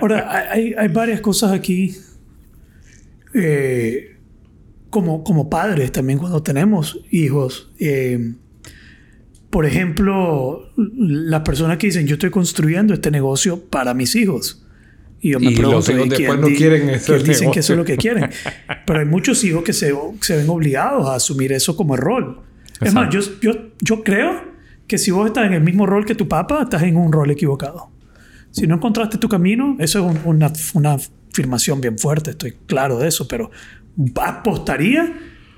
Ahora, 0.00 0.50
hay, 0.50 0.74
hay 0.76 0.88
varias 0.88 1.20
cosas 1.20 1.52
aquí. 1.52 1.96
eh, 3.34 4.16
como, 4.90 5.24
como 5.24 5.48
padres 5.48 5.90
también 5.92 6.18
cuando 6.18 6.42
tenemos 6.42 7.00
hijos. 7.10 7.72
eh, 7.80 8.34
por 9.48 9.66
ejemplo, 9.66 10.70
las 10.76 11.42
personas 11.42 11.76
que 11.76 11.86
dicen, 11.88 12.06
yo 12.06 12.14
estoy 12.14 12.30
construyendo 12.30 12.94
este 12.94 13.10
negocio 13.10 13.62
para 13.68 13.92
mis 13.92 14.14
hijos. 14.16 14.61
Y 15.22 15.30
yo 15.30 15.40
me 15.40 15.46
Y 15.52 15.54
pregunto, 15.54 15.76
los 15.76 15.88
hijos 15.88 16.06
¿y 16.06 16.08
después 16.10 16.38
no 16.40 16.46
quieren 16.48 17.00
quién 17.06 17.22
dicen 17.22 17.50
que 17.52 17.60
eso 17.60 17.72
es 17.72 17.78
lo 17.78 17.84
que 17.84 17.96
quieren? 17.96 18.28
Pero 18.86 18.98
hay 18.98 19.06
muchos 19.06 19.42
hijos 19.44 19.62
que 19.62 19.72
se, 19.72 19.94
se 20.20 20.36
ven 20.36 20.48
obligados 20.50 21.08
a 21.08 21.14
asumir 21.14 21.52
eso 21.52 21.76
como 21.76 21.96
rol. 21.96 22.40
Es 22.80 22.92
más, 22.92 23.08
yo, 23.10 23.20
yo, 23.40 23.52
yo 23.80 24.02
creo 24.02 24.42
que 24.88 24.98
si 24.98 25.10
vos 25.12 25.26
estás 25.28 25.46
en 25.46 25.52
el 25.54 25.62
mismo 25.62 25.86
rol 25.86 26.04
que 26.04 26.16
tu 26.16 26.26
papá, 26.28 26.62
estás 26.64 26.82
en 26.82 26.96
un 26.96 27.12
rol 27.12 27.30
equivocado. 27.30 27.90
Si 28.50 28.66
no 28.66 28.74
encontraste 28.74 29.16
tu 29.16 29.28
camino, 29.28 29.76
eso 29.78 30.00
es 30.10 30.16
un- 30.16 30.20
una, 30.36 30.52
una 30.74 30.96
afirmación 31.30 31.80
bien 31.80 31.96
fuerte, 31.98 32.32
estoy 32.32 32.54
claro 32.66 32.98
de 32.98 33.06
eso, 33.08 33.26
pero 33.28 33.50
apostaría 34.20 35.12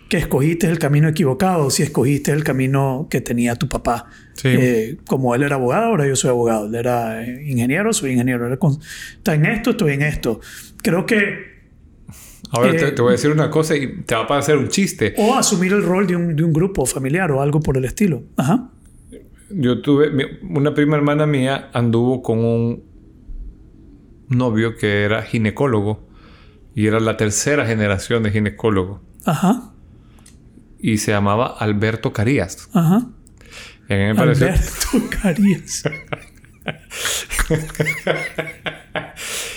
que 0.09 0.19
escogiste 0.19 0.69
el 0.69 0.79
camino 0.79 1.09
equivocado 1.09 1.71
si 1.71 1.83
escogiste 1.83 2.31
el 2.33 2.45
camino 2.45 3.07
que 3.11 3.21
tenía 3.21 3.57
tu 3.57 3.69
papá. 3.69 4.07
Sí. 4.35 4.49
Eh, 4.49 4.97
como 5.07 5.35
él 5.35 5.43
era 5.43 5.57
abogado, 5.57 5.87
ahora 5.87 6.07
yo 6.07 6.15
soy 6.17 6.31
abogado. 6.31 6.67
Él 6.67 6.75
era 6.75 7.25
eh, 7.25 7.45
ingeniero, 7.47 7.93
soy 7.93 8.13
ingeniero. 8.13 8.47
Era 8.47 8.57
con- 8.59 8.79
está 9.17 9.35
en 9.35 9.47
esto, 9.47 9.71
estoy 9.71 9.93
en 9.95 10.03
esto. 10.03 10.41
Creo 10.83 11.07
que... 11.07 11.55
Ahora 12.51 12.71
te, 12.73 12.89
Eh, 12.89 12.93
te 12.93 13.03
voy 13.03 13.11
a 13.11 13.13
decir 13.13 13.31
una 13.31 13.51
cosa 13.51 13.75
y 13.77 14.03
te 14.03 14.15
va 14.15 14.23
a 14.23 14.27
parecer 14.27 14.57
un 14.57 14.69
chiste. 14.69 15.15
O 15.17 15.35
asumir 15.35 15.73
el 15.73 15.83
rol 15.83 16.07
de 16.07 16.15
un, 16.17 16.37
de 16.37 16.45
un 16.45 16.53
grupo 16.53 16.87
familiar 16.87 17.33
o 17.33 17.41
algo 17.41 17.61
por 17.61 17.77
el 17.77 17.85
estilo. 17.85 18.23
Ajá. 18.37 18.71
Yo 19.51 19.81
tuve, 19.83 20.11
una 20.43 20.75
prima 20.75 20.97
hermana 20.97 21.27
mía 21.27 21.71
anduvo 21.73 22.23
con 22.23 22.39
un 22.45 22.85
novio 24.29 24.77
que 24.77 25.03
era 25.05 25.23
ginecólogo 25.23 26.07
y 26.75 26.87
era 26.87 26.99
la 27.01 27.17
tercera 27.17 27.67
generación 27.67 28.23
de 28.23 28.31
ginecólogo 28.31 29.01
Ajá. 29.25 29.74
Y 30.93 30.99
se 30.99 31.13
llamaba 31.13 31.57
Alberto 31.59 32.13
Carías. 32.13 32.69
Ajá. 32.75 33.07
Y 33.89 33.93
a 33.95 33.97
mí 33.97 34.05
me 34.05 34.15
pareció... 34.15 34.49
Alberto 34.49 35.17
Carías. 35.23 35.83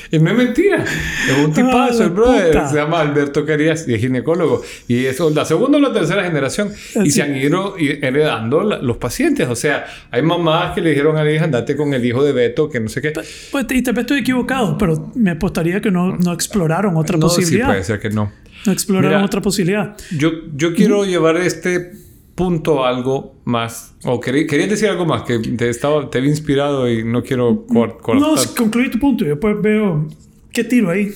Y 0.09 0.19
no 0.19 0.31
es 0.31 0.37
mentira. 0.37 0.85
Es 0.85 1.45
un 1.45 1.51
tipazo, 1.51 1.77
Ah, 1.77 1.89
la 1.99 2.03
el 2.05 2.09
brother. 2.11 2.47
puta. 2.47 2.69
Se 2.69 2.75
llama 2.77 3.01
Alberto 3.01 3.45
Carías 3.45 3.85
y 3.89 3.93
es 3.93 3.99
ginecólogo. 3.99 4.61
Y 4.87 5.05
eso, 5.05 5.29
la 5.31 5.43
segunda 5.43 5.77
o 5.77 5.81
la 5.81 5.91
tercera 5.91 6.23
generación. 6.23 6.71
Y 6.95 6.99
Así. 6.99 7.11
se 7.11 7.23
han 7.23 7.35
ido 7.35 7.75
heredando 7.77 8.63
la- 8.63 8.77
los 8.77 8.95
pacientes. 8.97 9.49
O 9.49 9.55
sea, 9.55 9.85
hay 10.09 10.21
mamás 10.21 10.73
que 10.73 10.79
le 10.79 10.91
dijeron 10.91 11.17
a 11.17 11.25
la 11.25 11.31
hija, 11.33 11.43
andate 11.43 11.75
con 11.75 11.93
el 11.93 12.05
hijo 12.05 12.23
de 12.23 12.31
Beto, 12.31 12.69
que 12.69 12.79
no 12.79 12.87
sé 12.87 13.01
qué. 13.01 13.11
Pues, 13.11 13.65
y 13.71 13.81
tal 13.83 13.95
vez 13.95 14.03
estoy 14.03 14.19
equivocado, 14.19 14.77
pero 14.77 15.11
me 15.15 15.31
apostaría 15.31 15.81
que 15.81 15.91
no, 15.91 16.15
no 16.15 16.31
exploraron 16.31 16.95
otra 16.95 17.17
No, 17.17 17.27
sí 17.27 17.41
posibilidad. 17.41 17.67
puede 17.67 17.83
ser 17.83 17.99
que 17.99 18.09
no. 18.09 18.31
Exploraron 18.65 19.11
Mira, 19.17 19.25
otra 19.25 19.41
posibilidad. 19.41 19.95
Yo, 20.17 20.31
yo 20.55 20.73
quiero 20.73 21.05
llevar 21.05 21.37
este 21.37 21.91
punto 22.35 22.85
algo 22.85 23.39
más. 23.45 23.95
O 24.03 24.19
querí- 24.19 24.45
querías 24.47 24.69
decir 24.69 24.89
algo 24.89 25.05
más, 25.05 25.23
que 25.23 25.39
te, 25.39 25.69
estaba, 25.69 26.09
te 26.09 26.17
había 26.19 26.29
inspirado 26.29 26.89
y 26.89 27.03
no 27.03 27.23
quiero 27.23 27.65
cor- 27.65 27.97
cortar. 28.01 28.21
No, 28.29 28.35
concluí 28.55 28.89
tu 28.91 28.99
punto. 28.99 29.23
Yo 29.25 29.31
después 29.31 29.55
veo 29.61 30.07
qué 30.51 30.63
tiro 30.63 30.89
ahí. 30.91 31.11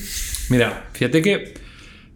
Mira, 0.50 0.90
fíjate 0.94 1.22
que 1.22 1.54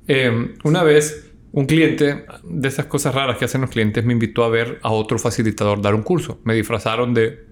eh, 0.07 0.53
una 0.63 0.83
vez 0.83 1.21
un 1.51 1.65
cliente, 1.67 2.25
de 2.43 2.67
esas 2.67 2.85
cosas 2.87 3.15
raras 3.15 3.37
que 3.37 3.45
hacen 3.45 3.61
los 3.61 3.69
clientes, 3.69 4.03
me 4.03 4.11
invitó 4.13 4.43
a 4.43 4.49
ver 4.49 4.79
a 4.81 4.89
otro 4.91 5.17
facilitador 5.17 5.81
dar 5.81 5.95
un 5.95 6.01
curso. 6.03 6.41
Me 6.43 6.53
disfrazaron 6.53 7.13
de, 7.13 7.45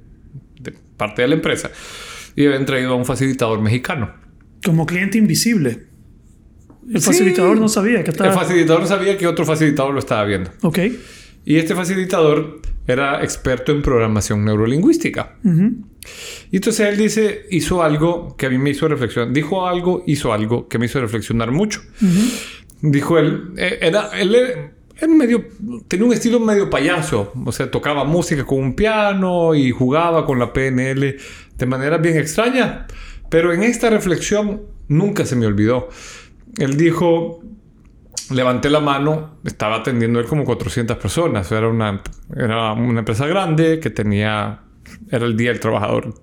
de 0.59 0.73
parte 0.97 1.21
de 1.21 1.27
la 1.29 1.35
empresa 1.35 1.71
y 2.35 2.45
habían 2.45 2.65
traído 2.65 2.91
a 2.93 2.95
un 2.95 3.05
facilitador 3.05 3.61
mexicano. 3.61 4.11
Como 4.65 4.85
cliente 4.85 5.17
invisible. 5.17 5.87
El 6.91 7.01
Sí. 7.01 7.07
facilitador 7.07 7.59
no 7.59 7.67
sabía 7.69 8.03
que 8.03 8.09
El 8.11 8.15
estaba. 8.17 8.31
facilitador 8.33 8.81
no 8.81 8.87
sabía 8.87 9.17
que 9.17 9.27
otro 9.27 9.45
facilitador 9.45 9.93
lo 9.93 9.99
estaba 9.99 10.23
viendo. 10.25 10.51
ok. 10.61 10.79
Y 11.45 11.57
este 11.57 11.75
facilitador 11.75 12.61
era 12.87 13.21
experto 13.23 13.71
en 13.73 13.81
programación 13.81 14.45
neurolingüística. 14.45 15.35
Ujú. 15.43 15.71
Y 16.51 16.55
entonces 16.57 16.87
él 16.87 16.97
dice, 16.97 17.45
hizo 17.51 17.83
algo 17.83 18.35
que 18.37 18.45
a 18.45 18.49
mí 18.49 18.57
me 18.57 18.69
hizo 18.69 18.87
reflexionar. 18.87 19.33
Dijo 19.33 19.67
algo, 19.67 20.03
hizo 20.07 20.31
algo 20.31 20.67
que 20.69 20.79
me 20.79 20.85
hizo 20.85 21.01
reflexionar 21.01 21.51
mucho. 21.51 21.81
Dijo 22.81 23.17
él, 23.17 23.51
eh, 23.57 23.77
era, 23.81 24.09
él 24.19 24.35
era 24.35 25.07
medio, 25.13 25.45
tenía 25.87 26.05
un 26.05 26.13
estilo 26.13 26.39
medio 26.39 26.69
payaso. 26.69 27.31
O 27.45 27.51
sea, 27.51 27.69
tocaba 27.71 28.03
música 28.05 28.45
con 28.45 28.59
un 28.59 28.73
piano 28.75 29.55
y 29.55 29.71
jugaba 29.71 30.25
con 30.25 30.39
la 30.39 30.51
PNL 30.53 31.17
de 31.57 31.65
manera 31.65 31.97
bien 31.97 32.17
extraña. 32.17 32.87
Pero 33.29 33.51
en 33.53 33.63
esta 33.63 33.89
reflexión 33.89 34.61
nunca 34.87 35.25
se 35.25 35.35
me 35.35 35.45
olvidó. 35.45 35.89
Él 36.57 36.77
dijo, 36.77 37.41
levanté 38.31 38.69
la 38.69 38.79
mano, 38.79 39.37
estaba 39.43 39.77
atendiendo 39.77 40.19
él 40.19 40.25
como 40.25 40.43
400 40.43 40.97
personas. 40.97 41.51
Era 41.51 41.67
una, 41.67 42.01
era 42.35 42.73
una 42.73 42.99
empresa 42.99 43.27
grande 43.27 43.79
que 43.79 43.89
tenía, 43.89 44.61
era 45.09 45.25
el 45.25 45.35
Día 45.37 45.49
del 45.51 45.59
Trabajador. 45.59 46.13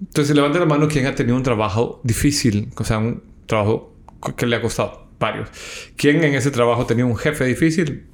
Entonces 0.00 0.34
levanté 0.34 0.58
la 0.58 0.66
mano 0.66 0.88
quien 0.88 1.06
ha 1.06 1.14
tenido 1.14 1.36
un 1.36 1.42
trabajo 1.42 2.00
difícil, 2.02 2.70
o 2.76 2.84
sea, 2.84 2.98
un 2.98 3.22
trabajo 3.46 3.94
que 4.36 4.46
le 4.46 4.56
ha 4.56 4.60
costado 4.60 5.08
varios. 5.18 5.48
¿Quién 5.96 6.24
en 6.24 6.34
ese 6.34 6.50
trabajo 6.50 6.86
tenía 6.86 7.06
un 7.06 7.16
jefe 7.16 7.44
difícil? 7.44 8.06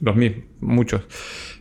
Los 0.00 0.16
mismos, 0.16 0.44
muchos. 0.60 1.02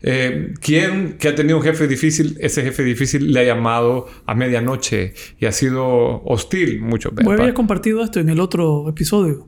Eh, 0.02 0.54
¿Quién 0.62 1.18
que 1.20 1.28
ha 1.28 1.36
tenido 1.36 1.58
un 1.58 1.64
jefe 1.64 1.88
difícil, 1.88 2.38
ese 2.39 2.62
jefe 2.64 2.84
difícil 2.84 3.34
le 3.34 3.41
ha 3.41 3.43
llamado 3.43 4.08
a 4.26 4.34
medianoche 4.36 5.14
y 5.39 5.45
ha 5.45 5.52
sido 5.52 6.24
hostil? 6.24 6.80
Muchos. 6.82 7.14
Vos 7.16 7.38
habías 7.39 7.54
compartido 7.54 8.04
esto 8.04 8.20
en 8.20 8.30
el 8.30 8.39
otro 8.39 8.88
episodio. 8.89 9.47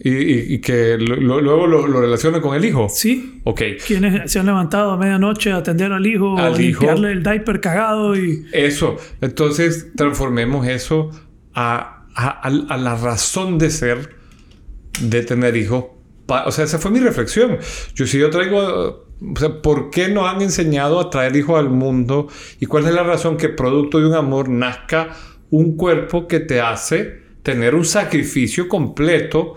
Y, 0.00 0.10
y- 0.10 0.54
y 0.54 0.58
que 0.60 0.96
lo- 0.98 1.40
luego 1.40 1.66
lo, 1.66 1.86
lo 1.86 2.00
relaciona 2.00 2.40
con 2.40 2.54
el 2.56 2.64
hijo. 2.64 2.88
Sí. 2.88 3.40
Ok. 3.44 3.60
Quienes 3.86 4.30
se 4.32 4.38
han 4.38 4.46
levantado 4.46 4.92
a 4.92 4.96
medianoche 4.96 5.52
a 5.52 5.56
atender 5.58 5.92
al 5.92 6.06
hijo, 6.06 6.38
Al 6.38 6.54
a 6.54 6.60
hijo. 6.60 6.80
limpiarle 6.80 7.12
el 7.12 7.22
diaper 7.22 7.60
cagado 7.60 8.16
y. 8.16 8.46
Eso. 8.52 8.96
Entonces 9.20 9.88
transformemos 9.94 10.66
eso 10.66 11.10
a, 11.54 12.06
a- 12.14 12.48
a- 12.48 12.74
a 12.74 12.76
la 12.78 12.96
razón 12.96 13.58
de 13.58 13.70
ser 13.70 14.10
de 15.02 15.22
tener 15.22 15.56
hijos. 15.56 15.84
O 16.26 16.50
sea, 16.50 16.64
esa 16.64 16.78
fue 16.78 16.90
mi 16.90 17.00
reflexión. 17.00 17.58
Yo 17.94 18.06
si 18.06 18.18
yo 18.18 18.30
traigo, 18.30 19.03
o 19.34 19.38
sea, 19.38 19.62
¿por 19.62 19.90
qué 19.90 20.08
nos 20.08 20.28
han 20.28 20.42
enseñado 20.42 21.00
a 21.00 21.10
traer 21.10 21.36
hijos 21.36 21.58
al 21.58 21.70
mundo? 21.70 22.28
¿Y 22.60 22.66
cuál 22.66 22.86
es 22.86 22.94
la 22.94 23.02
razón 23.02 23.36
que 23.36 23.48
producto 23.48 24.00
de 24.00 24.06
un 24.06 24.14
amor 24.14 24.48
nazca 24.48 25.10
un 25.50 25.76
cuerpo 25.76 26.26
que 26.26 26.40
te 26.40 26.60
hace 26.60 27.22
tener 27.42 27.74
un 27.74 27.84
sacrificio 27.84 28.68
completo 28.68 29.54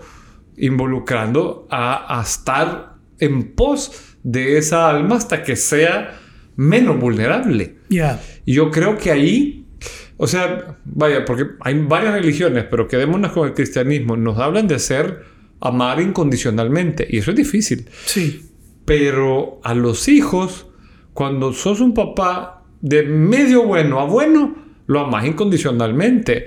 involucrando 0.56 1.66
a, 1.70 2.18
a 2.18 2.22
estar 2.22 2.94
en 3.18 3.54
pos 3.54 4.16
de 4.22 4.58
esa 4.58 4.88
alma 4.88 5.16
hasta 5.16 5.42
que 5.42 5.56
sea 5.56 6.18
menos 6.56 6.98
vulnerable? 6.98 7.76
Ya. 7.88 8.20
Y 8.44 8.54
yo 8.54 8.70
creo 8.70 8.98
que 8.98 9.10
ahí, 9.10 9.66
o 10.16 10.26
sea, 10.26 10.76
vaya, 10.84 11.24
porque 11.24 11.46
hay 11.60 11.80
varias 11.80 12.14
religiones, 12.14 12.64
pero 12.70 12.88
quedémonos 12.88 13.32
con 13.32 13.48
el 13.48 13.54
cristianismo, 13.54 14.16
nos 14.16 14.38
hablan 14.38 14.66
de 14.66 14.78
ser, 14.78 15.24
amar 15.60 16.00
incondicionalmente, 16.00 17.06
y 17.08 17.18
eso 17.18 17.30
es 17.30 17.36
difícil. 17.36 17.88
Sí. 18.04 18.47
Pero 18.88 19.60
a 19.62 19.74
los 19.74 20.08
hijos, 20.08 20.66
cuando 21.12 21.52
sos 21.52 21.80
un 21.80 21.92
papá 21.92 22.64
de 22.80 23.02
medio 23.02 23.66
bueno 23.66 24.00
a 24.00 24.04
bueno, 24.04 24.56
lo 24.86 25.00
amas 25.00 25.26
incondicionalmente. 25.26 26.46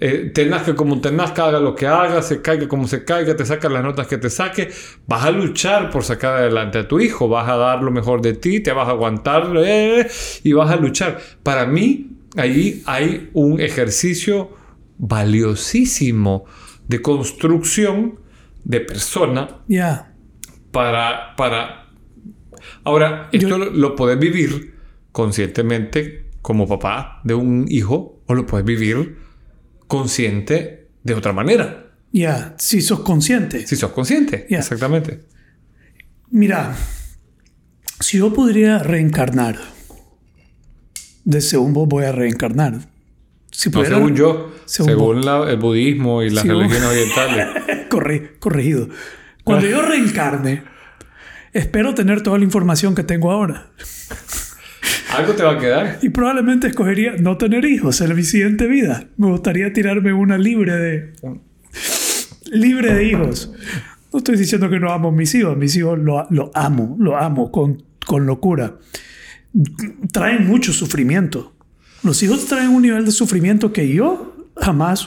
eh, 0.00 0.30
tenaz 0.32 0.62
que 0.62 0.76
como 0.76 1.00
tenaz 1.00 1.32
que 1.32 1.40
haga 1.40 1.58
lo 1.58 1.74
que 1.74 1.88
haga, 1.88 2.22
se 2.22 2.40
caiga 2.40 2.68
como 2.68 2.86
se 2.86 3.04
caiga, 3.04 3.34
te 3.34 3.44
saca 3.44 3.68
las 3.68 3.82
notas 3.82 4.06
que 4.06 4.18
te 4.18 4.30
saque, 4.30 4.70
vas 5.08 5.24
a 5.24 5.32
luchar 5.32 5.90
por 5.90 6.04
sacar 6.04 6.36
adelante 6.36 6.78
a 6.78 6.86
tu 6.86 7.00
hijo, 7.00 7.28
vas 7.28 7.48
a 7.48 7.56
dar 7.56 7.82
lo 7.82 7.90
mejor 7.90 8.22
de 8.22 8.34
ti, 8.34 8.60
te 8.60 8.70
vas 8.72 8.86
a 8.86 8.92
aguantar 8.92 9.52
eh, 9.56 10.08
y 10.44 10.52
vas 10.52 10.70
a 10.70 10.76
luchar. 10.76 11.18
Para 11.42 11.66
mí, 11.66 12.12
ahí 12.36 12.84
hay 12.86 13.30
un 13.32 13.60
ejercicio 13.60 14.50
valiosísimo 14.96 16.44
de 16.86 17.02
construcción 17.02 18.20
de 18.62 18.80
persona 18.80 19.48
Ya. 19.66 20.09
Para, 20.70 21.34
para... 21.36 21.86
Ahora, 22.84 23.28
esto 23.32 23.48
Yo- 23.48 23.58
lo, 23.58 23.70
lo 23.70 23.96
puedes 23.96 24.18
vivir 24.18 24.74
conscientemente 25.12 26.26
como 26.42 26.66
papá 26.68 27.20
de 27.24 27.34
un 27.34 27.66
hijo 27.68 28.22
o 28.26 28.34
lo 28.34 28.46
puedes 28.46 28.64
vivir 28.66 29.16
consciente 29.86 30.88
de 31.02 31.14
otra 31.14 31.32
manera. 31.32 31.90
Ya. 32.12 32.54
Si 32.58 32.80
sos 32.80 33.00
consciente. 33.00 33.66
Si 33.66 33.76
sos 33.76 33.90
consciente. 33.92 34.46
Exactamente. 34.48 35.20
Mira, 36.30 36.74
si 38.00 38.18
yo 38.18 38.32
podría 38.32 38.78
reencarnar, 38.78 39.58
de 41.24 41.40
según 41.40 41.72
vos 41.72 41.88
voy 41.88 42.04
a 42.04 42.12
reencarnar. 42.12 42.88
Si 43.50 43.68
No, 43.68 43.78
pudiera- 43.78 43.96
según 43.96 44.14
yo, 44.16 44.52
según 44.64 44.88
según, 44.90 45.24
la- 45.24 45.50
el 45.50 45.56
budismo 45.58 46.22
y 46.22 46.30
las 46.30 46.46
religiones 46.46 46.82
orientales. 46.84 47.88
Corre- 47.90 48.38
corregido. 48.38 48.88
Cuando 49.44 49.66
yo 49.66 49.82
reencarne, 49.82 50.62
espero 51.52 51.94
tener 51.94 52.22
toda 52.22 52.38
la 52.38 52.44
información 52.44 52.94
que 52.94 53.02
tengo 53.02 53.30
ahora. 53.30 53.70
Algo 55.16 55.34
te 55.34 55.42
va 55.42 55.52
a 55.52 55.58
quedar. 55.58 55.98
Y 56.02 56.10
probablemente 56.10 56.68
escogería 56.68 57.14
no 57.18 57.36
tener 57.36 57.64
hijos 57.64 58.00
en 58.00 58.14
mi 58.14 58.22
siguiente 58.22 58.66
vida. 58.66 59.08
Me 59.16 59.26
gustaría 59.28 59.72
tirarme 59.72 60.12
una 60.12 60.38
libre 60.38 60.76
de... 60.76 61.12
Libre 62.52 62.94
de 62.94 63.04
hijos. 63.04 63.52
No 64.12 64.18
estoy 64.18 64.36
diciendo 64.36 64.68
que 64.70 64.78
no 64.78 64.92
amo 64.92 65.08
a 65.08 65.12
mis 65.12 65.34
hijos. 65.34 65.56
Mis 65.56 65.74
hijos 65.76 65.98
lo, 65.98 66.26
lo 66.30 66.50
amo. 66.54 66.96
Lo 66.98 67.16
amo 67.16 67.50
con, 67.50 67.82
con 68.06 68.26
locura. 68.26 68.76
Traen 70.12 70.46
mucho 70.46 70.72
sufrimiento. 70.72 71.54
Los 72.02 72.22
hijos 72.22 72.46
traen 72.46 72.70
un 72.70 72.82
nivel 72.82 73.04
de 73.04 73.10
sufrimiento 73.10 73.72
que 73.72 73.88
yo 73.92 74.48
jamás 74.56 75.06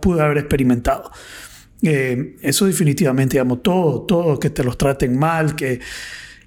pude 0.00 0.20
haber 0.20 0.38
experimentado. 0.38 1.10
Eh, 1.82 2.36
eso 2.42 2.66
definitivamente, 2.66 3.38
amo 3.40 3.58
todo, 3.58 4.02
todo, 4.02 4.38
que 4.38 4.50
te 4.50 4.62
los 4.62 4.78
traten 4.78 5.18
mal, 5.18 5.56
que, 5.56 5.80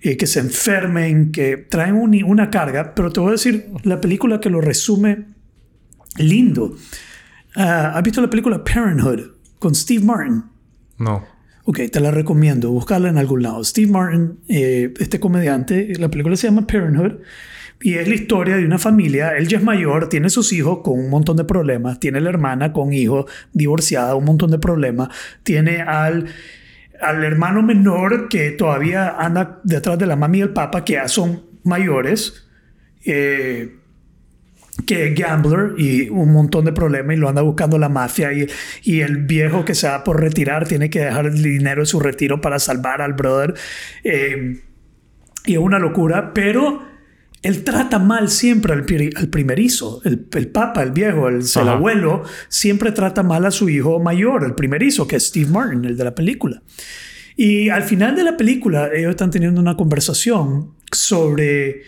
eh, 0.01 0.15
que 0.17 0.27
se 0.27 0.39
enfermen, 0.39 1.31
que 1.31 1.57
traen 1.57 1.95
un- 1.95 2.23
una 2.23 2.49
carga, 2.49 2.93
pero 2.95 3.11
te 3.11 3.19
voy 3.19 3.29
a 3.29 3.31
decir 3.33 3.67
la 3.83 3.99
película 3.99 4.39
que 4.39 4.49
lo 4.49 4.61
resume 4.61 5.25
lindo. 6.17 6.75
Ah, 7.55 7.93
¿Has 7.95 8.03
visto 8.03 8.21
la 8.21 8.29
película 8.29 8.63
Parenthood 8.63 9.31
con 9.59 9.75
Steve 9.75 10.03
Martin? 10.03 10.43
No. 10.97 11.23
Ok, 11.65 11.79
te 11.91 11.99
la 11.99 12.11
recomiendo, 12.11 12.69
buscarla 12.71 13.09
en 13.09 13.17
algún 13.17 13.41
lado. 13.41 13.63
Steve 13.63 13.91
Martin, 13.91 14.39
eh, 14.47 14.93
este 14.99 15.19
comediante, 15.19 15.93
la 15.97 16.09
película 16.09 16.35
se 16.35 16.47
llama 16.47 16.67
Parenthood 16.67 17.13
y 17.81 17.95
es 17.95 18.07
la 18.07 18.15
historia 18.15 18.55
de 18.57 18.65
una 18.65 18.77
familia. 18.79 19.37
Él 19.37 19.47
ya 19.47 19.57
es 19.57 19.63
mayor, 19.63 20.09
tiene 20.09 20.29
sus 20.29 20.51
hijos 20.53 20.79
con 20.83 20.99
un 20.99 21.09
montón 21.09 21.37
de 21.37 21.43
problemas, 21.45 21.99
tiene 21.99 22.21
la 22.21 22.29
hermana 22.29 22.73
con 22.73 22.93
hijos, 22.93 23.25
divorciada, 23.53 24.15
un 24.15 24.25
montón 24.25 24.51
de 24.51 24.59
problemas, 24.59 25.09
tiene 25.43 25.81
al, 25.81 26.27
al 27.01 27.23
hermano 27.23 27.61
menor 27.63 28.27
que 28.29 28.51
todavía 28.51 29.09
anda 29.17 29.59
detrás 29.63 29.97
de 29.99 30.07
la 30.07 30.15
mami 30.15 30.39
y 30.39 30.41
el 30.41 30.49
papá, 30.53 30.83
que 30.85 30.93
ya 30.93 31.07
son 31.07 31.43
mayores. 31.63 32.47
eh, 33.05 33.75
que 34.85 35.07
es 35.07 35.15
gambler 35.19 35.73
y 35.77 36.09
un 36.09 36.33
montón 36.33 36.65
de 36.65 36.73
problemas 36.73 37.15
y 37.15 37.19
lo 37.19 37.29
anda 37.29 37.41
buscando 37.41 37.77
la 37.77 37.87
mafia 37.89 38.33
y, 38.33 38.47
y 38.83 39.01
el 39.01 39.17
viejo 39.25 39.63
que 39.63 39.73
se 39.73 39.87
va 39.87 40.03
por 40.03 40.19
retirar 40.19 40.67
tiene 40.67 40.89
que 40.89 40.99
dejar 40.99 41.27
el 41.27 41.41
dinero 41.41 41.81
de 41.81 41.85
su 41.85 41.99
retiro 41.99 42.41
para 42.41 42.59
salvar 42.59 43.01
al 43.01 43.13
brother 43.13 43.53
Eh, 44.03 44.61
y 45.45 45.53
es 45.53 45.59
una 45.59 45.79
locura 45.79 46.33
pero 46.33 46.81
él 47.45 47.63
trata 47.63 47.99
mal 47.99 48.29
siempre 48.29 48.73
al, 48.73 48.83
pri- 48.85 49.11
al 49.15 49.27
primerizo 49.29 50.01
el, 50.03 50.27
el 50.33 50.47
papa, 50.49 50.83
el 50.83 50.91
viejo, 50.91 51.27
el, 51.29 51.43
abuelo 51.69 52.23
siempre 52.49 52.91
trata 52.91 53.23
mal 53.23 53.45
a 53.45 53.51
su 53.51 53.69
hijo 53.69 53.99
mayor, 53.99 54.43
el 54.43 54.55
primerizo 54.55 55.07
que 55.07 55.15
es 55.17 55.27
Steve 55.27 55.49
Martin, 55.49 55.85
el 55.85 55.95
de 55.97 56.03
la 56.03 56.13
película 56.15 56.61
y 57.37 57.69
al 57.69 57.83
final 57.83 58.15
de 58.15 58.23
la 58.23 58.37
película 58.37 58.89
ellos 58.93 59.11
están 59.11 59.29
teniendo 59.29 59.59
una 59.61 59.75
conversación 59.75 60.71
sobre 60.91 61.81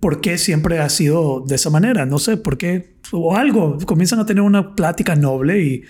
por 0.00 0.20
qué 0.20 0.36
siempre 0.38 0.78
ha 0.80 0.88
sido 0.88 1.44
de 1.46 1.54
esa 1.54 1.70
manera. 1.70 2.04
No 2.06 2.18
sé 2.18 2.36
por 2.36 2.56
qué 2.58 2.94
o 3.12 3.36
algo. 3.36 3.78
Comienzan 3.86 4.18
a 4.20 4.26
tener 4.26 4.42
una 4.42 4.74
plática 4.74 5.14
noble 5.16 5.62
y 5.62 5.82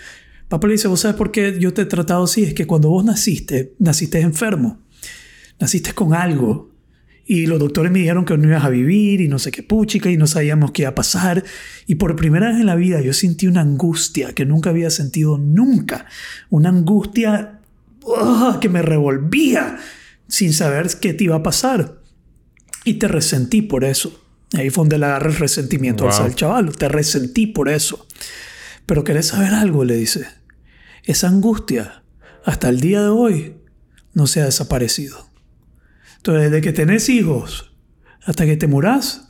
papá 0.48 0.66
le 0.66 0.74
dice, 0.74 0.88
¿vos 0.88 1.00
sabes 1.00 1.16
por 1.16 1.30
qué 1.30 1.56
yo 1.58 1.72
te 1.72 1.82
he 1.82 1.86
tratado 1.86 2.24
así? 2.24 2.44
Es 2.44 2.54
que 2.54 2.66
cuando 2.66 2.88
vos 2.90 3.04
naciste, 3.04 3.74
naciste 3.78 4.20
enfermo. 4.20 4.78
Naciste 5.60 5.92
con 5.92 6.14
algo. 6.14 6.73
Y 7.26 7.46
los 7.46 7.58
doctores 7.58 7.90
me 7.90 8.00
dijeron 8.00 8.24
que 8.26 8.36
no 8.36 8.46
ibas 8.48 8.64
a 8.64 8.68
vivir 8.68 9.20
y 9.22 9.28
no 9.28 9.38
sé 9.38 9.50
qué 9.50 9.62
puchica 9.62 10.10
y 10.10 10.16
no 10.16 10.26
sabíamos 10.26 10.72
qué 10.72 10.82
iba 10.82 10.90
a 10.90 10.94
pasar. 10.94 11.42
Y 11.86 11.94
por 11.94 12.16
primera 12.16 12.48
vez 12.50 12.60
en 12.60 12.66
la 12.66 12.74
vida 12.74 13.00
yo 13.00 13.12
sentí 13.14 13.46
una 13.46 13.62
angustia 13.62 14.34
que 14.34 14.44
nunca 14.44 14.70
había 14.70 14.90
sentido 14.90 15.38
nunca. 15.38 16.06
Una 16.50 16.68
angustia 16.68 17.60
ugh, 18.02 18.58
que 18.60 18.68
me 18.68 18.82
revolvía 18.82 19.78
sin 20.28 20.52
saber 20.52 20.88
qué 21.00 21.14
te 21.14 21.24
iba 21.24 21.36
a 21.36 21.42
pasar. 21.42 21.98
Y 22.84 22.94
te 22.94 23.08
resentí 23.08 23.62
por 23.62 23.84
eso. 23.84 24.20
Ahí 24.52 24.68
fue 24.68 24.82
donde 24.82 24.98
le 24.98 25.06
agarra 25.06 25.30
el 25.30 25.36
resentimiento 25.36 26.04
Wow. 26.04 26.12
al 26.24 26.34
chaval. 26.34 26.76
Te 26.76 26.88
resentí 26.88 27.46
por 27.46 27.70
eso. 27.70 28.06
Pero 28.84 29.02
querés 29.02 29.28
saber 29.28 29.54
algo, 29.54 29.84
le 29.84 29.96
dice. 29.96 30.26
Esa 31.04 31.28
angustia, 31.28 32.02
hasta 32.44 32.68
el 32.68 32.80
día 32.80 33.00
de 33.00 33.08
hoy, 33.08 33.54
no 34.12 34.26
se 34.26 34.42
ha 34.42 34.44
desaparecido. 34.44 35.26
Entonces, 36.24 36.50
desde 36.50 36.62
que 36.62 36.72
tenés 36.72 37.10
hijos 37.10 37.70
hasta 38.24 38.46
que 38.46 38.56
te 38.56 38.66
murás, 38.66 39.28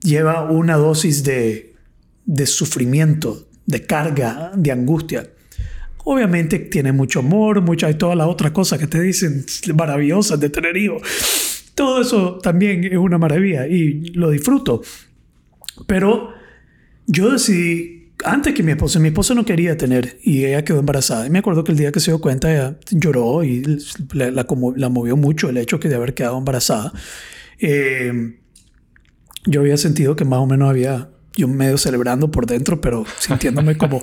lleva 0.00 0.50
una 0.50 0.76
dosis 0.76 1.22
de, 1.24 1.74
de 2.24 2.46
sufrimiento, 2.46 3.50
de 3.66 3.84
carga, 3.84 4.50
de 4.56 4.72
angustia. 4.72 5.28
Obviamente 6.04 6.58
tiene 6.58 6.92
mucho 6.92 7.18
amor, 7.18 7.60
mucha 7.60 7.90
y 7.90 7.96
todas 7.96 8.16
las 8.16 8.28
otras 8.28 8.52
cosas 8.52 8.78
que 8.78 8.86
te 8.86 8.98
dicen 8.98 9.44
maravillosas 9.74 10.40
de 10.40 10.48
tener 10.48 10.74
hijos. 10.78 11.02
Todo 11.74 12.00
eso 12.00 12.38
también 12.38 12.84
es 12.84 12.96
una 12.96 13.18
maravilla 13.18 13.66
y 13.66 14.06
lo 14.14 14.30
disfruto. 14.30 14.80
Pero 15.86 16.30
yo 17.06 17.30
decidí, 17.30 17.95
antes 18.24 18.54
que 18.54 18.62
mi 18.62 18.72
esposa, 18.72 18.98
mi 18.98 19.08
esposa 19.08 19.34
no 19.34 19.44
quería 19.44 19.76
tener 19.76 20.18
y 20.22 20.44
ella 20.44 20.64
quedó 20.64 20.78
embarazada. 20.80 21.26
Y 21.26 21.30
me 21.30 21.38
acuerdo 21.38 21.64
que 21.64 21.72
el 21.72 21.78
día 21.78 21.92
que 21.92 22.00
se 22.00 22.10
dio 22.10 22.20
cuenta, 22.20 22.52
ella 22.52 22.78
lloró 22.90 23.44
y 23.44 23.62
la, 24.12 24.30
la, 24.30 24.44
como- 24.44 24.74
la 24.74 24.88
movió 24.88 25.16
mucho 25.16 25.48
el 25.48 25.56
hecho 25.58 25.78
de 25.78 25.94
haber 25.94 26.14
quedado 26.14 26.38
embarazada. 26.38 26.92
Eh, 27.58 28.38
yo 29.44 29.60
había 29.60 29.76
sentido 29.76 30.16
que 30.16 30.24
más 30.24 30.38
o 30.40 30.46
menos 30.46 30.68
había, 30.68 31.10
yo 31.36 31.46
medio 31.48 31.78
celebrando 31.78 32.30
por 32.30 32.46
dentro, 32.46 32.80
pero 32.80 33.04
sintiéndome 33.18 33.76
como... 33.78 34.02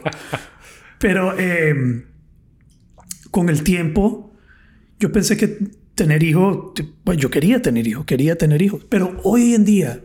Pero 0.99 1.37
eh, 1.37 2.05
con 3.31 3.49
el 3.49 3.63
tiempo, 3.63 4.33
yo 4.99 5.11
pensé 5.11 5.35
que 5.35 5.47
tener 5.95 6.23
hijos, 6.23 6.71
pues 7.03 7.17
yo 7.17 7.29
quería 7.29 7.61
tener 7.61 7.87
hijos, 7.87 8.05
quería 8.05 8.37
tener 8.37 8.61
hijos. 8.61 8.85
Pero 8.89 9.19
hoy 9.23 9.53
en 9.53 9.65
día, 9.65 10.01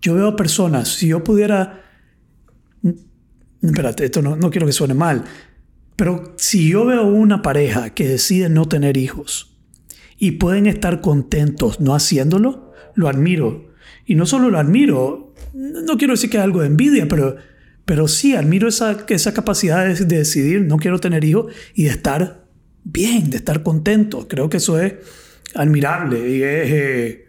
yo 0.00 0.14
veo 0.14 0.36
personas, 0.36 0.88
si 0.88 1.08
yo 1.08 1.24
pudiera... 1.24 1.80
Espérate, 3.64 4.04
esto 4.04 4.22
no, 4.22 4.36
no 4.36 4.50
quiero 4.50 4.66
que 4.66 4.72
suene 4.72 4.94
mal, 4.94 5.24
pero 5.96 6.34
si 6.36 6.68
yo 6.68 6.84
veo 6.84 7.04
una 7.06 7.42
pareja 7.42 7.90
que 7.90 8.06
decide 8.06 8.48
no 8.48 8.66
tener 8.66 8.96
hijos 8.96 9.56
y 10.18 10.32
pueden 10.32 10.66
estar 10.66 11.00
contentos 11.00 11.80
no 11.80 11.94
haciéndolo, 11.94 12.72
lo 12.94 13.08
admiro. 13.08 13.72
Y 14.06 14.16
no 14.16 14.26
solo 14.26 14.50
lo 14.50 14.58
admiro, 14.58 15.34
no 15.54 15.96
quiero 15.96 16.14
decir 16.14 16.30
que 16.30 16.36
es 16.36 16.42
algo 16.42 16.60
de 16.60 16.66
envidia, 16.66 17.06
pero, 17.08 17.36
pero 17.84 18.08
sí 18.08 18.34
admiro 18.34 18.68
esa, 18.68 19.04
esa 19.08 19.32
capacidad 19.32 19.86
de, 19.86 19.94
de 20.04 20.18
decidir 20.18 20.62
no 20.62 20.76
quiero 20.76 20.98
tener 20.98 21.24
hijos 21.24 21.52
y 21.74 21.84
de 21.84 21.90
estar 21.90 22.46
bien, 22.82 23.30
de 23.30 23.38
estar 23.38 23.62
contento. 23.62 24.28
Creo 24.28 24.50
que 24.50 24.58
eso 24.58 24.80
es 24.80 24.94
admirable 25.54 26.28
y 26.28 26.42
es 26.42 26.70
eh, 26.70 27.24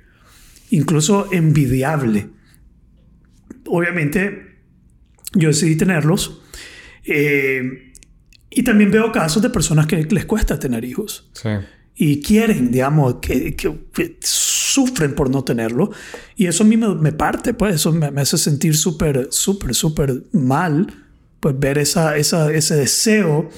incluso 0.71 1.29
envidiable. 1.31 2.29
Obviamente, 3.67 4.44
yo 5.35 5.49
decidí 5.49 5.75
tenerlos. 5.75 6.41
eh, 7.07 7.91
y 8.49 8.63
también 8.63 8.89
veo 8.89 9.11
casos 9.11 9.43
de 9.43 9.49
personas 9.51 9.85
que 9.85 10.01
les 10.03 10.25
cuesta 10.25 10.57
tener 10.57 10.83
hijos 10.85 11.29
Sí. 11.33 11.49
y 11.95 12.21
quieren, 12.21 12.71
digamos, 12.71 13.15
que, 13.21 13.53
que- 13.55 13.75
que 13.93 14.17
sufren 14.21 15.13
por 15.13 15.29
no 15.29 15.43
tenerlo. 15.43 15.91
Y 16.37 16.47
eso 16.47 16.63
a 16.63 16.65
mí 16.67 16.77
me, 16.77 16.95
me 16.95 17.11
parte, 17.11 17.53
pues 17.53 17.75
eso 17.75 17.91
me, 17.91 18.09
me 18.11 18.21
hace 18.21 18.37
sentir 18.37 18.75
súper, 18.77 19.27
súper, 19.29 19.75
súper 19.75 20.23
mal, 20.31 20.87
pues 21.41 21.59
ver 21.59 21.77
esa, 21.77 22.15
esa, 22.17 22.51
ese 22.53 22.75
deseo. 22.75 23.49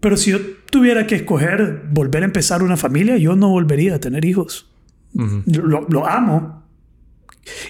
Pero 0.00 0.16
si 0.16 0.30
yo 0.30 0.38
tuviera 0.70 1.06
que 1.06 1.16
escoger 1.16 1.82
volver 1.90 2.22
a 2.22 2.26
empezar 2.26 2.62
una 2.62 2.76
familia, 2.76 3.16
yo 3.18 3.34
no 3.36 3.48
volvería 3.50 3.96
a 3.96 3.98
tener 4.00 4.24
hijos. 4.24 4.70
Ujú. 5.14 5.42
Lo, 5.46 5.86
lo 5.88 6.06
amo. 6.08 6.62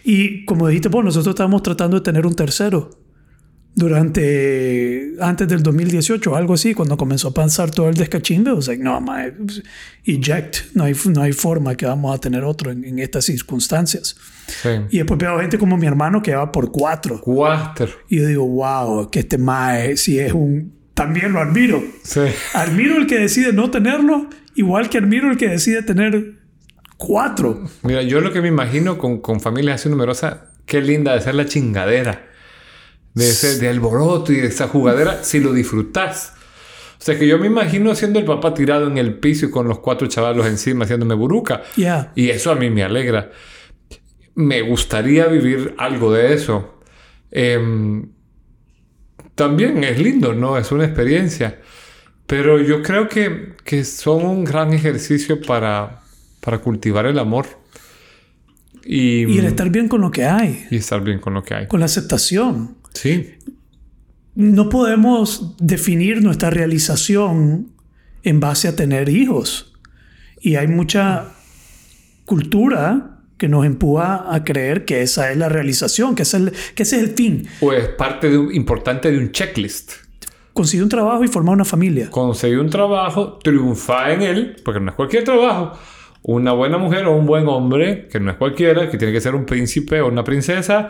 Y 0.05 0.45
como 0.45 0.68
dijiste, 0.68 0.91
pues 0.91 1.05
nosotros 1.05 1.33
estábamos 1.35 1.62
tratando 1.62 1.97
de 1.97 2.03
tener 2.03 2.27
un 2.27 2.35
tercero. 2.35 2.91
Durante 3.77 5.14
antes 5.20 5.49
del 5.49 5.62
2018 5.62 6.31
o 6.31 6.37
algo 6.37 6.55
así, 6.55 6.75
cuando 6.75 6.97
comenzó 6.97 7.29
a 7.29 7.35
pasar 7.35 7.70
todo 7.70 7.89
el 7.89 7.95
descachimbe, 7.95 8.53
o 8.53 8.62
sea, 8.62 8.77
no, 8.77 9.01
mae, 9.01 9.33
eject, 10.05 10.75
no 10.75 10.85
hay, 10.85 10.95
no 11.07 11.22
hay 11.22 11.33
forma 11.33 11.75
que 11.77 11.87
vamos 11.87 12.14
a 12.14 12.20
tener 12.20 12.45
otro 12.45 12.70
en, 12.70 12.85
en 12.85 12.99
estas 13.01 13.25
circunstancias. 13.25 14.16
Sí. 14.47 14.68
Y 14.91 14.99
después 14.99 15.18
veo 15.18 15.41
gente 15.41 15.59
como 15.59 15.77
mi 15.77 15.87
hermano 15.87 16.22
que 16.22 16.35
va 16.35 16.53
por 16.53 16.70
cuatro. 16.70 17.20
Cuatro. 17.20 17.89
Y 18.09 18.18
yo 18.18 18.27
digo, 18.27 18.47
wow, 18.47 19.11
que 19.11 19.20
este 19.20 19.39
mae 19.39 19.97
sí 19.97 20.18
es 20.18 20.33
un... 20.33 20.72
También 20.95 21.33
lo 21.33 21.41
admiro. 21.41 21.83
Sí. 22.05 22.20
Admiro 22.53 22.97
el 22.97 23.09
que 23.09 23.18
decide 23.18 23.53
no 23.53 23.70
tenerlo, 23.70 24.29
igual 24.55 24.89
que 24.89 24.99
admiro 24.99 25.31
el 25.31 25.37
que 25.37 25.49
decide 25.49 25.83
tener 25.83 26.35
cuatro. 26.97 27.64
Mira, 27.83 28.03
yo 28.03 28.20
lo 28.20 28.33
que 28.33 28.41
me 28.41 28.49
imagino 28.49 28.99
con, 28.99 29.20
con 29.20 29.41
familias 29.41 29.81
así 29.81 29.89
numerosas, 29.89 30.37
qué 30.64 30.81
linda 30.81 31.14
de 31.14 31.20
ser 31.20 31.35
la 31.35 31.47
chingadera. 31.47 32.34
De 33.15 33.29
ese 33.29 33.59
de 33.59 33.69
alboroto 33.69 34.33
y 34.33 34.37
de 34.37 34.49
esa 34.49 34.69
jugadera, 34.69 35.23
si 35.23 35.41
lo 35.41 35.53
disfrutas. 35.53 36.35
O 36.99 37.05
sea 37.05 37.19
que 37.19 37.27
yo 37.27 37.39
me 37.39 37.47
imagino 37.47 37.95
siendo 37.95 38.19
el 38.19 38.25
papá 38.25 38.55
tirado 38.55 38.87
en 38.87 38.99
el 38.99 39.19
piso 39.19 39.47
y 39.47 39.51
con 39.51 39.69
los 39.69 39.79
cuatro 39.79 40.09
chavalos 40.09 40.47
encima 40.47 40.85
haciéndome 40.85 41.15
buruca. 41.15 41.62
Y 42.15 42.31
eso 42.31 42.51
a 42.51 42.55
mí 42.55 42.71
me 42.71 42.83
alegra. 42.83 43.31
Me 44.35 44.62
gustaría 44.62 45.27
vivir 45.27 45.75
algo 45.79 46.12
de 46.12 46.35
eso. 46.35 46.81
Em, 47.31 48.09
también 49.35 49.85
es 49.85 49.99
lindo, 49.99 50.35
¿no? 50.35 50.57
Es 50.57 50.73
una 50.73 50.85
experiencia. 50.85 51.61
Pero 52.27 52.61
yo 52.61 52.83
creo 52.83 53.09
que, 53.09 53.53
que 53.65 53.85
son 53.85 54.25
un 54.25 54.45
gran 54.45 54.73
ejercicio 54.73 55.41
para, 55.43 56.01
para 56.41 56.59
cultivar 56.59 57.07
el 57.07 57.19
amor. 57.19 57.47
Y, 58.85 59.25
Y 59.27 59.39
el 59.39 59.47
estar 59.47 59.71
bien 59.71 59.89
con 59.89 60.01
lo 60.01 60.11
que 60.11 60.25
hay, 60.25 60.67
y 60.71 60.77
estar 60.77 61.03
bien 61.03 61.19
con 61.19 61.35
lo 61.35 61.43
que 61.43 61.55
hay. 61.55 61.67
con 61.67 61.81
la 61.81 61.87
aceptación. 61.87 62.77
Sí, 62.95 63.34
No 64.34 64.68
podemos 64.68 65.55
definir 65.59 66.22
nuestra 66.22 66.51
realización 66.51 67.68
en 68.22 68.40
base 68.40 68.68
a 68.68 68.74
tener 68.76 69.09
hijos. 69.09 69.72
Y 70.40 70.57
hay 70.57 70.66
mucha 70.68 71.26
cultura 72.24 73.11
que 73.36 73.49
nos 73.49 73.66
empuja 73.66 74.32
a 74.32 74.45
creer 74.45 74.84
que 74.84 75.03
esa 75.03 75.30
es 75.30 75.36
la 75.36 75.49
realización, 75.49 76.14
que, 76.14 76.22
es 76.22 76.34
el, 76.34 76.53
que 76.74 76.82
ese 76.84 76.97
es 76.97 77.03
el 77.03 77.09
fin. 77.14 77.47
o 77.61 77.72
es 77.72 77.88
parte 77.88 78.30
de 78.30 78.38
un- 78.38 78.55
importante 78.55 79.11
de 79.11 79.18
un 79.18 79.32
checklist. 79.32 79.92
Conseguir 80.53 80.84
un 80.84 80.88
trabajo 80.88 81.24
y 81.24 81.28
formar 81.28 81.55
una 81.55 81.64
familia. 81.64 82.11
Conseguir 82.11 82.61
un 82.61 82.70
trabajo, 82.70 83.38
triunfar 83.42 84.12
en 84.12 84.22
él, 84.22 84.57
porque 84.64 84.78
no 84.80 84.90
es 84.90 84.95
cualquier 84.97 85.24
trabajo. 85.24 85.72
Una 86.22 86.53
buena 86.53 86.78
mujer 86.78 87.05
o 87.07 87.16
un 87.16 87.26
buen 87.26 87.47
hombre, 87.49 88.09
que 88.11 88.20
no 88.20 88.30
es 88.30 88.36
cualquiera, 88.36 88.88
que 88.88 88.97
tiene 88.97 89.12
que 89.12 89.20
ser 89.20 89.34
un 89.34 89.45
príncipe 89.45 90.01
o 90.01 90.09
una 90.09 90.22
princesa, 90.22 90.88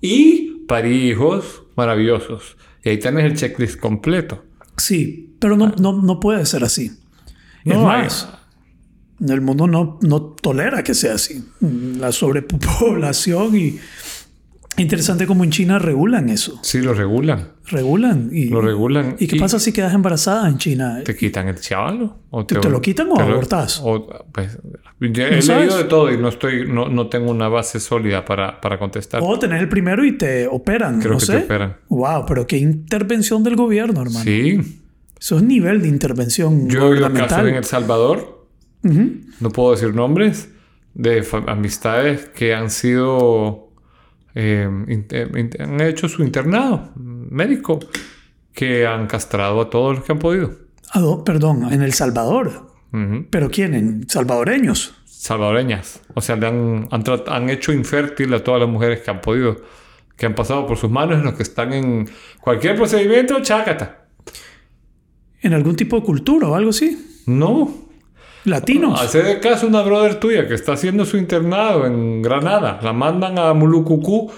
y 0.00 0.47
parir 0.68 1.12
hijos 1.12 1.64
maravillosos. 1.76 2.56
Y 2.84 2.90
ahí 2.90 2.98
tenés 3.00 3.24
el 3.24 3.34
checklist 3.34 3.80
completo. 3.80 4.44
Sí, 4.76 5.34
pero 5.40 5.56
no, 5.56 5.74
no, 5.80 6.00
no 6.00 6.20
puede 6.20 6.46
ser 6.46 6.62
así. 6.62 6.92
es 7.64 7.74
No, 7.74 7.82
más, 7.82 8.28
el 9.20 9.40
mundo 9.40 9.66
no, 9.66 9.98
no 10.02 10.22
tolera 10.22 10.84
que 10.84 10.94
sea 10.94 11.14
así. 11.14 11.44
La 11.60 12.12
sobrepoblación 12.12 13.56
y... 13.56 13.80
Interesante 14.78 15.26
como 15.26 15.44
en 15.44 15.50
China 15.50 15.78
regulan 15.78 16.28
eso. 16.28 16.58
Sí, 16.62 16.80
lo 16.80 16.94
regulan. 16.94 17.48
Regulan. 17.66 18.30
Y, 18.32 18.46
Lo 18.48 18.60
regulan. 18.60 19.16
¿Y 19.18 19.26
qué 19.26 19.36
pasa 19.38 19.58
si 19.58 19.72
quedas 19.72 19.92
embarazada 19.92 20.48
en 20.48 20.58
China? 20.58 21.00
¿Te 21.04 21.14
quitan 21.16 21.48
el 21.48 21.60
chavalo? 21.60 22.16
¿O 22.30 22.46
¿Te- 22.46 22.56
te 22.58 22.70
lo 22.70 22.80
quitan 22.80 23.08
o 23.10 23.14
te 23.16 23.22
lo- 23.24 23.32
abortás? 23.32 23.80
o, 23.84 24.08
pues, 24.32 24.58
yo 25.00 25.24
he 25.26 25.42
sabes? 25.42 25.66
leído 25.66 25.78
de 25.78 25.84
todo 25.84 26.12
y 26.12 26.16
no, 26.16 26.28
estoy, 26.28 26.66
no, 26.66 26.88
no 26.88 27.08
tengo 27.08 27.30
una 27.30 27.48
base 27.48 27.78
sólida 27.80 28.24
para, 28.24 28.60
para 28.60 28.78
contestar. 28.78 29.20
O 29.22 29.38
tenés 29.38 29.60
el 29.60 29.68
primero 29.68 30.04
y 30.04 30.16
te 30.16 30.46
operan. 30.46 30.98
Creo 31.00 31.12
no 31.14 31.18
que 31.18 31.26
sé. 31.26 31.38
te 31.38 31.44
operan. 31.44 31.76
Wow, 31.88 32.24
pero 32.26 32.46
qué 32.46 32.56
intervención 32.58 33.42
del 33.44 33.56
gobierno, 33.56 34.00
hermano. 34.00 34.24
Sí. 34.24 34.80
Eso 35.20 35.36
es 35.38 35.42
nivel 35.42 35.82
de 35.82 35.88
intervención 35.88 36.68
Yo 36.68 36.94
he 36.94 37.00
casos 37.12 37.48
en 37.48 37.54
El 37.56 37.64
Salvador, 37.64 38.46
no 38.82 39.50
puedo 39.50 39.72
decir 39.72 39.94
nombres, 39.94 40.50
de 40.94 41.26
amistades 41.46 42.26
que 42.34 42.54
han 42.54 42.70
sido... 42.70 43.67
eh, 44.34 44.68
in- 44.88 45.50
han 45.58 45.80
hecho 45.80 46.08
su 46.08 46.22
internado 46.22 46.90
médico, 46.96 47.78
que 48.52 48.86
han 48.86 49.06
castrado 49.06 49.60
a 49.60 49.70
todos 49.70 49.96
los 49.96 50.04
que 50.04 50.12
han 50.12 50.18
podido. 50.18 50.50
Ah, 50.92 51.02
perdón, 51.24 51.72
en 51.72 51.82
El 51.82 51.92
Salvador. 51.92 52.66
¿Pero 53.30 53.50
quién? 53.50 53.74
¿En 53.74 54.08
salvadoreños? 54.08 54.94
salvadoreñas. 55.04 56.00
O 56.14 56.20
sea, 56.20 56.36
le 56.36 56.46
han, 56.46 56.88
han 56.90 57.50
hecho 57.50 57.72
infértil 57.72 58.32
a 58.34 58.42
todas 58.44 58.60
las 58.60 58.68
mujeres 58.70 59.00
que 59.00 59.10
han 59.10 59.20
podido, 59.20 59.56
que 60.16 60.26
han 60.26 60.34
pasado 60.34 60.66
por 60.66 60.76
sus 60.78 60.90
manos, 60.90 61.18
en 61.18 61.24
los 61.24 61.34
que 61.34 61.42
están 61.42 61.72
en 61.72 62.08
cualquier 62.40 62.76
procedimiento, 62.76 63.40
chácata. 63.42 64.06
¿En 65.40 65.52
algún 65.54 65.76
tipo 65.76 65.96
de 65.96 66.02
cultura 66.06 66.48
o 66.48 66.54
algo 66.54 66.70
así? 66.70 67.22
No. 67.26 67.87
¿Latinos? 68.44 69.00
Hace 69.00 69.22
de 69.22 69.40
caso 69.40 69.66
una 69.66 69.82
brother 69.82 70.14
tuya 70.20 70.46
que 70.46 70.54
está 70.54 70.72
haciendo 70.72 71.04
su 71.04 71.16
internado 71.16 71.86
en 71.86 72.22
Granada. 72.22 72.78
La 72.82 72.92
mandan 72.92 73.38
a 73.38 73.52
Mulucucú 73.52 74.30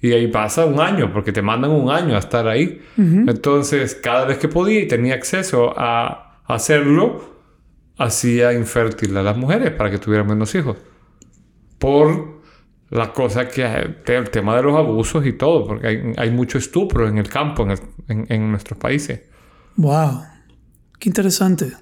y 0.00 0.12
ahí 0.12 0.28
pasa 0.28 0.66
un 0.66 0.78
año, 0.80 1.12
porque 1.12 1.32
te 1.32 1.42
mandan 1.42 1.70
un 1.70 1.90
año 1.90 2.14
a 2.14 2.18
estar 2.18 2.46
ahí. 2.46 2.80
Entonces, 2.96 3.94
cada 3.94 4.24
vez 4.26 4.38
que 4.38 4.48
podía 4.48 4.80
y 4.80 4.86
tenía 4.86 5.14
acceso 5.14 5.72
a 5.76 6.38
hacerlo, 6.46 7.34
hacía 7.98 8.52
infértil 8.52 9.16
a 9.16 9.22
las 9.22 9.36
mujeres 9.36 9.72
para 9.72 9.90
que 9.90 9.98
tuvieran 9.98 10.26
menos 10.28 10.54
hijos. 10.54 10.76
Por 11.78 12.36
la 12.90 13.12
cosa 13.12 13.48
que 13.48 13.64
el 14.06 14.30
tema 14.30 14.54
de 14.56 14.62
los 14.62 14.76
abusos 14.76 15.26
y 15.26 15.32
todo, 15.32 15.66
porque 15.66 15.86
hay, 15.88 16.12
hay 16.16 16.30
mucho 16.30 16.58
estupro 16.58 17.08
en 17.08 17.18
el 17.18 17.28
campo, 17.28 17.64
en, 17.64 17.70
el- 17.72 17.80
en- 18.08 18.26
en 18.28 18.50
nuestros 18.50 18.78
países. 18.78 19.22
Wow. 19.76 20.22
Qué 20.98 21.08
interesante. 21.08 21.72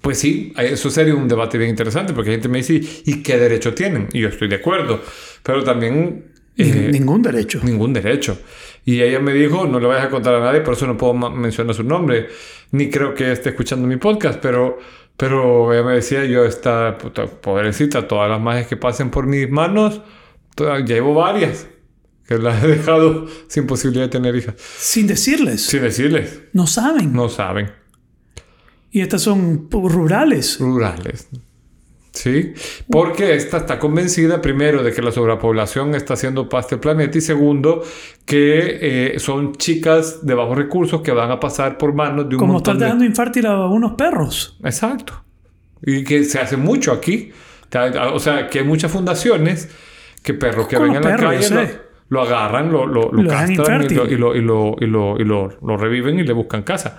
Pues 0.00 0.18
sí, 0.18 0.52
eso 0.56 0.88
sería 0.90 1.14
un 1.14 1.28
debate 1.28 1.58
bien 1.58 1.70
interesante, 1.70 2.12
porque 2.14 2.30
hay 2.30 2.36
gente 2.36 2.48
me 2.48 2.58
dice, 2.58 2.80
¿y 3.04 3.22
qué 3.22 3.36
derecho 3.36 3.74
tienen? 3.74 4.08
Y 4.12 4.20
yo 4.20 4.28
estoy 4.28 4.48
de 4.48 4.56
acuerdo, 4.56 5.02
pero 5.42 5.62
también 5.62 6.32
eh, 6.56 6.88
ningún 6.90 7.20
derecho. 7.20 7.60
ningún 7.62 7.92
derecho. 7.92 8.38
Y 8.86 9.02
ella 9.02 9.20
me 9.20 9.34
dijo, 9.34 9.66
no 9.66 9.78
le 9.78 9.86
vayas 9.86 10.06
a 10.06 10.10
contar 10.10 10.34
a 10.34 10.40
nadie, 10.40 10.62
por 10.62 10.72
eso 10.74 10.86
no 10.86 10.96
puedo 10.96 11.12
mencionar 11.12 11.74
su 11.74 11.82
nombre, 11.84 12.28
ni 12.72 12.88
creo 12.88 13.14
que 13.14 13.30
esté 13.30 13.50
escuchando 13.50 13.86
mi 13.86 13.96
podcast, 13.98 14.40
pero, 14.40 14.78
pero 15.18 15.70
ella 15.74 15.82
me 15.84 15.92
decía, 15.96 16.24
yo 16.24 16.46
esta 16.46 16.96
puta, 16.96 17.26
pobrecita, 17.26 18.08
todas 18.08 18.30
las 18.30 18.40
magias 18.40 18.66
que 18.68 18.78
pasen 18.78 19.10
por 19.10 19.26
mis 19.26 19.50
manos, 19.50 20.00
to- 20.54 20.78
llevo 20.78 21.12
varias, 21.12 21.66
que 22.26 22.38
las 22.38 22.64
he 22.64 22.68
dejado 22.68 23.26
sin 23.48 23.66
posibilidad 23.66 24.04
de 24.06 24.10
tener 24.10 24.34
hijas. 24.34 24.54
Sin 24.56 25.06
decirles. 25.06 25.60
Sin 25.66 25.82
decirles, 25.82 26.40
No 26.54 26.66
saben. 26.66 27.12
no 27.12 27.28
saben. 27.28 27.70
Y 28.90 29.00
estas 29.00 29.22
son 29.22 29.68
rurales. 29.70 30.58
rurales. 30.58 31.28
¿Sí? 32.12 32.54
Porque 32.90 33.34
esta 33.34 33.58
está 33.58 33.78
convencida, 33.78 34.40
primero, 34.42 34.82
de 34.82 34.92
que 34.92 35.00
la 35.00 35.12
sobrepoblación 35.12 35.94
está 35.94 36.14
haciendo 36.14 36.48
paz 36.48 36.68
del 36.68 36.80
planeta 36.80 37.16
y 37.16 37.20
segundo, 37.20 37.82
que 38.24 39.14
eh, 39.14 39.18
son 39.18 39.54
chicas 39.54 40.26
de 40.26 40.34
bajos 40.34 40.58
recursos 40.58 41.02
que 41.02 41.12
van 41.12 41.30
a 41.30 41.38
pasar 41.38 41.78
por 41.78 41.94
manos 41.94 42.28
de 42.28 42.34
un 42.34 42.40
Como 42.40 42.58
estar 42.58 42.76
de... 42.76 42.84
dejando 42.84 43.04
infértil 43.04 43.46
a 43.46 43.66
unos 43.68 43.92
perros. 43.92 44.58
Exacto. 44.64 45.24
Y 45.82 46.02
que 46.04 46.24
se 46.24 46.40
hace 46.40 46.56
mucho 46.56 46.92
aquí. 46.92 47.30
O 48.12 48.18
sea, 48.18 48.48
que 48.48 48.58
hay 48.58 48.64
muchas 48.64 48.90
fundaciones 48.90 49.68
que 50.22 50.34
perros 50.34 50.66
que 50.66 50.76
ven 50.76 50.96
en 50.96 51.02
la 51.02 51.16
perros, 51.16 51.48
calle 51.48 51.54
lo, 51.54 51.68
lo 52.08 52.22
agarran, 52.22 52.72
lo, 52.72 52.86
lo, 52.86 53.12
lo 53.12 53.30
castran 53.30 53.82
y 53.82 53.86
y, 53.86 54.16
lo, 54.16 54.34
y, 54.34 54.40
lo, 54.42 54.76
y, 54.80 55.24
lo 55.24 55.76
reviven 55.76 56.18
y 56.18 56.24
le 56.24 56.32
buscan 56.32 56.64
casa. 56.64 56.98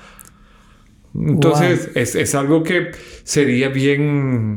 Entonces, 1.13 1.89
es, 1.95 2.15
es 2.15 2.35
algo 2.35 2.63
que 2.63 2.91
sería 3.23 3.69
bien 3.69 4.55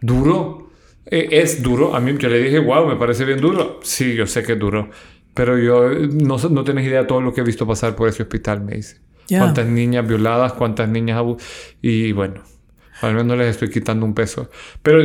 duro. 0.00 0.70
Eh, 1.06 1.28
es 1.30 1.62
duro. 1.62 1.94
A 1.94 2.00
mí 2.00 2.14
yo 2.18 2.28
le 2.28 2.40
dije, 2.42 2.58
wow, 2.58 2.86
me 2.88 2.96
parece 2.96 3.24
bien 3.24 3.40
duro. 3.40 3.80
Sí, 3.82 4.14
yo 4.14 4.26
sé 4.26 4.42
que 4.42 4.52
es 4.54 4.58
duro. 4.58 4.90
Pero 5.34 5.58
yo 5.58 5.90
no, 5.90 6.36
no 6.38 6.64
tenés 6.64 6.86
idea 6.86 7.00
de 7.02 7.06
todo 7.06 7.20
lo 7.20 7.32
que 7.32 7.42
he 7.42 7.44
visto 7.44 7.66
pasar 7.66 7.94
por 7.94 8.08
ese 8.08 8.22
hospital, 8.22 8.62
me 8.62 8.76
dice. 8.76 8.98
Cuántas 9.40 9.66
niñas 9.66 10.06
violadas, 10.06 10.52
cuántas 10.54 10.88
niñas 10.88 11.18
abu- 11.18 11.36
Y 11.82 12.12
bueno, 12.12 12.42
al 13.02 13.14
menos 13.14 13.36
les 13.36 13.48
estoy 13.48 13.68
quitando 13.68 14.06
un 14.06 14.14
peso. 14.14 14.50
Pero 14.82 15.02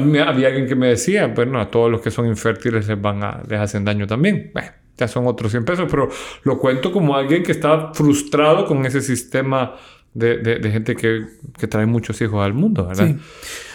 mí- 0.00 0.18
había 0.18 0.48
alguien 0.48 0.66
que 0.66 0.74
me 0.74 0.88
decía, 0.88 1.28
bueno, 1.28 1.60
a 1.60 1.70
todos 1.70 1.90
los 1.90 2.00
que 2.00 2.10
son 2.10 2.26
infértiles 2.26 2.88
les, 2.88 3.00
van 3.00 3.22
a, 3.22 3.42
les 3.48 3.60
hacen 3.60 3.84
daño 3.84 4.06
también. 4.06 4.50
Bueno, 4.52 4.70
ya 4.96 5.08
son 5.08 5.26
otros 5.26 5.50
100 5.52 5.64
pesos, 5.64 5.86
pero 5.90 6.08
lo 6.44 6.58
cuento 6.58 6.90
como 6.92 7.16
alguien 7.16 7.42
que 7.42 7.52
está 7.52 7.92
frustrado 7.94 8.64
con 8.66 8.84
ese 8.86 9.00
sistema 9.00 9.74
de, 10.14 10.38
de- 10.38 10.58
de 10.58 10.70
gente 10.70 10.96
que, 10.96 11.26
que 11.58 11.66
trae 11.66 11.84
muchos 11.86 12.18
hijos 12.22 12.42
al 12.44 12.54
mundo, 12.54 12.86
¿verdad? 12.86 13.06
Sí. 13.08 13.16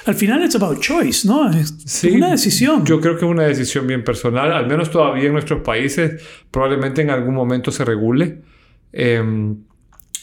Al 0.07 0.15
final 0.15 0.41
es 0.41 0.55
about 0.55 0.79
choice, 0.79 1.27
¿no? 1.27 1.47
Es 1.51 1.75
Sí, 1.85 2.09
una 2.15 2.31
decisión. 2.31 2.83
Yo 2.85 2.99
creo 2.99 3.15
que 3.17 3.25
es 3.25 3.29
una 3.31 3.43
decisión 3.43 3.85
bien 3.85 4.03
personal, 4.03 4.51
al 4.51 4.65
menos 4.65 4.89
todavía 4.89 5.25
en 5.27 5.33
nuestros 5.33 5.61
países, 5.61 6.23
probablemente 6.49 7.03
en 7.03 7.11
algún 7.11 7.35
momento 7.35 7.71
se 7.71 7.85
regule. 7.85 8.41
Eh, 8.91 9.53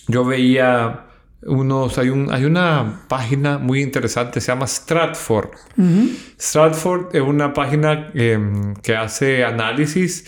yo 0.08 0.24
veía 0.24 1.04
unos, 1.42 1.96
hay, 1.98 2.08
un, 2.08 2.32
hay 2.32 2.44
una 2.44 3.02
página 3.08 3.58
muy 3.58 3.80
interesante, 3.80 4.40
se 4.40 4.48
llama 4.48 4.66
Stratford. 4.66 5.50
Ujú. 5.76 6.08
Stratford 6.40 7.14
es 7.14 7.22
una 7.22 7.52
página 7.52 8.10
eh, 8.14 8.38
que 8.82 8.96
hace 8.96 9.44
análisis 9.44 10.24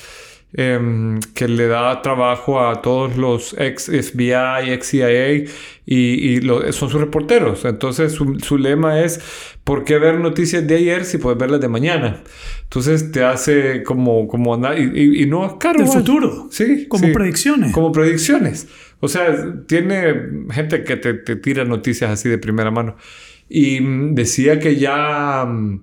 em, 0.53 1.21
que 1.35 1.47
le 1.49 1.67
da 1.69 2.03
trabajo 2.03 2.61
a 2.61 2.83
todos 2.83 3.17
los 3.17 3.55
ex 3.59 3.89
FBI, 3.89 4.71
ex 4.73 4.87
CIA 4.89 5.35
y, 5.35 5.45
y 5.87 6.41
lo- 6.41 6.73
son 6.73 6.91
sus 6.91 7.01
reporteros. 7.01 7.65
Entonces 7.65 8.13
su, 8.13 8.39
su 8.41 8.59
lema 8.59 9.01
es, 9.01 9.21
¿por 9.65 9.85
qué 9.85 9.99
ver 9.99 10.19
noticias 10.19 10.67
de 10.67 10.75
ayer 10.77 11.05
si 11.05 11.19
puedes 11.19 11.39
verlas 11.39 11.61
de 11.61 11.69
mañana? 11.69 12.23
Entonces 12.65 13.13
te 13.13 13.23
hace 13.25 13.83
como, 13.85 14.27
como 14.29 14.55
andar, 14.55 14.79
y, 14.79 14.91
y- 14.95 15.23
y 15.23 15.27
no 15.27 15.47
es 15.47 15.53
caro. 15.61 15.79
Del 15.79 15.87
igual. 15.87 15.99
futuro. 16.01 16.49
Sí. 16.51 16.87
Como 16.89 17.07
sí. 17.07 17.13
predicciones. 17.13 17.73
Como 17.73 17.93
predicciones. 17.93 18.67
O 19.01 19.09
sea, 19.09 19.35
tiene 19.67 20.15
gente 20.51 20.85
que 20.85 20.97
te, 20.97 21.15
te 21.15 21.37
tira 21.37 21.65
noticias 21.65 22.11
así 22.11 22.29
de 22.29 22.39
primera 22.39 22.71
mano. 22.71 22.97
Y 23.49 23.81
mm, 23.81 24.15
decía 24.15 24.59
que 24.61 24.77
ya 24.77 25.45
mm, 25.45 25.83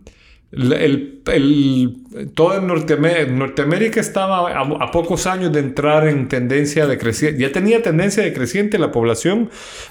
el, 0.57 1.21
el- 1.27 1.97
todo 2.33 2.59
Norteamérica, 2.61 3.31
Norteamérica 3.31 3.99
estaba 3.99 4.49
a, 4.51 4.61
a 4.61 4.91
pocos 4.91 5.27
años 5.27 5.51
de 5.53 5.59
entrar 5.59 6.07
en 6.07 6.27
tendencia 6.27 6.87
decreciente. 6.87 7.39
Ya 7.41 7.51
tenía 7.51 7.81
tendencia 7.83 8.23
decreciente 8.23 8.79
la 8.79 8.91
población, 8.91 9.49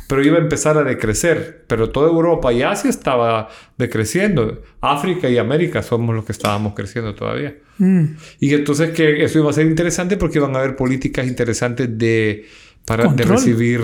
pero 0.08 0.24
iba 0.24 0.36
a 0.38 0.40
empezar 0.40 0.76
a 0.76 0.82
decrecer. 0.82 1.64
Pero 1.68 1.90
toda 1.90 2.08
Europa 2.08 2.52
y 2.52 2.62
Asia 2.62 2.90
estaba 2.90 3.48
decreciendo. 3.78 4.62
África 4.80 5.28
y 5.28 5.38
América 5.38 5.82
somos 5.82 6.14
los 6.14 6.24
que 6.24 6.32
estábamos 6.32 6.74
creciendo 6.74 7.14
todavía. 7.14 7.56
Mm. 7.78 8.04
Y 8.40 8.54
entonces 8.54 8.90
que 8.90 9.22
eso 9.24 9.38
iba 9.38 9.50
a 9.50 9.52
ser 9.52 9.66
interesante 9.66 10.16
porque 10.16 10.40
van 10.40 10.56
a 10.56 10.60
haber 10.60 10.74
políticas 10.76 11.26
interesantes 11.26 11.96
de, 11.96 12.46
para, 12.84 13.06
de 13.12 13.24
recibir 13.24 13.80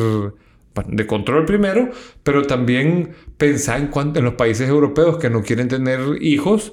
de 0.86 1.06
control 1.06 1.44
primero, 1.44 1.90
pero 2.22 2.42
también 2.42 3.10
pensar 3.36 3.80
en, 3.80 3.88
cuanto, 3.88 4.18
en 4.18 4.24
los 4.24 4.34
países 4.34 4.68
europeos 4.68 5.18
que 5.18 5.30
no 5.30 5.42
quieren 5.42 5.68
tener 5.68 6.00
hijos, 6.20 6.72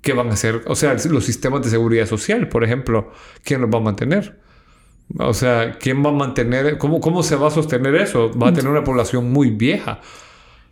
que 0.00 0.12
van 0.12 0.28
a 0.28 0.36
ser, 0.36 0.62
o 0.66 0.74
sea, 0.74 0.96
los 1.10 1.24
sistemas 1.24 1.62
de 1.62 1.70
seguridad 1.70 2.06
social, 2.06 2.48
por 2.48 2.64
ejemplo, 2.64 3.12
¿quién 3.44 3.60
los 3.60 3.70
va 3.70 3.78
a 3.78 3.82
mantener? 3.82 4.40
O 5.18 5.34
sea, 5.34 5.78
¿quién 5.78 6.04
va 6.04 6.10
a 6.10 6.12
mantener, 6.12 6.78
cómo, 6.78 7.00
cómo 7.00 7.22
se 7.22 7.36
va 7.36 7.48
a 7.48 7.50
sostener 7.50 7.94
eso? 7.96 8.30
Va 8.38 8.48
a 8.48 8.52
tener 8.52 8.70
una 8.70 8.82
población 8.84 9.30
muy 9.30 9.50
vieja. 9.50 10.00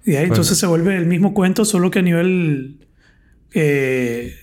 Y 0.05 0.17
ahí 0.17 0.25
entonces 0.25 0.59
se 0.59 0.67
vuelve 0.67 0.97
el 0.97 1.07
mismo 1.07 1.35
cuento, 1.35 1.65
solo 1.65 1.91
que 1.91 1.99
a 1.99 2.03
nivel 2.03 2.87
eh, 3.53 4.35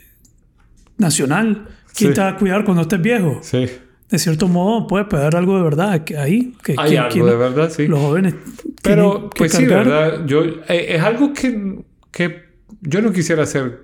nacional. 0.98 1.70
¿Quién 1.96 2.12
Sí. 2.12 2.16
te 2.16 2.22
va 2.22 2.30
a 2.30 2.38
cuidar 2.38 2.64
cuando 2.64 2.84
estés 2.84 3.02
viejo? 3.02 3.40
Sí. 3.42 3.68
De 4.10 4.20
cierto 4.20 4.48
modo, 4.48 4.88
puede 4.88 5.06
pegar 5.06 5.36
algo 5.36 5.58
de 5.58 5.64
verdad 5.64 6.04
que 6.06 6.18
ahí. 6.18 6.54
Que, 6.64 6.76
Hay 6.78 6.92
¿quién- 6.92 7.04
algo 7.04 7.26
de 7.28 7.36
verdad, 7.36 7.70
sí. 7.70 7.88
Los 7.88 8.00
jóvenes. 8.00 8.36
Pero, 8.82 9.30
que 9.30 9.38
pues 9.40 9.52
sí. 9.54 9.66
¿verdad? 9.66 10.26
Yo, 10.26 10.44
eh, 10.46 10.86
es 10.96 11.02
algo 11.02 11.34
que, 11.34 11.80
que 12.12 12.44
yo 12.82 13.02
no 13.02 13.12
quisiera 13.12 13.44
hacer 13.44 13.82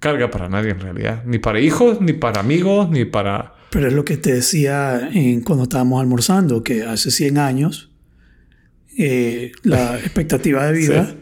carga 0.00 0.30
para 0.30 0.48
nadie 0.48 0.70
en 0.70 0.80
realidad. 0.80 1.22
Ni 1.26 1.38
para 1.38 1.60
hijos, 1.60 2.00
ni 2.00 2.12
para 2.12 2.40
amigos, 2.40 2.90
ni 2.90 3.04
para... 3.04 3.54
Pero 3.70 3.86
es 3.86 3.92
lo 3.92 4.04
que 4.04 4.16
te 4.16 4.32
decía 4.32 5.10
en- 5.12 5.42
cuando 5.42 5.62
estábamos 5.64 6.00
almorzando, 6.00 6.64
que 6.64 6.82
hace 6.82 7.10
100 7.12 7.38
años 7.38 7.92
eh, 8.98 9.52
la 9.62 9.96
expectativa 10.00 10.66
de 10.66 10.72
vida 10.76 11.14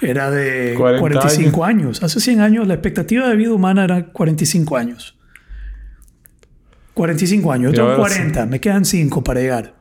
era 0.00 0.30
de 0.30 0.74
40 0.76 1.00
45 1.00 1.64
años. 1.64 2.02
Hace 2.02 2.18
100 2.20 2.40
años 2.40 2.66
la 2.66 2.74
expectativa 2.74 3.28
de 3.28 3.36
vida 3.36 3.52
humana 3.52 3.84
era 3.84 4.06
45 4.08 4.76
años. 4.76 5.16
45 6.94 7.52
años. 7.52 7.72
Yo 7.72 7.76
tengo 7.76 7.90
ahora 7.90 8.08
sí. 8.10 8.18
40, 8.18 8.46
me 8.46 8.60
quedan 8.60 8.84
5 8.84 9.24
para 9.24 9.40
llegar. 9.40 9.74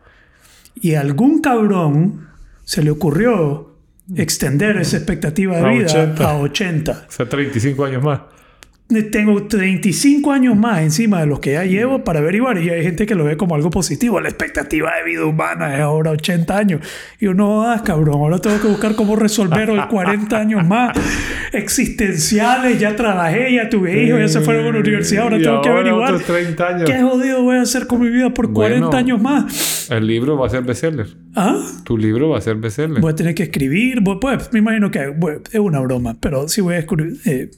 Y 0.76 0.95
a 0.95 1.01
algún 1.01 1.41
cabrón 1.41 2.28
se 2.64 2.84
le 2.84 2.91
ocurrió 2.91 3.76
extender 4.16 4.78
esa 4.78 4.97
expectativa 4.97 5.57
de 5.57 5.66
A 5.66 5.70
vida 5.72 5.86
80. 5.86 6.30
a 6.30 6.38
80. 6.38 7.05
O 7.07 7.12
sea, 7.12 7.30
35 7.30 7.86
años 7.86 8.03
más. 8.03 8.22
Tengo 9.11 9.43
35 9.47 10.31
años 10.33 10.57
más 10.57 10.81
encima 10.81 11.21
de 11.21 11.25
los 11.25 11.39
que 11.39 11.53
ya 11.53 11.63
llevo 11.63 12.03
para 12.03 12.19
averiguar 12.19 12.57
y 12.57 12.69
hay 12.69 12.83
gente 12.83 13.05
que 13.05 13.15
lo 13.15 13.23
ve 13.23 13.37
como 13.37 13.55
algo 13.55 13.69
positivo. 13.69 14.19
La 14.19 14.27
expectativa 14.27 14.91
de 14.97 15.09
vida 15.09 15.25
humana 15.25 15.75
es 15.75 15.81
ahora 15.81 16.11
80 16.11 16.57
años. 16.57 16.81
Y 17.19 17.27
uno, 17.27 17.63
ah, 17.63 17.81
cabrón, 17.85 18.15
ahora 18.15 18.39
tengo 18.39 18.59
que 18.61 18.67
buscar 18.67 18.95
cómo 18.95 19.15
resolver 19.15 19.69
los 19.69 19.85
40 19.85 20.37
años 20.37 20.65
más 20.67 20.91
existenciales. 21.53 22.79
Ya 22.79 22.95
trabajé, 22.95 23.53
ya 23.55 23.69
tuve 23.69 24.03
hijos, 24.03 24.19
ya 24.19 24.27
se 24.27 24.41
fueron 24.41 24.67
a 24.67 24.71
la 24.71 24.79
universidad, 24.79 25.23
ahora 25.23 25.37
Y 25.37 25.43
tengo 25.43 25.61
que 25.61 25.69
ahora 25.69 25.81
averiguar 25.81 26.13
otros 26.13 26.27
30 26.27 26.67
años. 26.67 26.89
qué 26.89 27.01
jodido 27.01 27.43
voy 27.43 27.57
a 27.57 27.61
hacer 27.61 27.87
con 27.87 28.01
mi 28.01 28.09
vida 28.09 28.33
por 28.33 28.51
40 28.51 28.87
Bueno. 28.87 28.97
años 28.97 29.21
más. 29.21 29.89
El 29.89 30.05
libro 30.07 30.37
va 30.37 30.47
a 30.47 30.49
ser 30.49 30.63
bestseller. 30.63 31.07
¿Ah? 31.35 31.57
Tu 31.83 31.97
libro 31.97 32.29
va 32.29 32.37
a 32.37 32.41
ser 32.41 32.55
bestseller. 32.55 32.99
Voy 32.99 33.11
a 33.11 33.15
tener 33.15 33.35
que 33.35 33.43
escribir. 33.43 34.01
voy- 34.01 34.17
Pues 34.19 34.51
me 34.51 34.59
imagino 34.59 34.91
que 34.91 34.99
es 35.51 35.59
una 35.59 35.79
broma, 35.79 36.15
pero 36.19 36.47
sí 36.47 36.61
voy 36.61 36.75
a 36.75 36.79
escribir. 36.79 37.17
eh, 37.25 37.49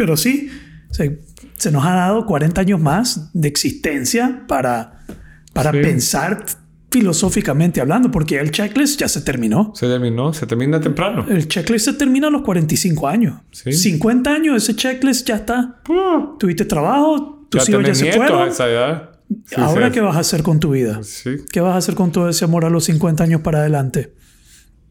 pero 0.00 0.16
sí, 0.16 0.48
se, 0.90 1.20
se 1.58 1.70
nos 1.70 1.84
ha 1.84 1.94
dado 1.94 2.24
40 2.24 2.58
años 2.62 2.80
más 2.80 3.28
de 3.34 3.48
existencia 3.48 4.44
para, 4.48 5.04
para 5.52 5.72
Sí. 5.72 5.78
pensar 5.82 6.46
filosóficamente 6.90 7.82
hablando, 7.82 8.10
porque 8.10 8.38
el 8.38 8.50
checklist 8.50 8.98
ya 8.98 9.08
se 9.08 9.20
terminó. 9.20 9.72
Se 9.76 9.86
terminó, 9.86 10.32
se 10.32 10.46
termina 10.46 10.80
temprano. 10.80 11.26
El 11.28 11.46
checklist 11.48 11.84
se 11.84 11.92
termina 11.92 12.28
a 12.28 12.30
los 12.30 12.40
45 12.40 13.06
años. 13.08 13.40
Sí. 13.52 13.72
50 13.74 14.30
años, 14.32 14.56
ese 14.62 14.74
checklist 14.74 15.28
ya 15.28 15.36
está. 15.36 15.80
Uh, 15.86 16.38
Tuviste 16.38 16.64
trabajo, 16.64 17.46
tus 17.50 17.68
hijos 17.68 17.84
ya 17.86 17.94
se 17.94 18.08
a 18.10 18.12
fueron. 18.14 18.48
esa 18.48 18.68
edad. 18.70 19.10
Sí, 19.46 19.54
Ahora, 19.58 19.88
sí. 19.88 19.92
¿qué 19.92 20.00
vas 20.00 20.16
a 20.16 20.20
hacer 20.20 20.42
con 20.42 20.58
tu 20.60 20.70
vida? 20.70 21.00
Sí, 21.02 21.36
¿Qué 21.52 21.60
vas 21.60 21.74
a 21.74 21.76
hacer 21.76 21.94
con 21.94 22.10
todo 22.10 22.28
ese 22.30 22.46
amor 22.46 22.64
a 22.64 22.70
los 22.70 22.84
50 22.84 23.22
años 23.22 23.42
para 23.42 23.58
adelante? 23.58 24.14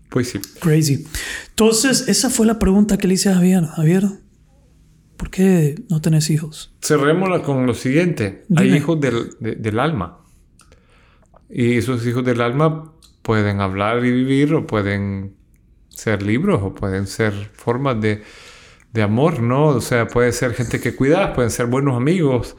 pues 0.10 0.30
sí. 0.30 0.40
Crazy. 0.62 1.06
Entonces, 1.50 2.08
esa 2.08 2.30
fue 2.30 2.46
la 2.46 2.58
pregunta 2.60 2.98
que 2.98 3.08
le 3.08 3.16
hice 3.16 3.30
a 3.30 3.36
Javier. 3.36 3.64
Javier, 3.66 4.06
¿por 5.20 5.30
qué 5.30 5.76
no 5.90 6.00
tenés 6.02 6.30
hijos? 6.30 6.74
Cerrémosla 6.82 7.44
con 7.44 7.66
lo 7.68 7.74
siguiente. 7.74 8.46
Hay 8.56 8.66
Dime. 8.68 8.78
hijos 8.78 9.00
del, 9.02 9.30
de- 9.42 9.56
del 9.56 9.78
alma. 9.80 10.20
Y 11.50 11.78
esos 11.78 12.06
hijos 12.08 12.24
del 12.24 12.42
alma 12.42 12.94
pueden 13.22 13.60
hablar 13.60 14.06
y 14.06 14.12
vivir 14.12 14.54
o 14.54 14.66
pueden 14.66 15.36
ser 15.90 16.24
libros 16.24 16.62
o 16.64 16.74
pueden 16.74 17.06
ser 17.06 17.34
formas 17.54 18.00
de, 18.00 18.24
de 18.94 19.02
amor, 19.02 19.42
¿no? 19.42 19.66
O 19.68 19.82
sea, 19.82 20.08
puede 20.08 20.32
ser 20.32 20.54
gente 20.54 20.80
que 20.80 20.96
cuidas, 20.96 21.32
pueden 21.36 21.52
ser 21.52 21.66
buenos 21.66 21.98
amigos, 21.98 22.56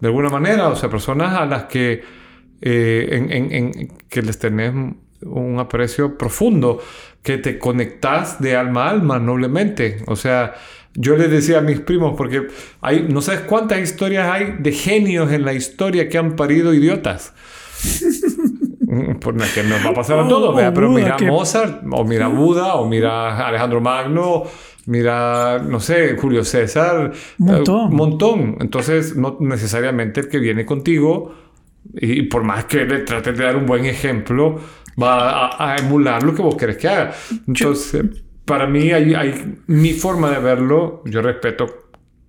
de 0.00 0.08
alguna 0.08 0.28
manera, 0.28 0.68
o 0.68 0.76
sea, 0.76 0.90
personas 0.90 1.34
a 1.38 1.46
las 1.46 1.64
que, 1.64 2.02
eh, 2.60 3.08
en, 3.12 3.32
en- 3.32 3.52
en- 3.52 3.88
que 4.08 4.20
les 4.22 4.38
tenés 4.38 4.74
un 5.22 5.58
aprecio 5.60 6.18
profundo, 6.18 6.80
que 7.22 7.38
te 7.38 7.56
conectas 7.58 8.40
de 8.40 8.56
alma 8.56 8.86
a 8.86 8.90
alma 8.90 9.18
noblemente. 9.20 10.02
O 10.08 10.16
sea, 10.16 10.54
yo 10.94 11.16
les 11.16 11.30
decía 11.30 11.58
a 11.58 11.60
mis 11.62 11.80
primos, 11.80 12.14
porque 12.16 12.48
hay, 12.80 13.06
no 13.08 13.20
sabes 13.22 13.40
cuántas 13.42 13.80
historias 13.80 14.28
hay 14.30 14.56
de 14.58 14.72
genios 14.72 15.32
en 15.32 15.44
la 15.44 15.52
historia 15.54 16.08
que 16.08 16.18
han 16.18 16.36
parido 16.36 16.74
idiotas. 16.74 17.32
Por 19.20 19.38
la 19.40 19.46
que 19.54 19.62
nos 19.62 19.84
va 19.84 19.90
a 19.90 19.94
pasar 19.94 20.18
a 20.18 20.24
Oh, 20.24 20.28
todos, 20.28 20.54
¿verdad? 20.54 20.72
pero 20.74 20.90
mira 20.90 21.16
que- 21.16 21.26
Mozart, 21.26 21.82
o 21.90 22.04
mira 22.04 22.28
Buda, 22.28 22.74
o 22.74 22.86
mira 22.88 23.46
Alejandro 23.48 23.80
Magno, 23.80 24.42
mira, 24.86 25.58
no 25.66 25.80
sé, 25.80 26.16
Julio 26.20 26.44
César. 26.44 27.10
Montón. 27.38 27.90
eh, 27.92 27.94
montón. 27.94 28.56
Entonces, 28.60 29.16
no 29.16 29.38
necesariamente 29.40 30.20
el 30.20 30.28
que 30.28 30.38
viene 30.38 30.66
contigo, 30.66 31.34
y 31.94 32.22
por 32.24 32.44
más 32.44 32.66
que 32.66 32.84
le 32.84 32.98
trates 32.98 33.36
de 33.38 33.44
dar 33.44 33.56
un 33.56 33.64
buen 33.66 33.86
ejemplo, 33.86 34.60
va 35.02 35.46
a, 35.46 35.72
a 35.72 35.76
emular 35.76 36.22
lo 36.22 36.34
que 36.34 36.42
vos 36.42 36.54
querés 36.56 36.76
que 36.76 36.88
haga. 36.88 37.12
Entonces, 37.48 38.04
para 38.44 38.66
mí, 38.66 38.90
hay, 38.92 39.14
hay 39.14 39.56
mi 39.66 39.92
forma 39.92 40.30
de 40.30 40.38
verlo, 40.40 41.02
yo 41.06 41.22
respeto 41.22 41.66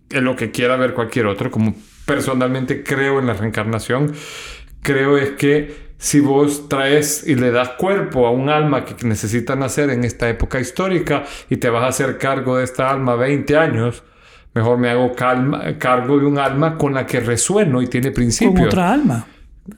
en 0.10 0.24
lo 0.26 0.36
que 0.36 0.52
quiera 0.52 0.76
ver 0.76 0.94
cualquier 0.94 1.26
otro, 1.26 1.50
como 1.50 1.76
personalmente 2.06 2.84
creo 2.84 3.20
en 3.20 3.28
la 3.28 3.34
reencarnación, 3.34 4.14
creo 4.82 5.18
es 5.18 5.32
que 5.32 5.94
si 5.98 6.20
vos 6.20 6.68
traes 6.68 7.26
y 7.26 7.36
le 7.36 7.52
das 7.52 7.70
cuerpo 7.70 8.28
a 8.28 8.32
un 8.32 8.50
alma 8.50 8.84
que 8.84 8.94
necesita 9.08 9.56
nacer 9.56 9.90
en 9.90 10.04
esta 10.04 10.28
época 10.30 10.60
histórica 10.60 11.24
y 11.50 11.58
te 11.58 11.70
vas 11.70 11.84
a 11.84 11.88
hacer 11.88 12.18
cargo 12.18 12.58
de 12.58 12.66
esta 12.66 12.90
alma 12.90 13.16
20 13.16 13.56
años, 13.58 14.04
mejor 14.54 14.78
me 14.78 14.90
hago 14.90 15.14
calma- 15.16 15.78
cargo 15.80 16.20
de 16.20 16.26
un 16.26 16.38
alma 16.38 16.78
con 16.78 16.94
la 16.94 17.06
que 17.06 17.22
resueno 17.22 17.82
y 17.82 17.88
tiene 17.88 18.08
Con 18.08 18.16
principios. 18.16 18.68
otra 18.68 18.92
alma. 18.92 19.26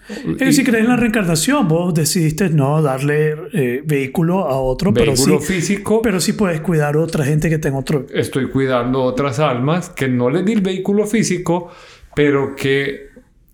Es 0.10 0.38
que 0.38 0.52
si 0.52 0.64
crees 0.64 0.84
en 0.84 0.90
la 0.90 0.96
reencarnación, 0.96 1.68
vos 1.68 1.94
decidiste 1.94 2.50
no 2.50 2.82
darle 2.82 3.36
eh, 3.54 3.84
vehículo 3.86 4.46
a 4.48 4.60
otro, 4.60 4.94
pero 4.94 5.12
Vehículo 5.12 5.40
sí, 5.40 5.54
físico, 5.54 6.02
pero 6.02 6.20
sí 6.20 6.34
puedes 6.34 6.62
cuidar 6.62 6.96
a 6.96 7.00
otra 7.00 7.24
gente 7.24 7.50
que 7.50 7.60
tenga 7.60 7.78
otro. 7.78 8.08
estoy 8.14 8.50
cuidando 8.50 9.04
otras 9.04 9.40
almas 9.40 9.90
que 9.90 10.08
no 10.08 10.30
les 10.30 10.44
di 10.44 10.54
el 10.54 10.62
vehículo 10.62 11.06
físico, 11.06 11.70
pero 12.16 12.56
que 12.56 13.10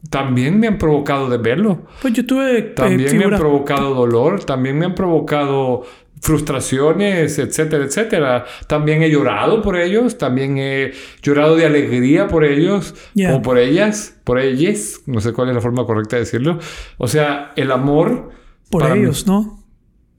también 0.10 0.60
me 0.60 0.68
han 0.68 0.78
provocado 0.78 1.30
de 1.30 1.38
verlo. 1.38 1.84
Pues 2.02 2.14
yo 2.14 2.26
tuve 2.26 2.58
eh, 2.58 2.62
También 2.64 3.18
me 3.18 3.26
han 3.26 3.38
provocado 3.38 3.94
dolor, 3.94 4.44
también 4.44 4.80
me 4.80 4.86
han 4.86 4.96
provocado 4.96 5.84
frustraciones, 6.22 7.38
etcétera, 7.40 7.84
etcétera. 7.86 8.46
También 8.68 9.02
he 9.04 9.10
llorado 9.10 9.62
por 9.62 9.76
ellos, 9.78 10.18
también 10.18 10.58
he 10.58 10.94
llorado 11.22 11.56
de 11.56 11.66
alegría 11.66 12.28
por 12.28 12.46
ellos, 12.46 12.94
Yeah. 13.14 13.36
o 13.36 13.42
por 13.42 13.58
ellas, 13.58 14.16
por 14.24 14.40
ellas, 14.40 15.02
no 15.08 15.20
sé 15.20 15.34
cuál 15.34 15.50
es 15.50 15.56
la 15.56 15.62
forma 15.62 15.86
correcta 15.86 16.16
de 16.16 16.22
decirlo. 16.22 16.60
O 16.98 17.08
sea, 17.08 17.52
el 17.56 17.72
amor... 17.72 18.30
por 18.70 18.84
para 18.84 18.96
mí- 18.96 19.02
ellos, 19.02 19.26
¿no? 19.28 19.64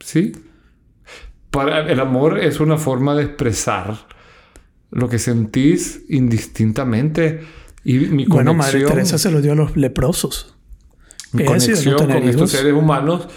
Sí. 0.00 0.32
Para, 1.50 1.90
el 1.90 2.00
amor 2.00 2.38
es 2.38 2.61
una 2.61 2.76
forma 2.78 3.14
de 3.14 3.24
expresar 3.24 4.07
lo 4.90 5.09
que 5.09 5.18
sentís 5.18 6.03
indistintamente 6.09 7.40
Y 7.84 7.98
mi 7.98 8.26
Bueno, 8.26 8.55
Madre 8.55 8.72
conexión, 8.72 8.90
Teresa 8.92 9.18
se 9.18 9.30
lo 9.30 9.40
dio 9.40 9.53
a 9.53 9.55
los 9.55 9.76
leprosos. 9.76 10.55
mi 11.32 11.44
conexión 11.44 11.94
no 11.94 11.98
con 11.98 12.11
estos 12.12 12.34
hijos. 12.34 12.50
seres 12.50 12.72
humanos 12.74 13.28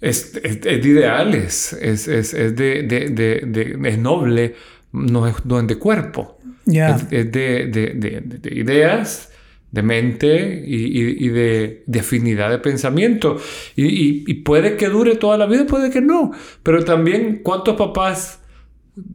es, 0.00 0.34
es- 0.42 0.64
es 0.64 0.82
de 0.82 0.88
ideales, 0.88 1.72
es, 1.74 2.08
es, 2.08 2.34
es 2.34 2.56
de, 2.56 2.82
de- 2.84 3.08
de- 3.46 3.88
es 3.88 3.98
noble, 3.98 4.54
no 4.92 5.26
es, 5.26 5.44
no 5.44 5.60
es 5.60 5.66
de 5.66 5.76
cuerpo. 5.76 6.38
Ya. 6.66 6.96
Es, 6.96 7.08
de, 7.10 7.24
de- 7.24 7.66
de- 7.94 8.20
de- 8.20 8.38
de 8.38 8.54
ideas, 8.58 9.32
de 9.72 9.82
mente 9.82 10.64
y, 10.66 11.00
y- 11.00 11.26
y 11.26 11.28
de, 11.28 11.84
afinidad 11.98 12.50
de 12.50 12.58
pensamiento. 12.58 13.36
Y, 13.76 14.24
y- 14.30 14.34
puede 14.42 14.76
que 14.76 14.88
dure 14.88 15.16
toda 15.16 15.36
la 15.38 15.46
vida, 15.46 15.66
puede 15.66 15.90
que 15.90 16.00
no. 16.00 16.32
Pero 16.62 16.84
también, 16.84 17.40
¿cuántos 17.42 17.76
papás? 17.76 18.38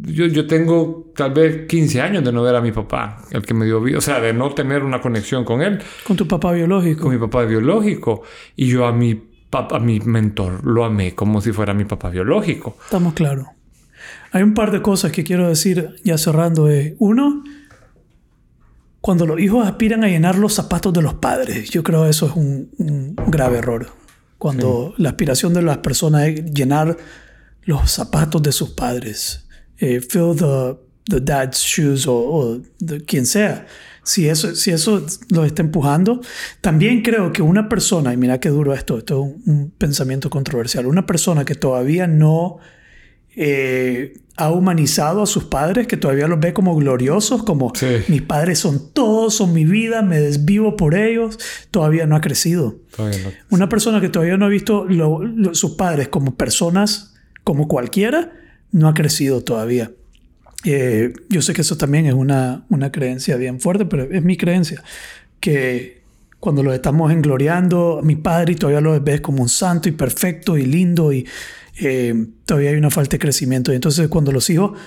Yo, 0.01 0.25
yo 0.27 0.47
tengo 0.47 1.11
tal 1.15 1.33
vez 1.33 1.67
15 1.67 1.99
años 2.01 2.23
de 2.23 2.31
no 2.31 2.41
ver 2.41 2.55
a 2.55 2.61
mi 2.61 2.71
papá, 2.71 3.21
el 3.31 3.41
que 3.45 3.53
me 3.53 3.65
dio 3.65 3.81
vida, 3.81 3.97
o 3.97 4.01
sea, 4.01 4.19
de 4.21 4.33
no 4.33 4.49
tener 4.53 4.83
una 4.83 5.01
conexión 5.01 5.43
con 5.43 5.61
él, 5.61 5.79
Con 6.05 6.15
tu 6.15 6.27
papá 6.27 6.53
biológico. 6.53 7.03
con 7.03 7.11
mi 7.13 7.19
papá 7.19 7.43
biológico. 7.43 8.23
Y 8.55 8.67
yo 8.67 8.85
a 8.85 8.93
mi, 8.93 9.21
a 9.57 9.79
mi 9.79 9.99
mentor 9.99 10.65
lo 10.65 10.85
amé 10.85 11.15
como 11.15 11.41
si 11.41 11.51
fuera 11.51 11.73
mi 11.73 11.85
papá 11.85 12.09
biológico. 12.09 12.77
Estamos 12.83 13.13
claros. 13.13 13.47
Hay 14.31 14.43
un 14.43 14.53
par 14.53 14.71
de 14.71 14.81
cosas 14.81 15.11
que 15.11 15.23
quiero 15.23 15.47
decir 15.47 15.95
ya 16.03 16.17
cerrando. 16.17 16.67
Es, 16.67 16.93
uno, 16.99 17.43
cuando 19.01 19.25
los 19.25 19.39
hijos 19.39 19.65
aspiran 19.65 20.03
a 20.03 20.07
llenar 20.07 20.37
los 20.37 20.53
zapatos 20.53 20.93
de 20.93 21.01
los 21.01 21.15
padres, 21.15 21.69
yo 21.69 21.83
creo 21.83 22.03
que 22.03 22.09
eso 22.09 22.27
es 22.27 22.33
un, 22.35 22.69
un 22.77 23.15
grave 23.27 23.59
error. 23.59 23.87
Cuando 24.37 24.93
la 24.97 25.09
aspiración 25.09 25.53
de 25.53 25.61
las 25.61 25.77
personas 25.77 26.27
es 26.27 26.45
llenar 26.51 26.97
los 27.63 27.89
zapatos 27.89 28.43
de 28.43 28.51
sus 28.51 28.71
padres, 28.71 29.47
eh, 29.77 30.01
fill 30.01 30.35
the, 30.35 30.75
the 31.05 31.21
dad's 31.21 31.59
shoes 31.59 32.05
o, 32.05 32.15
o 32.15 32.61
de 32.79 33.03
quien 33.05 33.25
sea. 33.25 33.65
Si 34.05 34.29
eso, 34.29 34.55
si 34.55 34.71
eso 34.71 35.05
lo 35.29 35.43
está 35.43 35.61
empujando, 35.63 36.21
también 36.61 37.01
creo 37.01 37.33
que 37.33 37.41
una 37.41 37.67
persona, 37.67 38.13
y 38.13 38.17
mira 38.17 38.39
qué 38.39 38.49
duro 38.49 38.73
esto, 38.73 38.97
esto 38.99 39.15
es 39.15 39.47
un, 39.47 39.53
un 39.53 39.71
pensamiento 39.71 40.29
controversial, 40.29 40.85
una 40.85 41.05
persona 41.05 41.43
que 41.43 41.55
todavía 41.55 42.05
no 42.07 42.57
eh, 43.35 44.13
ha 44.37 44.51
humanizado 44.51 45.21
a 45.23 45.25
sus 45.25 45.45
padres, 45.45 45.87
que 45.87 45.97
todavía 45.97 46.27
los 46.27 46.39
ve 46.39 46.53
como 46.53 46.75
gloriosos, 46.75 47.43
como 47.43 47.71
Sí. 47.75 47.87
mis 48.07 48.21
padres 48.21 48.59
son 48.59 48.91
todos, 48.93 49.33
son 49.35 49.53
mi 49.53 49.65
vida, 49.65 50.01
me 50.01 50.19
desvivo 50.19 50.75
por 50.77 50.93
ellos, 50.95 51.39
todavía 51.71 52.05
no 52.05 52.15
ha 52.15 52.21
crecido. 52.21 52.75
No. 52.97 53.05
Una 53.49 53.69
persona 53.69 53.99
que 54.01 54.09
todavía 54.09 54.37
no 54.37 54.45
ha 54.45 54.49
visto 54.49 54.85
lo- 54.85 55.23
lo- 55.23 55.53
sus 55.55 55.71
padres 55.71 56.07
como 56.09 56.35
personas, 56.35 57.13
como 57.43 57.67
cualquiera, 57.67 58.31
no 58.71 58.87
ha 58.87 58.93
crecido 58.93 59.41
todavía. 59.43 59.91
Eh, 60.65 61.13
yo 61.29 61.41
sé 61.41 61.53
que 61.53 61.61
eso 61.61 61.77
también 61.77 62.07
es 62.07 62.13
una, 62.13 62.65
una 62.69 62.91
creencia 62.91 63.37
bien 63.37 63.59
fuerte, 63.59 63.85
pero 63.85 64.03
es 64.03 64.23
mi 64.23 64.35
creencia. 64.35 64.83
Que 65.39 66.01
cuando 66.39 66.63
los 66.63 66.73
estamos 66.73 67.11
engloriando, 67.11 68.01
mi 68.03 68.15
padre 68.15 68.55
todavía 68.55 68.81
lo 68.81 68.99
ves 68.99 69.21
como 69.21 69.41
un 69.41 69.49
santo 69.49 69.89
y 69.89 69.91
perfecto 69.91 70.57
y 70.57 70.65
lindo 70.65 71.13
y 71.13 71.25
eh, 71.79 72.27
todavía 72.45 72.71
hay 72.71 72.77
una 72.77 72.89
falta 72.89 73.11
de 73.11 73.19
crecimiento. 73.19 73.71
Y 73.71 73.75
entonces 73.75 74.07
cuando 74.07 74.31
los 74.31 74.49
hijos 74.49 74.77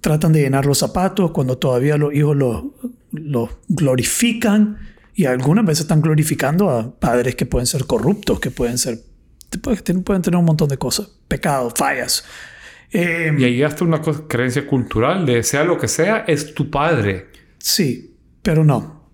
tratan 0.00 0.32
de 0.32 0.42
llenar 0.42 0.66
los 0.66 0.78
zapatos, 0.78 1.30
cuando 1.30 1.58
todavía 1.58 1.96
los 1.96 2.14
hijos 2.14 2.36
los, 2.36 3.50
glorifican 3.68 4.78
y 5.14 5.26
algunas 5.26 5.64
veces 5.64 5.82
están 5.82 6.00
glorificando 6.00 6.70
a 6.70 6.94
padres 6.98 7.36
que 7.36 7.46
pueden 7.46 7.66
ser 7.66 7.84
corruptos, 7.84 8.40
que 8.40 8.50
pueden 8.50 8.78
ser, 8.78 9.00
pueden 10.04 10.22
tener 10.22 10.36
un 10.36 10.44
montón 10.44 10.68
de 10.68 10.78
cosas, 10.78 11.08
pecados, 11.28 11.74
fallas. 11.76 12.24
Eh, 12.92 13.34
Y 13.38 13.44
ahí 13.44 13.62
hasta 13.62 13.84
una 13.84 14.00
creencia 14.28 14.66
cultural 14.66 15.24
de 15.26 15.42
sea 15.42 15.64
lo 15.64 15.78
que 15.78 15.88
sea, 15.88 16.24
es 16.26 16.54
tu 16.54 16.70
padre. 16.70 17.28
Sí, 17.58 18.14
pero 18.42 18.64
no. 18.64 19.10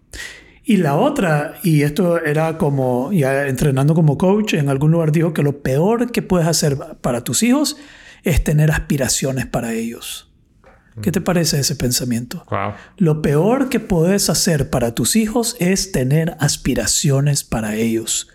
Y 0.65 0.77
la 0.79 0.97
otra, 0.97 1.55
y 1.63 1.83
esto 1.83 2.23
era 2.23 2.59
como 2.59 3.11
ya 3.13 3.47
entrenando 3.47 3.95
como 3.95 4.19
coach, 4.19 4.55
en 4.55 4.69
algún 4.69 4.91
lugar 4.91 5.13
dijo 5.13 5.33
que 5.33 5.43
lo 5.43 5.63
peor 5.63 6.13
que 6.13 6.21
puedes 6.23 6.47
hacer 6.47 6.77
para 7.01 7.25
tus 7.25 7.43
hijos 7.43 7.77
es 8.23 8.45
tener 8.45 8.71
aspiraciones 8.71 9.47
para 9.47 9.73
ellos. 9.73 10.31
¿Qué 11.01 11.13
te 11.13 11.21
parece 11.21 11.61
ese 11.61 11.77
pensamiento? 11.77 12.45
Wow. 12.51 12.73
Lo 12.97 13.23
peor 13.23 13.69
que 13.69 13.79
puedes 13.79 14.29
hacer 14.29 14.69
para 14.69 14.95
tus 14.97 15.15
hijos 15.15 15.57
es 15.61 15.93
tener 15.93 16.37
aspiraciones 16.41 17.45
para 17.45 17.77
ellos. 17.77 18.29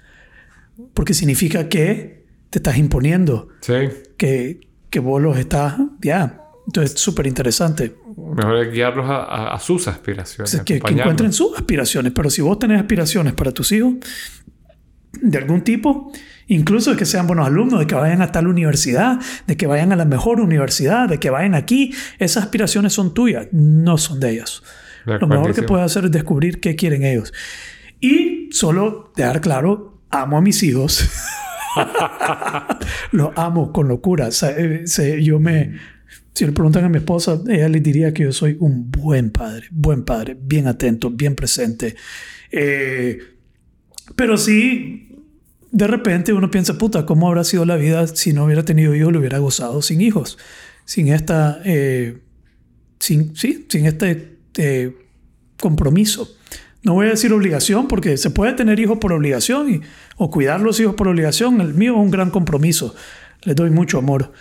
Porque 0.93 1.13
significa 1.13 1.67
que 1.67 2.25
te 2.49 2.59
estás 2.59 2.77
imponiendo, 2.77 3.49
Sí. 3.61 3.73
que, 4.17 4.61
que 4.93 4.99
vos 4.99 5.19
los 5.19 5.35
estás, 5.39 5.73
ya. 5.99 6.39
Entonces, 6.67 6.99
súper 6.99 7.25
interesante. 7.25 7.95
Mejor 8.15 8.57
es 8.63 8.71
guiarlos 8.71 9.09
a, 9.09 9.23
a- 9.23 9.55
a 9.55 9.59
sus 9.59 9.87
aspiraciones. 9.87 10.61
Que, 10.63 10.79
que 10.79 10.93
encuentren 10.93 11.33
sus 11.33 11.57
aspiraciones. 11.57 12.13
Pero 12.15 12.29
si 12.29 12.41
vos 12.43 12.59
tenés 12.59 12.79
aspiraciones 12.79 13.33
para 13.33 13.51
tus 13.51 13.71
hijos 13.71 13.95
de 15.19 15.37
algún 15.39 15.61
tipo, 15.63 16.11
incluso 16.47 16.91
de 16.91 16.97
que 16.97 17.05
sean 17.05 17.25
buenos 17.27 17.47
alumnos, 17.47 17.79
de 17.79 17.87
que 17.87 17.95
vayan 17.95 18.21
a 18.21 18.31
tal 18.31 18.47
universidad, 18.47 19.19
de 19.47 19.57
que 19.57 19.65
vayan 19.67 19.91
a 19.91 19.95
la 19.95 20.05
mejor 20.05 20.39
universidad, 20.39 21.09
de 21.09 21.19
que 21.19 21.29
vayan 21.31 21.55
aquí, 21.55 21.93
esas 22.19 22.43
aspiraciones 22.43 22.93
son 22.93 23.13
tuyas, 23.15 23.47
no 23.51 23.97
son 23.97 24.19
de 24.19 24.29
ellos. 24.31 24.63
De 25.05 25.17
Lo 25.19 25.27
mejor 25.27 25.53
que 25.53 25.63
puedes 25.63 25.85
hacer 25.85 26.05
es 26.05 26.11
descubrir 26.11 26.59
qué 26.61 26.75
quieren 26.75 27.03
ellos. 27.03 27.33
Y 27.99 28.49
solo 28.53 29.11
dejar 29.15 29.41
claro, 29.41 30.01
amo 30.11 30.37
a 30.37 30.41
mis 30.41 30.61
hijos. 30.63 31.09
Los 33.11 33.31
amo 33.35 33.71
con 33.71 33.87
locura. 33.87 34.29
Eh, 34.57 34.85
yo 35.21 35.39
me... 35.39 35.73
Si 36.33 36.45
le 36.45 36.51
preguntan 36.51 36.83
a 36.83 36.89
mi 36.89 36.97
esposa, 36.97 37.39
ella 37.47 37.69
les 37.69 37.83
diría 37.83 38.11
que 38.11 38.23
yo 38.23 38.31
soy 38.31 38.57
un 38.59 38.89
buen 38.89 39.29
padre, 39.29 39.67
buen 39.69 40.03
padre, 40.03 40.35
bien 40.39 40.67
atento, 40.67 41.11
bien 41.11 41.35
presente. 41.35 41.95
Eh, 42.51 43.19
pero 44.15 44.37
sí, 44.37 45.09
de 45.71 45.87
repente 45.87 46.33
uno 46.33 46.49
piensa, 46.49 46.77
puta, 46.77 47.05
¿cómo 47.05 47.27
habrá 47.27 47.43
sido 47.43 47.65
la 47.65 47.75
vida 47.75 48.07
si 48.07 48.33
no 48.33 48.45
hubiera 48.45 48.65
tenido 48.65 48.95
hijos, 48.95 49.13
lo 49.13 49.19
hubiera 49.19 49.37
gozado 49.37 49.83
sin 49.83 50.01
hijos? 50.01 50.39
Sin 50.85 51.07
esta, 51.09 51.61
eh, 51.65 52.17
sin, 52.99 53.35
sin 53.35 53.85
este 53.85 54.97
compromiso. 55.59 56.35
No 56.83 56.93
voy 56.93 57.07
a 57.07 57.11
decir 57.11 57.31
obligación 57.31 57.87
porque 57.87 58.17
se 58.17 58.29
puede 58.29 58.53
tener 58.53 58.79
hijos 58.79 58.97
por 58.97 59.13
obligación 59.13 59.73
y, 59.73 59.81
o 60.17 60.29
cuidar 60.29 60.59
los 60.59 60.79
hijos 60.79 60.95
por 60.95 61.07
obligación. 61.07 61.61
El 61.61 61.73
mío 61.73 61.93
es 61.93 61.99
un 61.99 62.11
gran 62.11 62.29
compromiso. 62.29 62.93
Les 63.43 63.55
doy 63.55 63.69
mucho 63.69 63.97
amor. 63.97 64.33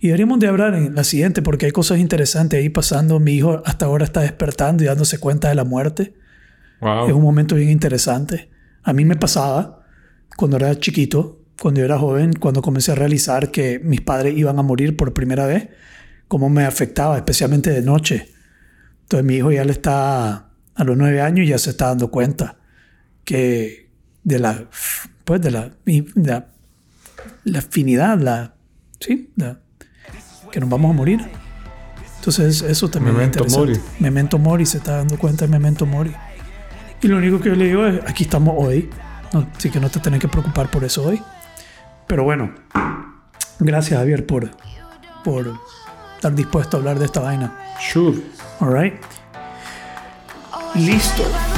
Y 0.00 0.08
deberíamos 0.08 0.40
de 0.40 0.48
hablar 0.48 0.74
en 0.74 0.94
la 0.94 1.04
siguiente 1.04 1.42
porque 1.42 1.66
hay 1.66 1.72
cosas 1.72 1.98
interesantes 1.98 2.58
ahí 2.58 2.70
pasando. 2.70 3.20
Mi 3.20 3.34
hijo 3.34 3.62
hasta 3.66 3.86
ahora 3.86 4.04
está 4.04 4.22
despertando 4.22 4.82
y 4.82 4.86
dándose 4.86 5.18
cuenta 5.18 5.48
de 5.50 5.54
la 5.54 5.64
muerte. 5.64 6.14
Wow. 6.80 7.08
Es 7.08 7.12
un 7.12 7.22
momento 7.22 7.54
bien 7.54 7.70
interesante. 7.70 8.48
A 8.82 8.92
mí 8.94 9.04
me 9.04 9.16
pasaba 9.16 9.86
cuando 10.36 10.56
era 10.56 10.74
chiquito, 10.78 11.44
cuando 11.60 11.80
yo 11.80 11.84
era 11.84 11.98
joven, 11.98 12.32
cuando 12.32 12.62
comencé 12.62 12.92
a 12.92 12.94
realizar 12.94 13.50
que 13.50 13.80
mis 13.84 14.00
padres 14.00 14.36
iban 14.36 14.58
a 14.58 14.62
morir 14.62 14.96
por 14.96 15.12
primera 15.12 15.46
vez, 15.46 15.68
cómo 16.26 16.48
me 16.48 16.64
afectaba, 16.64 17.16
especialmente 17.16 17.70
de 17.70 17.82
noche. 17.82 18.28
Entonces 19.02 19.26
mi 19.26 19.36
hijo 19.36 19.52
ya 19.52 19.64
le 19.64 19.72
está 19.72 20.51
a 20.74 20.84
los 20.84 20.96
nueve 20.96 21.20
años 21.20 21.46
ya 21.48 21.58
se 21.58 21.70
está 21.70 21.86
dando 21.88 22.10
cuenta 22.10 22.56
que 23.24 23.90
de 24.24 24.38
la, 24.38 24.64
pues 25.24 25.40
de 25.40 25.50
la, 25.50 25.70
de 25.84 26.06
la, 26.14 26.46
la 27.44 27.58
afinidad, 27.58 28.18
la, 28.18 28.54
sí, 29.00 29.30
la, 29.36 29.60
que 30.50 30.60
nos 30.60 30.68
vamos 30.68 30.90
a 30.90 30.94
morir. 30.94 31.20
Entonces 32.18 32.62
eso 32.62 32.88
también 32.88 33.16
Memento 33.16 33.44
es 33.44 33.52
interesante. 33.52 34.00
Memento 34.00 34.38
mori, 34.38 34.66
se 34.66 34.78
está 34.78 34.98
dando 34.98 35.18
cuenta 35.18 35.44
de 35.44 35.50
Memento 35.50 35.86
mori. 35.86 36.12
Y 37.00 37.08
lo 37.08 37.16
único 37.16 37.40
que 37.40 37.48
yo 37.48 37.56
le 37.56 37.66
digo 37.66 37.84
es, 37.84 38.00
aquí 38.06 38.24
estamos 38.24 38.54
hoy, 38.56 38.88
no, 39.32 39.48
así 39.56 39.70
que 39.70 39.80
no 39.80 39.90
te 39.90 39.98
tenés 39.98 40.20
que 40.20 40.28
preocupar 40.28 40.70
por 40.70 40.84
eso 40.84 41.02
hoy. 41.04 41.20
Pero 42.06 42.22
bueno, 42.22 42.54
gracias 43.58 43.98
Javier 43.98 44.24
por, 44.24 44.50
por 45.24 45.52
estar 46.14 46.32
dispuesto 46.34 46.76
a 46.76 46.80
hablar 46.80 46.98
de 47.00 47.06
esta 47.06 47.20
vaina. 47.20 47.58
Sure. 47.80 48.22
All 48.60 48.72
right. 48.72 48.94
Listo. 50.74 51.51